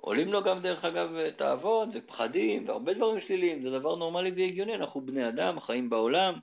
עולים 0.00 0.32
לו 0.32 0.42
גם, 0.42 0.60
דרך 0.60 0.84
אגב, 0.84 1.30
תאוות 1.36 1.88
ופחדים 1.94 2.68
והרבה 2.68 2.94
דברים 2.94 3.20
שליליים, 3.20 3.62
זה 3.62 3.70
דבר 3.70 3.96
נורמלי 3.96 4.30
והגיוני, 4.30 4.74
אנחנו 4.74 5.00
בני 5.00 5.28
אדם, 5.28 5.60
חיים 5.60 5.90
בעולם. 5.90 6.34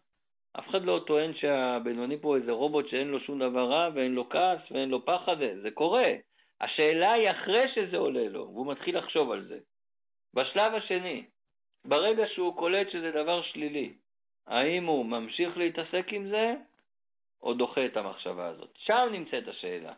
אף 0.59 0.69
אחד 0.69 0.85
לא 0.85 1.01
טוען 1.07 1.33
שהבינוני 1.33 2.17
פה 2.17 2.35
איזה 2.35 2.51
רובוט 2.51 2.89
שאין 2.89 3.07
לו 3.07 3.19
שום 3.19 3.39
דבר 3.39 3.71
רע 3.71 3.89
ואין 3.93 4.15
לו 4.15 4.29
כעס 4.29 4.59
ואין 4.71 4.89
לו 4.89 5.05
פחד, 5.05 5.35
זה 5.61 5.71
קורה. 5.71 6.13
השאלה 6.61 7.11
היא 7.11 7.31
אחרי 7.31 7.67
שזה 7.75 7.97
עולה 7.97 8.29
לו, 8.29 8.49
והוא 8.53 8.67
מתחיל 8.67 8.97
לחשוב 8.97 9.31
על 9.31 9.43
זה. 9.43 9.59
בשלב 10.33 10.73
השני, 10.73 11.23
ברגע 11.85 12.23
שהוא 12.27 12.55
קולט 12.55 12.89
שזה 12.91 13.11
דבר 13.11 13.41
שלילי, 13.41 13.93
האם 14.47 14.85
הוא 14.85 15.05
ממשיך 15.05 15.57
להתעסק 15.57 16.07
עם 16.11 16.29
זה, 16.29 16.53
או 17.43 17.53
דוחה 17.53 17.85
את 17.85 17.97
המחשבה 17.97 18.47
הזאת? 18.47 18.69
שם 18.77 19.07
נמצאת 19.11 19.47
השאלה. 19.47 19.93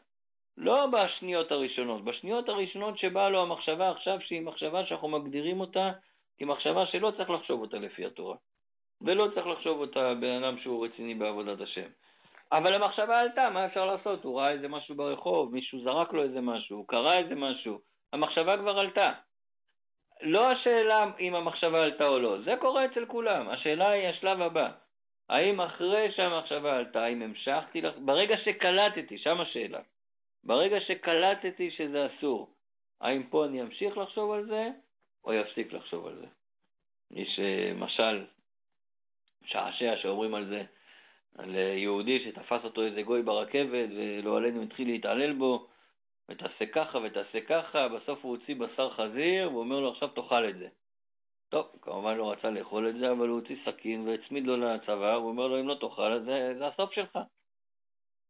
לא 0.58 0.88
בשניות 0.88 1.52
הראשונות, 1.52 2.04
בשניות 2.04 2.50
הראשונות 2.50 2.98
שבאה 2.98 3.30
לו 3.30 3.42
המחשבה 3.42 3.92
עכשיו, 3.92 4.22
שהיא 4.22 4.42
מחשבה 4.42 4.86
שאנחנו 4.86 5.08
מגדירים 5.08 5.60
אותה 5.60 5.92
כמחשבה 6.38 6.86
שלא 6.86 7.12
צריך 7.18 7.30
לחשוב 7.30 7.62
אותה 7.62 7.78
לפי 7.78 8.06
התורה. 8.06 8.36
ולא 9.02 9.28
צריך 9.34 9.48
לחשוב 9.48 9.80
אותה 9.80 10.14
בן 10.14 10.44
אדם 10.44 10.60
שהוא 10.60 10.86
רציני 10.86 11.16
בעבודת 11.16 11.62
השם. 11.62 11.88
אבל 12.52 12.74
המחשבה 12.74 13.20
עלתה, 13.20 13.50
מה 13.50 13.66
אפשר 13.66 13.86
לעשות? 13.86 14.24
הוא 14.24 14.40
ראה 14.40 14.52
איזה 14.52 14.68
משהו 14.68 14.96
ברחוב, 14.96 15.54
מישהו 15.54 15.84
זרק 15.84 16.14
לו 16.14 16.24
איזה 16.24 16.42
משהו, 16.42 16.78
הוא 16.78 16.88
קרא 16.88 17.14
איזה 17.14 17.36
משהו, 17.36 17.80
המחשבה 18.14 18.58
כבר 18.58 18.80
עלתה. 18.80 19.12
לא 20.22 20.52
השאלה 20.52 21.12
אם 21.20 21.36
המחשבה 21.36 21.84
עלתה 21.84 22.08
או 22.08 22.20
לא, 22.20 22.42
זה 22.42 22.56
קורה 22.60 22.86
אצל 22.86 23.06
כולם, 23.06 23.50
השאלה 23.50 23.90
היא 23.90 24.08
השלב 24.08 24.42
הבא. 24.42 24.72
האם 25.30 25.62
אחרי 25.62 26.12
שהמחשבה 26.12 26.78
עלתה, 26.78 27.04
האם 27.04 27.22
המשכתי, 27.22 27.82
לח... 27.82 27.94
ברגע 27.98 28.38
שקלטתי, 28.38 29.18
שם 29.18 29.42
השאלה. 29.42 29.80
ברגע 30.44 30.80
שקלטתי 30.80 31.72
שזה 31.72 32.08
אסור, 32.08 32.50
האם 33.02 33.24
פה 33.24 33.46
אני 33.46 33.62
אמשיך 33.62 33.98
לחשוב 33.98 34.32
על 34.32 34.46
זה, 34.46 34.70
או 35.26 35.34
יפסיק 35.34 35.74
לחשוב 35.74 36.08
על 36.08 36.16
זה? 36.16 36.26
יש 37.12 37.40
משל 37.76 38.26
שעשע 39.46 39.98
שאומרים 39.98 40.36
על 40.36 40.46
זה, 40.46 40.64
על 41.38 41.56
יהודי 41.56 42.24
שתפס 42.26 42.64
אותו 42.64 42.82
איזה 42.82 43.02
גוי 43.02 43.22
ברכבת 43.22 43.90
ולא 43.96 44.38
עלינו 44.38 44.62
התחיל 44.62 44.88
להתעלל 44.88 45.34
בו, 45.34 45.68
ותעשה 46.30 46.66
ככה 46.66 47.00
ותעשה 47.04 47.42
ככה, 47.42 47.88
בסוף 47.88 48.20
הוא 48.22 48.38
הוציא 48.38 48.56
בשר 48.56 48.90
חזיר 48.90 49.54
ואומר 49.54 49.80
לו 49.80 49.92
עכשיו 49.92 50.08
תאכל 50.08 50.50
את 50.50 50.58
זה. 50.58 50.68
טוב, 51.50 51.68
כמובן 51.82 52.18
לא 52.18 52.32
רצה 52.32 52.50
לאכול 52.50 52.90
את 52.90 52.96
זה, 52.96 53.12
אבל 53.12 53.28
הוא 53.28 53.40
הוציא 53.40 53.56
סכין 53.66 54.08
והצמיד 54.08 54.48
לו 54.48 54.58
לצוואר, 54.58 55.16
הוא 55.16 55.30
אומר 55.30 55.48
לו 55.48 55.60
אם 55.60 55.68
לא 55.68 55.76
תאכל 55.76 56.18
את 56.18 56.26
זה, 56.26 56.54
זה 56.58 56.68
הסוף 56.68 56.94
שלך. 56.94 57.20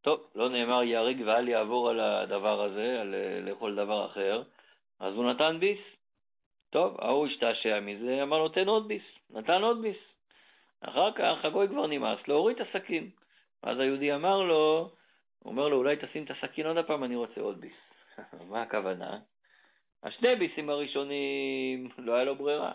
טוב, 0.01 0.19
לא 0.35 0.49
נאמר 0.49 0.83
ייהרג 0.83 1.23
ואל 1.25 1.47
יעבור 1.47 1.89
על 1.89 1.99
הדבר 1.99 2.61
הזה, 2.61 3.01
על 3.01 3.15
לאכול 3.43 3.75
דבר 3.75 4.05
אחר, 4.05 4.43
אז 4.99 5.13
הוא 5.15 5.25
נתן 5.25 5.57
ביס. 5.59 5.79
טוב, 6.69 6.95
ההוא 6.99 7.27
השתעשע 7.27 7.79
מזה, 7.79 8.23
אמר 8.23 8.37
לו 8.37 8.49
תן 8.49 8.67
עוד 8.67 8.87
ביס, 8.87 9.03
נתן 9.29 9.61
עוד 9.61 9.81
ביס. 9.81 9.97
אחר 10.81 11.11
כך 11.11 11.45
הגוי 11.45 11.67
כבר 11.67 11.87
נמאס 11.87 12.27
להוריד 12.27 12.59
את 12.59 12.67
הסכין. 12.67 13.09
אז 13.63 13.79
היהודי 13.79 14.15
אמר 14.15 14.41
לו, 14.41 14.89
הוא 15.43 15.51
אומר 15.51 15.67
לו, 15.67 15.77
אולי 15.77 15.95
תשים 15.95 16.23
את 16.23 16.31
הסכין 16.31 16.65
עוד 16.65 16.77
הפעם, 16.77 17.03
אני 17.03 17.15
רוצה 17.15 17.41
עוד 17.41 17.61
ביס. 17.61 17.73
מה 18.49 18.61
הכוונה? 18.61 19.19
השני 20.03 20.35
ביסים 20.35 20.69
הראשונים, 20.69 21.89
לא 21.97 22.13
היה 22.13 22.23
לו 22.23 22.35
ברירה. 22.35 22.71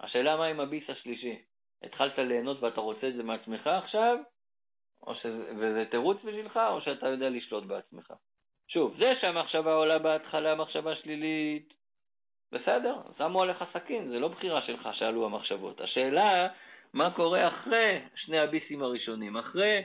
השאלה 0.00 0.36
מה 0.36 0.46
עם 0.46 0.60
הביס 0.60 0.90
השלישי? 0.90 1.38
התחלת 1.82 2.18
ליהנות 2.18 2.62
ואתה 2.62 2.80
רוצה 2.80 3.08
את 3.08 3.14
זה 3.14 3.22
מעצמך 3.22 3.66
עכשיו, 3.66 4.18
או 5.06 5.14
שזה, 5.14 5.52
וזה 5.56 5.84
תירוץ 5.90 6.16
בשבילך, 6.24 6.60
או 6.70 6.80
שאתה 6.80 7.08
יודע 7.08 7.30
לשלוט 7.30 7.64
בעצמך. 7.64 8.12
שוב, 8.68 8.96
זה 8.98 9.12
שהמחשבה 9.20 9.74
עולה 9.74 9.98
בהתחלה 9.98 10.54
מחשבה 10.54 10.96
שלילית, 10.96 11.74
בסדר, 12.52 12.96
שמו 13.18 13.42
עליך 13.42 13.64
סכין, 13.72 14.08
זה 14.08 14.18
לא 14.18 14.28
בחירה 14.28 14.62
שלך 14.62 14.88
שעלו 14.92 15.26
המחשבות. 15.26 15.80
השאלה, 15.80 16.48
מה 16.92 17.10
קורה 17.10 17.48
אחרי 17.48 18.00
שני 18.14 18.38
הביסים 18.38 18.82
הראשונים, 18.82 19.36
אחרי 19.36 19.84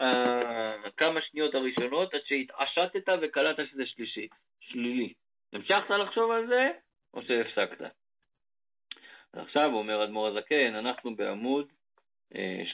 uh, 0.00 0.90
כמה 0.96 1.20
שניות 1.22 1.54
הראשונות, 1.54 2.14
עד 2.14 2.20
שהתעשתת 2.24 3.08
וקלטת 3.22 3.62
שזה 3.70 3.86
שלישי, 3.86 4.28
שלילי. 4.60 5.12
המשכת 5.52 5.90
לחשוב 5.90 6.30
על 6.30 6.46
זה, 6.46 6.70
או 7.14 7.22
שהפסקת? 7.22 7.84
עכשיו 9.32 9.70
אומר 9.72 10.04
אדמו"ר 10.04 10.26
הזקן, 10.26 10.74
אנחנו 10.74 11.16
בעמוד 11.16 11.66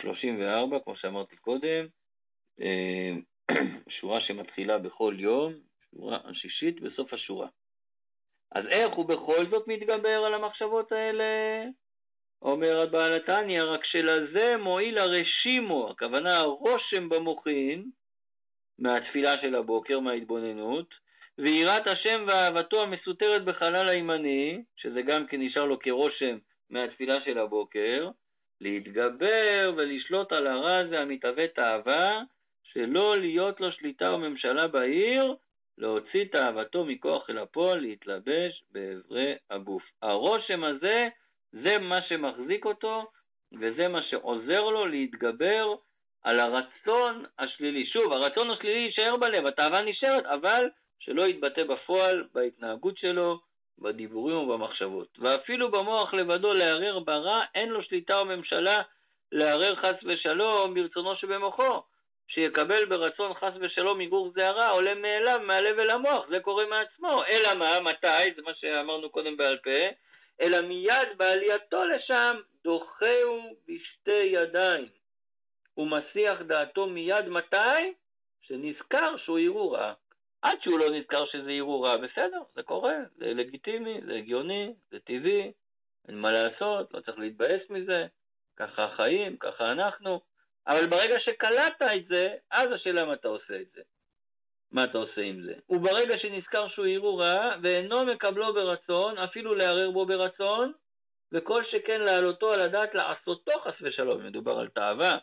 34, 0.00 0.78
כמו 0.84 0.96
שאמרתי 0.96 1.36
קודם, 1.36 1.86
אה, 2.60 3.12
שורה 4.00 4.20
שמתחילה 4.20 4.78
בכל 4.78 5.14
יום, 5.18 5.52
שורה 5.90 6.18
השישית 6.24 6.80
בסוף 6.80 7.12
השורה. 7.12 7.48
אז 8.52 8.66
איך 8.66 8.94
הוא 8.94 9.06
בכל 9.06 9.46
זאת 9.50 9.68
מתגבר 9.68 10.24
על 10.26 10.34
המחשבות 10.34 10.92
האלה? 10.92 11.24
אומר 12.42 12.80
הבעל 12.80 13.16
התניא, 13.16 13.62
רק 13.62 13.84
שלזה 13.84 14.56
מועיל 14.58 14.98
הרשימו, 14.98 15.90
הכוונה 15.90 16.38
הרושם 16.38 17.08
במוחין, 17.08 17.84
מהתפילה 18.78 19.40
של 19.40 19.54
הבוקר, 19.54 20.00
מההתבוננות, 20.00 20.94
ויראת 21.38 21.86
השם 21.86 22.24
ואהבתו 22.26 22.82
המסותרת 22.82 23.44
בחלל 23.44 23.88
הימני, 23.88 24.62
שזה 24.76 25.02
גם 25.02 25.26
כן 25.26 25.40
נשאר 25.40 25.64
לו 25.64 25.78
כרושם 25.78 26.38
מהתפילה 26.70 27.20
של 27.24 27.38
הבוקר, 27.38 28.10
להתגבר 28.60 29.72
ולשלוט 29.76 30.32
על 30.32 30.46
הרע 30.46 30.76
הזה 30.76 31.00
המתהווה 31.00 31.48
תאווה, 31.48 32.22
שלא 32.64 33.18
להיות 33.18 33.60
לו 33.60 33.72
שליטה 33.72 34.12
וממשלה 34.12 34.68
בעיר, 34.68 35.34
להוציא 35.78 36.24
תאוותו 36.24 36.84
מכוח 36.84 37.30
אל 37.30 37.38
הפועל, 37.38 37.78
להתלבש 37.78 38.62
באברי 38.72 39.34
הגוף. 39.50 39.82
הרושם 40.02 40.64
הזה, 40.64 41.08
זה 41.62 41.78
מה 41.78 42.02
שמחזיק 42.02 42.64
אותו, 42.64 43.10
וזה 43.60 43.88
מה 43.88 44.02
שעוזר 44.02 44.60
לו 44.64 44.86
להתגבר 44.86 45.74
על 46.24 46.40
הרצון 46.40 47.24
השלילי. 47.38 47.86
שוב, 47.86 48.12
הרצון 48.12 48.50
השלילי 48.50 48.78
יישאר 48.78 49.16
בלב, 49.16 49.46
התאווה 49.46 49.82
נשארת, 49.82 50.26
אבל 50.26 50.68
שלא 50.98 51.26
יתבטא 51.26 51.64
בפועל, 51.64 52.24
בהתנהגות 52.34 52.98
שלו, 52.98 53.38
בדיבורים 53.78 54.36
ובמחשבות. 54.36 55.18
ואפילו 55.18 55.70
במוח 55.70 56.14
לבדו 56.14 56.54
לערער 56.54 56.98
ברע, 56.98 57.44
אין 57.54 57.68
לו 57.68 57.82
שליטה 57.82 58.18
או 58.18 58.24
ממשלה 58.24 58.82
לערער 59.32 59.76
חס 59.76 59.96
ושלום 60.04 60.74
ברצונו 60.74 61.16
שבמוחו. 61.16 61.82
שיקבל 62.28 62.84
ברצון 62.84 63.34
חס 63.34 63.52
ושלום 63.60 63.98
מגור 63.98 64.30
זה 64.34 64.48
הרע, 64.48 64.68
עולה 64.68 64.94
מאליו, 64.94 65.40
מהלב 65.44 65.78
אל 65.78 65.90
המוח, 65.90 66.26
זה 66.28 66.40
קורה 66.40 66.66
מעצמו. 66.66 67.24
אלא 67.28 67.54
מה, 67.54 67.80
מתי, 67.80 68.32
זה 68.36 68.42
מה 68.42 68.54
שאמרנו 68.54 69.10
קודם 69.10 69.36
בעל 69.36 69.56
פה, 69.56 69.70
אלא 70.40 70.60
מיד 70.60 71.08
בעלייתו 71.16 71.84
לשם, 71.84 72.36
דוחהו 72.64 73.56
בשתי 73.68 74.22
ידיים. 74.32 74.88
הוא 75.74 75.88
מסיח 75.90 76.42
דעתו 76.42 76.86
מיד 76.86 77.28
מתי? 77.28 77.92
שנזכר 78.40 79.16
שהוא 79.16 79.38
ערעור 79.38 79.76
רע. 79.76 79.92
עד 80.42 80.58
שהוא 80.62 80.78
לא 80.78 80.90
נזכר 80.90 81.26
שזה 81.26 81.50
הרהורה, 81.50 81.98
בסדר, 81.98 82.42
זה 82.54 82.62
קורה, 82.62 82.94
זה 83.16 83.26
לגיטימי, 83.26 84.00
זה 84.06 84.14
הגיוני, 84.14 84.74
זה 84.90 85.00
טבעי, 85.00 85.52
אין 86.08 86.18
מה 86.18 86.32
לעשות, 86.32 86.94
לא 86.94 87.00
צריך 87.00 87.18
להתבאס 87.18 87.70
מזה, 87.70 88.06
ככה 88.56 88.84
החיים, 88.84 89.36
ככה 89.36 89.72
אנחנו, 89.72 90.20
אבל 90.66 90.86
ברגע 90.86 91.20
שקלטת 91.20 91.82
את 91.96 92.06
זה, 92.06 92.34
אז 92.50 92.72
השאלה 92.72 93.04
מה 93.04 93.12
אתה 93.12 93.28
עושה 93.28 93.60
את 93.60 93.70
זה. 93.74 93.82
מה 94.72 94.84
אתה 94.84 94.98
עושה 94.98 95.20
עם 95.20 95.42
זה? 95.42 95.54
וברגע 95.70 96.18
שנזכר 96.18 96.68
שהוא 96.68 96.86
הרהורה, 96.86 97.56
ואינו 97.62 98.04
מקבלו 98.04 98.54
ברצון, 98.54 99.18
אפילו 99.18 99.54
לערער 99.54 99.90
בו 99.90 100.06
ברצון, 100.06 100.72
וכל 101.32 101.64
שכן 101.64 102.00
להעלותו 102.00 102.52
על 102.52 102.60
הדעת 102.60 102.94
לעשותו 102.94 103.52
חס 103.64 103.74
ושלום, 103.80 104.26
מדובר 104.26 104.58
על 104.58 104.68
תאווה, 104.68 105.18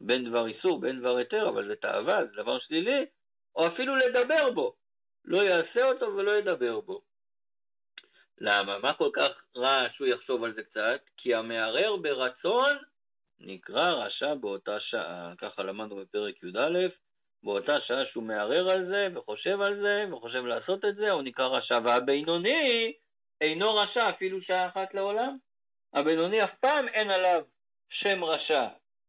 בין 0.00 0.24
דבר 0.24 0.46
איסור, 0.46 0.80
בין 0.80 1.00
דבר 1.00 1.16
היתר, 1.16 1.48
אבל 1.48 1.66
זה 1.66 1.76
תאווה, 1.76 2.24
זה 2.24 2.42
דבר 2.42 2.58
שלילי, 2.58 3.06
או 3.56 3.66
אפילו 3.66 3.96
לדבר 3.96 4.50
בו. 4.50 4.74
לא 5.24 5.42
יעשה 5.42 5.84
אותו 5.84 6.06
ולא 6.16 6.30
ידבר 6.30 6.80
בו. 6.80 7.00
למה? 8.40 8.78
מה 8.78 8.94
כל 8.94 9.10
כך 9.12 9.44
רע 9.56 9.86
שהוא 9.96 10.08
יחשוב 10.08 10.44
על 10.44 10.52
זה 10.54 10.62
קצת? 10.62 11.00
כי 11.16 11.34
המערער 11.34 11.96
ברצון 11.96 12.78
נקרא 13.40 13.90
רשע 13.90 14.34
באותה 14.34 14.80
שעה. 14.80 15.32
ככה 15.38 15.62
למדנו 15.62 15.96
בפרק 15.96 16.42
י"א, 16.42 16.88
באותה 17.44 17.80
שעה 17.80 18.06
שהוא 18.06 18.24
מערער 18.24 18.70
על 18.70 18.84
זה 18.86 19.08
וחושב 19.14 19.60
על 19.60 19.76
זה 19.80 20.04
וחושב 20.12 20.44
לעשות 20.44 20.84
את 20.84 20.94
זה, 20.94 21.10
הוא 21.10 21.22
נקרא 21.22 21.46
רשע. 21.46 21.78
והבינוני 21.84 22.92
אינו 23.40 23.74
רשע 23.74 24.10
אפילו 24.10 24.42
שעה 24.42 24.68
אחת 24.68 24.94
לעולם. 24.94 25.36
הבינוני 25.94 26.44
אף 26.44 26.54
פעם 26.60 26.88
אין 26.88 27.10
עליו 27.10 27.42
שם 27.90 28.24
רשע. 28.24 28.66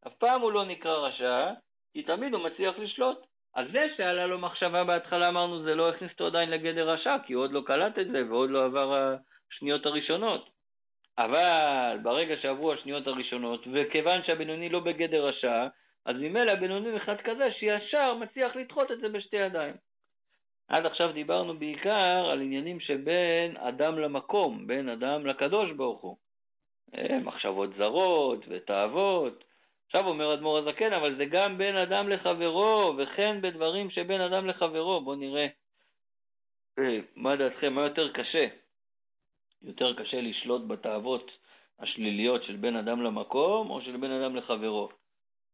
אף 0.08 0.14
פעם 0.14 0.42
הוא 0.42 0.52
לא 0.52 0.66
נקרא 0.66 0.98
רשע, 0.98 1.52
כי 1.94 2.04
תמיד 2.04 2.34
הוא 2.34 2.44
מצליח 2.44 2.80
לשלוט. 2.80 3.18
אז 3.56 3.68
זה 3.72 3.88
שעלה 3.98 4.28
לו 4.28 4.40
מחשבה 4.40 4.84
בהתחלה, 4.84 5.30
אמרנו, 5.30 5.64
זה 5.64 5.76
לא 5.76 5.90
הכניס 5.90 6.12
אותו 6.12 6.28
עדיין 6.28 6.50
לגדר 6.50 6.90
רשע, 6.90 7.16
כי 7.26 7.34
הוא 7.34 7.44
עוד 7.44 7.52
לא 7.52 7.62
קלט 7.66 8.00
את 8.00 8.08
זה 8.08 8.22
ועוד 8.30 8.50
לא 8.50 8.66
עבר 8.66 9.16
השניות 9.52 9.86
הראשונות. 9.86 10.50
אבל 11.18 11.98
ברגע 12.04 12.36
שעברו 12.42 12.74
השניות 12.74 13.08
הראשונות, 13.08 13.68
וכיוון 13.74 14.24
שהבינוני 14.24 14.70
לא 14.70 14.80
בגדר 14.80 15.28
רשע, 15.28 15.68
אז 16.06 16.16
ממילא 16.16 16.52
הבינוני 16.52 16.98
אחד 16.98 17.16
כזה 17.24 17.52
שישר 17.52 18.14
מצליח 18.14 18.56
לדחות 18.56 18.92
את 18.92 19.00
זה 19.00 19.10
בשתי 19.10 19.38
ידיים. 19.38 19.74
עד 20.68 20.86
עכשיו 20.86 21.12
דיברנו 21.12 21.58
בעיקר 21.60 22.30
על 22.32 22.42
עניינים 22.42 22.80
שבין 22.80 23.58
אדם 23.58 24.00
למקום, 24.00 24.68
בין 24.68 24.90
אדם 24.90 25.26
לקדוש 25.26 25.72
ברוך 25.72 26.02
הוא. 26.02 26.18
אה, 26.98 27.20
מחשבות 27.20 27.70
זרות 27.78 28.46
ותאוות, 28.48 29.44
עכשיו 29.86 30.08
אומר 30.08 30.34
אדמו"ר 30.34 30.58
הזקן, 30.58 30.94
אבל 30.94 31.16
זה 31.16 31.26
גם 31.26 31.58
בין 31.58 31.76
אדם 31.76 32.10
לחברו, 32.10 32.94
וכן 32.98 33.42
בדברים 33.42 33.90
שבין 33.90 34.22
אדם 34.22 34.48
לחברו. 34.48 35.02
בואו 35.02 35.16
נראה 35.16 35.48
אה, 36.80 37.00
מה 37.16 37.36
דעתכם, 37.36 37.74
מה 37.74 37.82
יותר 37.82 38.12
קשה? 38.12 38.48
יותר 39.62 39.94
קשה 39.94 40.22
לשלוט 40.22 40.62
בתאוות 40.68 41.32
השליליות 41.80 42.44
של 42.44 42.56
בין 42.56 42.76
אדם 42.76 43.02
למקום 43.02 43.70
או 43.70 43.82
של 43.82 43.98
בין 43.98 44.12
אדם 44.12 44.36
לחברו. 44.36 44.90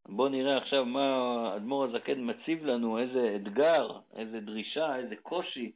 בואו 0.07 0.29
נראה 0.29 0.57
עכשיו 0.57 0.85
מה 0.85 1.53
אדמו"ר 1.55 1.83
הזקן 1.83 2.29
מציב 2.29 2.65
לנו, 2.65 2.97
איזה 2.99 3.35
אתגר, 3.35 3.89
איזה 4.15 4.39
דרישה, 4.39 4.95
איזה 4.95 5.15
קושי 5.15 5.71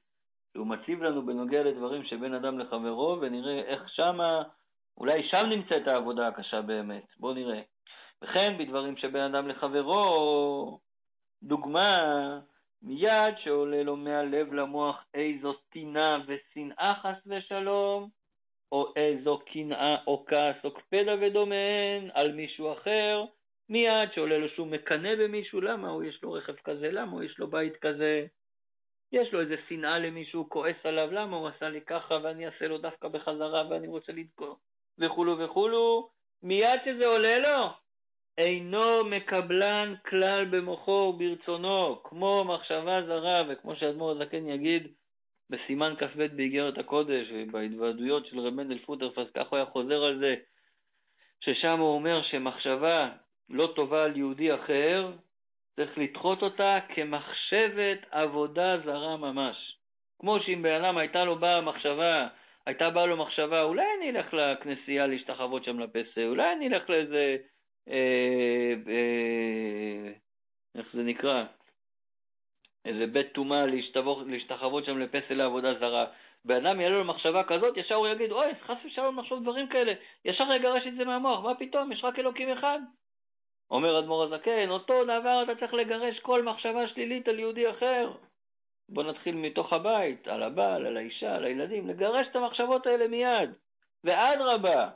שהוא 0.54 0.68
מציב 0.68 1.04
לנו 1.04 1.26
בנוגע 1.26 1.64
לדברים 1.64 2.04
שבין 2.04 2.34
אדם 2.34 2.60
לחברו, 2.60 3.18
ונראה 3.22 3.60
איך 3.60 3.90
שמה, 3.90 4.44
אולי 4.98 5.24
שם 5.24 5.46
נמצאת 5.50 5.88
העבודה 5.88 6.28
הקשה 6.28 6.62
באמת. 6.62 7.04
בואו 7.20 7.34
נראה. 7.34 7.62
וכן 8.22 8.56
בדברים 8.60 8.98
שבין 8.98 9.22
אדם 9.22 9.48
לחברו, 9.48 10.80
דוגמה, 11.44 12.40
מיד 12.82 13.34
שעולה 13.44 13.84
לו 13.84 13.96
מהלב 13.96 14.54
למוח 14.54 15.06
איזו 15.14 15.54
טינה 15.54 16.20
ושנאה 16.28 16.94
חס 17.02 17.28
ושלום, 17.28 18.10
או 18.72 18.94
איזו 18.96 19.40
קנאה 19.46 19.96
או 20.08 20.26
כעס 20.28 20.56
או 20.64 20.72
קפדה 20.72 21.16
ודומיהן 21.22 22.10
על 22.14 22.32
מישהו 22.32 22.74
אחר, 22.74 23.26
מיד 23.70 24.10
שעולה 24.16 24.38
לו 24.38 24.50
שהוא 24.50 24.68
מקנא 24.68 25.16
במישהו, 25.16 25.62
למה 25.62 25.90
הוא 25.90 26.04
יש 26.04 26.24
לו 26.24 26.32
רכב 26.32 26.56
כזה, 26.64 26.92
למה 26.92 27.12
הוא 27.12 27.24
יש 27.24 27.40
לו 27.40 27.48
בית 27.48 27.78
כזה, 27.78 28.26
יש 29.12 29.34
לו 29.34 29.42
איזה 29.42 29.56
שנאה 29.70 30.00
למישהו, 30.00 30.50
כועס 30.50 30.76
עליו, 30.84 31.12
למה 31.12 31.38
הוא 31.38 31.48
עשה 31.48 31.70
לי 31.70 31.82
ככה 31.82 32.18
ואני 32.24 32.46
אעשה 32.46 32.68
לו 32.68 32.78
דווקא 32.78 33.08
בחזרה 33.08 33.70
ואני 33.70 33.88
רוצה 33.88 34.12
לדקור, 34.12 34.58
וכולו 35.00 35.40
וכולו, 35.40 36.10
מיד 36.44 36.80
שזה 36.86 37.06
עולה 37.06 37.40
לו, 37.40 37.70
אינו 38.38 39.06
מקבלן 39.06 39.94
כלל 40.06 40.46
במוחו 40.46 40.92
וברצונו, 41.16 42.02
כמו 42.04 42.44
מחשבה 42.44 43.02
זרה, 43.06 43.44
וכמו 43.50 43.76
שאדמו"ר 43.76 44.12
הזקן 44.12 44.50
יגיד 44.50 44.88
בסימן 45.50 45.94
כ"ב 46.00 46.26
באיגרת 46.36 46.78
הקודש, 46.78 47.28
ובהתוועדויות 47.34 48.26
של 48.26 48.40
רב 48.40 48.54
מנדל 48.54 48.80
פוטרפס, 48.80 49.32
כך 49.34 49.48
הוא 49.48 49.58
היה 49.58 49.66
חוזר 49.66 50.04
על 50.04 50.20
זה, 50.20 50.36
ששם 51.40 51.80
הוא 51.80 51.96
אומר 51.96 52.24
שמחשבה 52.24 53.10
לא 53.50 53.74
טובה 53.76 54.04
על 54.04 54.18
יהודי 54.18 54.54
אחר, 54.54 55.12
צריך 55.76 55.98
לדחות 55.98 56.42
אותה 56.42 56.80
כמחשבת 56.96 58.00
עבודה 58.12 58.78
זרה 58.86 59.18
ממש. 59.18 59.78
כמו 60.20 60.40
שאם 60.40 60.62
בן 60.62 60.84
אדם 60.84 60.98
הייתה 60.98 61.24
לו 61.24 61.36
באה 61.40 61.62
מחשבה, 61.62 62.28
הייתה 62.66 62.90
באה 62.90 63.06
לו 63.06 63.18
מחשבה, 63.18 63.64
אולי 63.64 63.86
אני 63.98 64.10
אלך 64.10 64.34
לכנסייה 64.34 65.08
להשתחוות 65.08 65.64
שם 65.64 65.80
לפסל, 65.80 66.28
אולי 66.28 66.54
אני 66.54 66.68
אלך 66.68 66.90
לאיזה 66.90 67.38
אה, 67.90 68.74
אה, 68.88 70.12
איך 70.76 70.88
זה 70.94 71.04
נקרא? 71.04 71.44
איזה 72.86 73.08
בית 73.08 73.32
טומאה 73.34 73.66
להשתחוות 74.26 74.86
שם 74.86 75.00
לפסל 75.00 75.34
לעבודה 75.34 75.74
זרה. 75.80 76.06
בן 76.46 76.66
אדם 76.66 76.82
יעלה 76.82 76.98
לו 76.98 77.04
מחשבה 77.04 77.44
כזאת, 77.44 77.78
ישר 77.78 77.96
הוא 77.96 78.08
יגיד, 78.08 78.32
אוי, 78.32 78.56
חס 78.66 78.78
ושלום 78.86 79.20
לחשוב 79.20 79.42
דברים 79.42 79.68
כאלה. 79.68 79.94
ישר 80.26 80.54
יגרש 80.54 80.88
את 80.88 80.96
זה 80.96 81.06
מהמוח, 81.06 81.44
מה 81.44 81.56
פתאום, 81.56 81.92
יש 81.92 82.04
רק 82.04 82.20
אלוקים 82.20 82.50
אחד. 82.50 82.80
אומר 83.72 84.00
אדמו"ר 84.00 84.24
הזקן, 84.24 84.70
אותו 84.70 85.04
דבר 85.04 85.44
אתה 85.44 85.56
צריך 85.60 85.74
לגרש 85.74 86.20
כל 86.20 86.44
מחשבה 86.44 86.88
שלילית 86.88 87.28
על 87.28 87.40
יהודי 87.40 87.70
אחר. 87.70 88.12
בוא 88.90 89.04
נתחיל 89.04 89.36
מתוך 89.36 89.74
הבית, 89.74 90.28
על 90.28 90.44
הבעל, 90.44 90.86
על 90.86 90.98
האישה, 90.98 91.36
על 91.36 91.44
הילדים, 91.44 91.88
לגרש 91.88 92.28
את 92.32 92.36
המחשבות 92.36 92.88
האלה 92.88 93.08
מיד. 93.08 93.50
ואדרבה, 94.04 94.90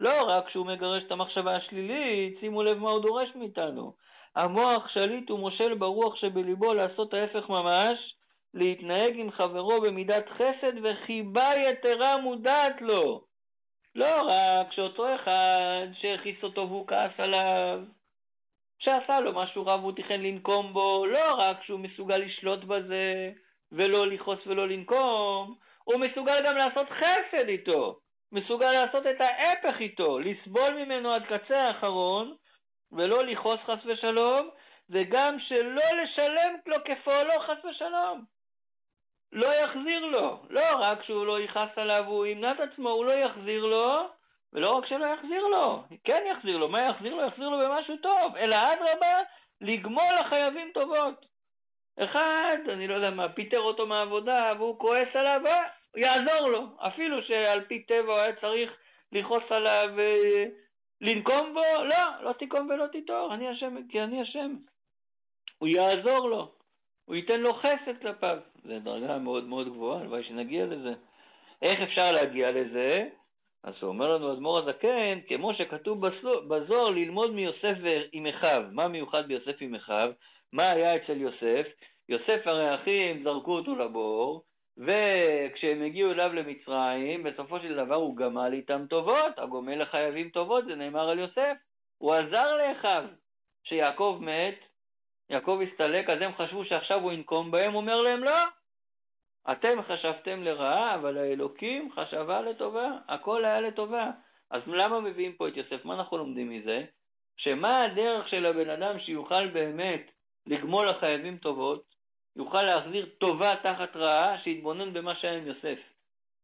לא 0.00 0.22
רק 0.28 0.48
שהוא 0.48 0.66
מגרש 0.66 1.02
את 1.02 1.12
המחשבה 1.12 1.56
השלילית, 1.56 2.40
שימו 2.40 2.62
לב 2.62 2.78
מה 2.78 2.90
הוא 2.90 3.02
דורש 3.02 3.28
מאיתנו. 3.34 3.92
המוח 4.36 4.88
שליט 4.88 5.30
ומושל 5.30 5.74
ברוח 5.74 6.16
שבליבו 6.16 6.74
לעשות 6.74 7.14
ההפך 7.14 7.48
ממש, 7.48 8.14
להתנהג 8.54 9.12
עם 9.16 9.30
חברו 9.30 9.80
במידת 9.80 10.28
חסד 10.28 10.72
וחיבה 10.82 11.52
יתרה 11.56 12.16
מודעת 12.16 12.82
לו. 12.82 13.31
לא 13.94 14.22
רק 14.22 14.72
שאותו 14.72 15.14
אחד 15.14 15.86
שהכיס 16.00 16.42
אותו 16.42 16.68
והוא 16.68 16.86
כעס 16.86 17.12
עליו, 17.18 17.80
שעשה 18.78 19.20
לו 19.20 19.32
משהו 19.32 19.66
רע 19.66 19.76
והוא 19.76 19.92
תכן 19.92 20.20
לנקום 20.20 20.72
בו, 20.72 21.06
לא 21.06 21.34
רק 21.34 21.62
שהוא 21.62 21.80
מסוגל 21.80 22.16
לשלוט 22.16 22.64
בזה 22.64 23.32
ולא 23.72 24.06
לכעוס 24.06 24.46
ולא 24.46 24.68
לנקום, 24.68 25.54
הוא 25.84 25.96
מסוגל 25.96 26.42
גם 26.46 26.56
לעשות 26.56 26.86
חסד 26.90 27.48
איתו. 27.48 27.98
מסוגל 28.32 28.70
לעשות 28.70 29.06
את 29.06 29.20
ההפך 29.20 29.80
איתו, 29.80 30.18
לסבול 30.18 30.84
ממנו 30.84 31.12
עד 31.12 31.22
קצה 31.24 31.60
האחרון, 31.62 32.34
ולא 32.92 33.24
לכעוס 33.24 33.60
חס 33.60 33.86
ושלום, 33.86 34.48
וגם 34.90 35.36
שלא 35.40 36.02
לשלם 36.02 36.56
לו 36.66 36.76
כפועלו 36.84 37.32
חס 37.40 37.64
ושלום. 37.64 38.24
לא 39.32 39.46
יחזיר 39.46 40.06
לו. 40.06 40.38
לא 40.50 40.76
רק 40.78 41.02
שהוא 41.02 41.26
לא 41.26 41.40
יכעס 41.40 41.70
עליו, 41.76 42.04
הוא 42.06 42.26
ימנע 42.26 42.52
את 42.52 42.60
עצמו, 42.60 42.90
הוא 42.90 43.04
לא 43.04 43.12
יחזיר 43.12 43.66
לו, 43.66 44.08
ולא 44.52 44.70
רק 44.70 44.86
שלא 44.86 45.06
יחזיר 45.06 45.46
לו, 45.46 45.82
כן 46.04 46.22
יחזיר 46.30 46.56
לו, 46.56 46.68
מה 46.68 46.82
יחזיר 46.82 47.14
לו? 47.14 47.26
יחזיר 47.26 47.48
לו 47.48 47.58
במשהו 47.58 47.96
טוב, 47.96 48.36
אלא 48.36 48.56
אדרבה, 48.56 49.22
לגמול 49.60 50.18
לחייבים 50.20 50.70
טובות. 50.74 51.26
אחד, 51.98 52.56
אני 52.68 52.88
לא 52.88 52.94
יודע 52.94 53.10
מה, 53.10 53.28
פיטר 53.28 53.60
אותו 53.60 53.86
מהעבודה 53.86 54.52
והוא 54.58 54.78
כועס 54.78 55.08
עליו, 55.14 55.40
אה, 55.46 55.62
יעזור 55.96 56.48
לו, 56.48 56.66
אפילו 56.78 57.22
שעל 57.22 57.60
פי 57.60 57.82
טבע 57.82 58.12
הוא 58.12 58.20
היה 58.20 58.36
צריך 58.36 58.72
לכעוס 59.12 59.44
עליו 59.50 59.90
אה, 59.98 60.44
בו, 61.52 61.60
לא, 61.84 62.22
לא 62.22 62.32
תיקום 62.32 62.70
ולא 62.70 62.86
תיטור, 62.86 63.34
אני 63.34 63.52
אשם, 63.52 63.76
כי 63.88 64.02
אני 64.02 64.22
אשם. 64.22 64.54
הוא 65.58 65.68
יעזור 65.68 66.28
לו, 66.28 66.52
הוא 67.12 67.16
ייתן 67.16 67.40
לו 67.40 67.54
חסד 67.54 67.98
כלפיו. 68.02 68.38
זו 68.64 68.78
דרגה 68.78 69.18
מאוד 69.18 69.44
מאוד 69.44 69.68
גבוהה, 69.68 70.00
הלוואי 70.00 70.24
שנגיע 70.24 70.66
לזה. 70.66 70.92
איך 71.62 71.80
אפשר 71.80 72.12
להגיע 72.12 72.50
לזה? 72.50 73.08
אז 73.64 73.74
הוא 73.80 73.88
אומר 73.88 74.16
לנו 74.16 74.32
אדמו"ר 74.32 74.58
הזקן, 74.58 75.18
כמו 75.28 75.54
שכתוב 75.54 76.06
בזוהר, 76.48 76.88
ללמוד 76.88 77.30
מיוסף 77.30 77.74
עם 78.12 78.26
אחיו. 78.26 78.62
מה 78.70 78.88
מיוחד 78.88 79.28
ביוסף 79.28 79.56
עם 79.60 79.74
אחיו? 79.74 80.12
מה 80.52 80.70
היה 80.70 80.96
אצל 80.96 81.16
יוסף? 81.16 81.66
יוסף 82.08 82.46
הרי 82.46 82.74
אחים 82.74 83.22
זרקו 83.22 83.52
אותו 83.52 83.74
לבור, 83.74 84.42
וכשהם 84.78 85.82
הגיעו 85.82 86.12
אליו 86.12 86.32
למצרים, 86.34 87.22
בסופו 87.22 87.60
של 87.60 87.76
דבר 87.76 87.94
הוא 87.94 88.16
גמל 88.16 88.52
איתם 88.52 88.86
טובות, 88.90 89.38
הגומל 89.38 89.82
לחייבים 89.82 90.28
טובות, 90.28 90.64
זה 90.64 90.74
נאמר 90.74 91.08
על 91.08 91.18
יוסף. 91.18 91.56
הוא 91.98 92.14
עזר 92.14 92.56
לאחיו. 92.56 93.04
כשיעקב 93.64 94.18
מת, 94.20 94.71
יעקב 95.30 95.60
הסתלק, 95.70 96.10
אז 96.10 96.22
הם 96.22 96.32
חשבו 96.34 96.64
שעכשיו 96.64 97.00
הוא 97.00 97.12
ינקום 97.12 97.50
בהם, 97.50 97.74
אומר 97.74 98.00
להם 98.00 98.24
לא, 98.24 98.36
אתם 99.52 99.78
חשבתם 99.88 100.42
לרעה, 100.42 100.94
אבל 100.94 101.18
האלוקים 101.18 101.92
חשבה 101.92 102.40
לטובה, 102.40 102.90
הכל 103.08 103.44
היה 103.44 103.60
לטובה. 103.60 104.10
אז 104.50 104.62
למה 104.66 105.00
מביאים 105.00 105.32
פה 105.32 105.48
את 105.48 105.56
יוסף? 105.56 105.84
מה 105.84 105.94
אנחנו 105.94 106.18
לומדים 106.18 106.50
מזה? 106.50 106.84
שמה 107.36 107.84
הדרך 107.84 108.28
של 108.28 108.46
הבן 108.46 108.70
אדם 108.70 109.00
שיוכל 109.00 109.46
באמת 109.46 110.10
לגמול 110.46 110.90
לחייבים 110.90 111.36
טובות, 111.36 111.84
יוכל 112.36 112.62
להחזיר 112.62 113.08
טובה 113.18 113.54
תחת 113.62 113.96
רעה, 113.96 114.38
שיתבונן 114.38 114.92
במה 114.92 115.14
שהיה 115.14 115.36
עם 115.38 115.46
יוסף. 115.46 115.78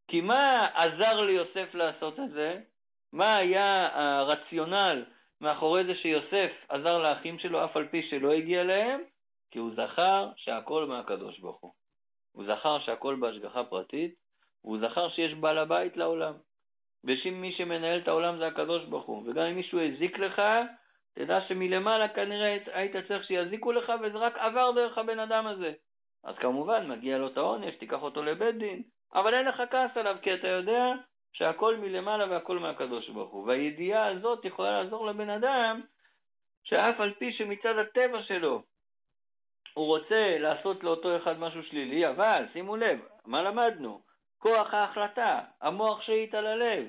כי 0.09 0.21
מה 0.21 0.69
עזר 0.75 1.21
ליוסף 1.21 1.75
לעשות 1.75 2.21
את 2.21 2.31
זה? 2.31 2.61
מה 3.13 3.37
היה 3.37 3.89
הרציונל 3.93 5.05
מאחורי 5.41 5.85
זה 5.85 5.95
שיוסף 5.95 6.51
עזר 6.69 6.99
לאחים 6.99 7.39
שלו 7.39 7.65
אף 7.65 7.77
על 7.77 7.89
פי 7.89 8.03
שלא 8.11 8.33
הגיע 8.33 8.65
להם? 8.65 9.01
כי 9.51 9.59
הוא 9.59 9.71
זכר 9.75 10.29
שהכל 10.37 10.87
מהקדוש 10.87 11.39
ברוך 11.39 11.61
הוא. 11.61 11.73
הוא 12.33 12.45
זכר 12.45 12.79
שהכל 12.79 13.17
בהשגחה 13.21 13.65
פרטית, 13.65 14.15
והוא 14.65 14.79
זכר 14.79 15.09
שיש 15.09 15.35
בעל 15.35 15.59
הבית 15.59 15.97
לעולם. 15.97 16.35
ומי 17.05 17.53
שמנהל 17.53 18.01
את 18.01 18.09
העולם 18.09 18.39
זה 18.39 18.47
הקדוש 18.47 18.85
ברוך 18.85 19.07
הוא. 19.07 19.23
וגם 19.27 19.47
אם 19.47 19.57
מישהו 19.57 19.81
הזיק 19.81 20.19
לך, 20.19 20.43
תדע 21.15 21.41
שמלמעלה 21.49 22.09
כנראה 22.09 22.57
היית 22.73 22.97
צריך 23.09 23.25
שיזיקו 23.25 23.73
לך, 23.73 23.93
וזה 24.03 24.19
רק 24.19 24.39
עבר 24.39 24.73
דרך 24.73 24.99
הבן 24.99 25.19
אדם 25.19 25.47
הזה. 25.47 25.73
אז 26.25 26.35
כמובן, 26.39 26.87
מגיע 26.87 27.19
לו 27.19 27.29
את 27.29 27.37
העונש, 27.37 27.75
תיקח 27.75 28.03
אותו 28.03 28.23
לבית 28.23 28.59
דין, 28.59 28.83
אבל 29.15 29.35
אין 29.35 29.47
לך 29.47 29.63
כעס 29.71 29.97
עליו, 29.97 30.17
כי 30.23 30.35
אתה 30.35 30.49
יודע 30.49 30.93
שהכל 31.33 31.77
מלמעלה 31.77 32.31
והכל 32.31 32.59
מהקדוש 32.59 33.09
ברוך 33.09 33.31
הוא. 33.31 33.47
והידיעה 33.47 34.07
הזאת 34.07 34.45
יכולה 34.45 34.83
לעזור 34.83 35.07
לבן 35.07 35.31
אדם, 35.31 35.81
שאף 36.65 37.01
על 37.01 37.15
פי 37.15 37.33
שמצד 37.33 37.79
הטבע 37.79 38.23
שלו 38.23 38.63
הוא 39.75 39.87
רוצה 39.87 40.39
לעשות 40.39 40.85
לאותו 40.85 41.17
אחד 41.17 41.39
משהו 41.39 41.63
שלילי, 41.63 42.09
אבל 42.09 42.45
שימו 42.53 42.77
לב, 42.77 43.01
מה 43.27 43.43
למדנו? 43.43 44.01
כוח 44.39 44.75
ההחלטה, 44.75 45.41
המוח 45.61 46.03
שאית 46.03 46.35
על 46.35 46.47
הלב, 46.47 46.87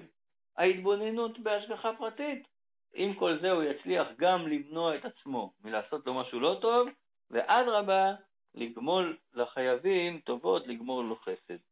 ההתבוננות 0.58 1.40
בהשגחה 1.40 1.92
פרטית. 1.98 2.48
עם 2.94 3.14
כל 3.14 3.38
זה 3.42 3.52
הוא 3.52 3.64
יצליח 3.64 4.08
גם 4.18 4.48
למנוע 4.48 4.96
את 4.96 5.06
עצמו 5.06 5.52
מלעשות 5.64 6.06
לו 6.06 6.14
משהו 6.14 6.40
לא 6.40 6.58
טוב, 6.62 6.90
ואדרבה, 7.32 8.14
לגמול 8.56 9.18
לחייבים 9.34 10.20
טובות, 10.20 10.68
לגמור 10.68 11.04
לו 11.04 11.16
חסד. 11.16 11.69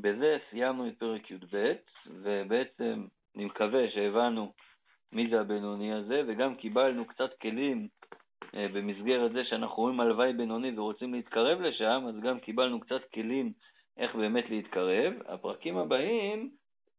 בזה 0.00 0.38
סיימנו 0.50 0.88
את 0.88 0.98
פרק 0.98 1.30
י"ב, 1.30 1.72
ובעצם 2.06 3.06
אני 3.36 3.44
מקווה 3.44 3.90
שהבנו 3.90 4.52
מי 5.12 5.28
זה 5.30 5.40
הבינוני 5.40 5.92
הזה, 5.92 6.22
וגם 6.26 6.54
קיבלנו 6.54 7.06
קצת 7.06 7.38
כלים 7.40 7.88
אה, 8.54 8.66
במסגרת 8.72 9.32
זה 9.32 9.44
שאנחנו 9.44 9.82
רואים 9.82 10.00
הלוואי 10.00 10.32
בינוני 10.32 10.78
ורוצים 10.78 11.14
להתקרב 11.14 11.60
לשם, 11.60 12.04
אז 12.08 12.14
גם 12.22 12.40
קיבלנו 12.40 12.80
קצת 12.80 13.00
כלים 13.14 13.52
איך 13.96 14.14
באמת 14.14 14.50
להתקרב. 14.50 15.12
הפרקים 15.28 15.76
הבאים 15.76 16.50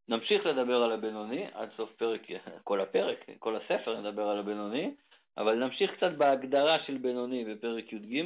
נמשיך 0.10 0.46
לדבר 0.46 0.84
על 0.84 0.92
הבינוני 0.92 1.46
עד 1.54 1.70
סוף 1.78 1.92
פרק, 1.92 2.22
כל 2.64 2.82
הפרק, 2.82 3.26
כל 3.40 3.56
הספר 3.56 4.02
נדבר 4.02 4.28
על 4.28 4.40
הבינוני, 4.40 4.92
אבל 5.38 5.56
נמשיך 5.56 5.92
קצת 5.98 6.12
בהגדרה 6.18 6.78
של 6.86 6.98
בינוני 6.98 7.46
בפרק 7.46 7.94
י"ג, 7.94 8.24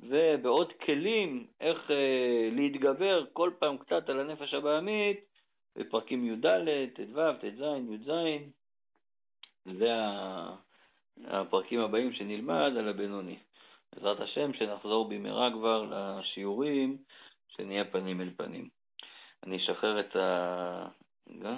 ובעוד 0.00 0.72
כלים 0.72 1.46
איך 1.60 1.90
אה, 1.90 2.48
להתגבר 2.52 3.24
כל 3.32 3.50
פעם 3.58 3.78
קצת 3.78 4.08
על 4.08 4.20
הנפש 4.20 4.54
הבעמית 4.54 5.20
בפרקים 5.76 6.26
י"ד, 6.26 6.46
ט"ו, 6.94 7.20
ט"ז, 7.40 7.62
י"ז. 7.90 8.10
זה 9.64 9.90
הפרקים 11.26 11.80
הבאים 11.80 12.12
שנלמד 12.12 12.72
על 12.78 12.88
הבינוני. 12.88 13.36
בעזרת 13.92 14.20
השם 14.20 14.52
שנחזור 14.52 15.08
במהרה 15.08 15.50
כבר 15.50 15.84
לשיעורים, 15.90 16.96
שנהיה 17.48 17.84
פנים 17.84 18.20
אל 18.20 18.30
פנים. 18.36 18.68
אני 19.42 19.56
אשחרר 19.56 20.00
את 20.00 20.16
ה... 20.16 20.86
רגע. 21.30 21.56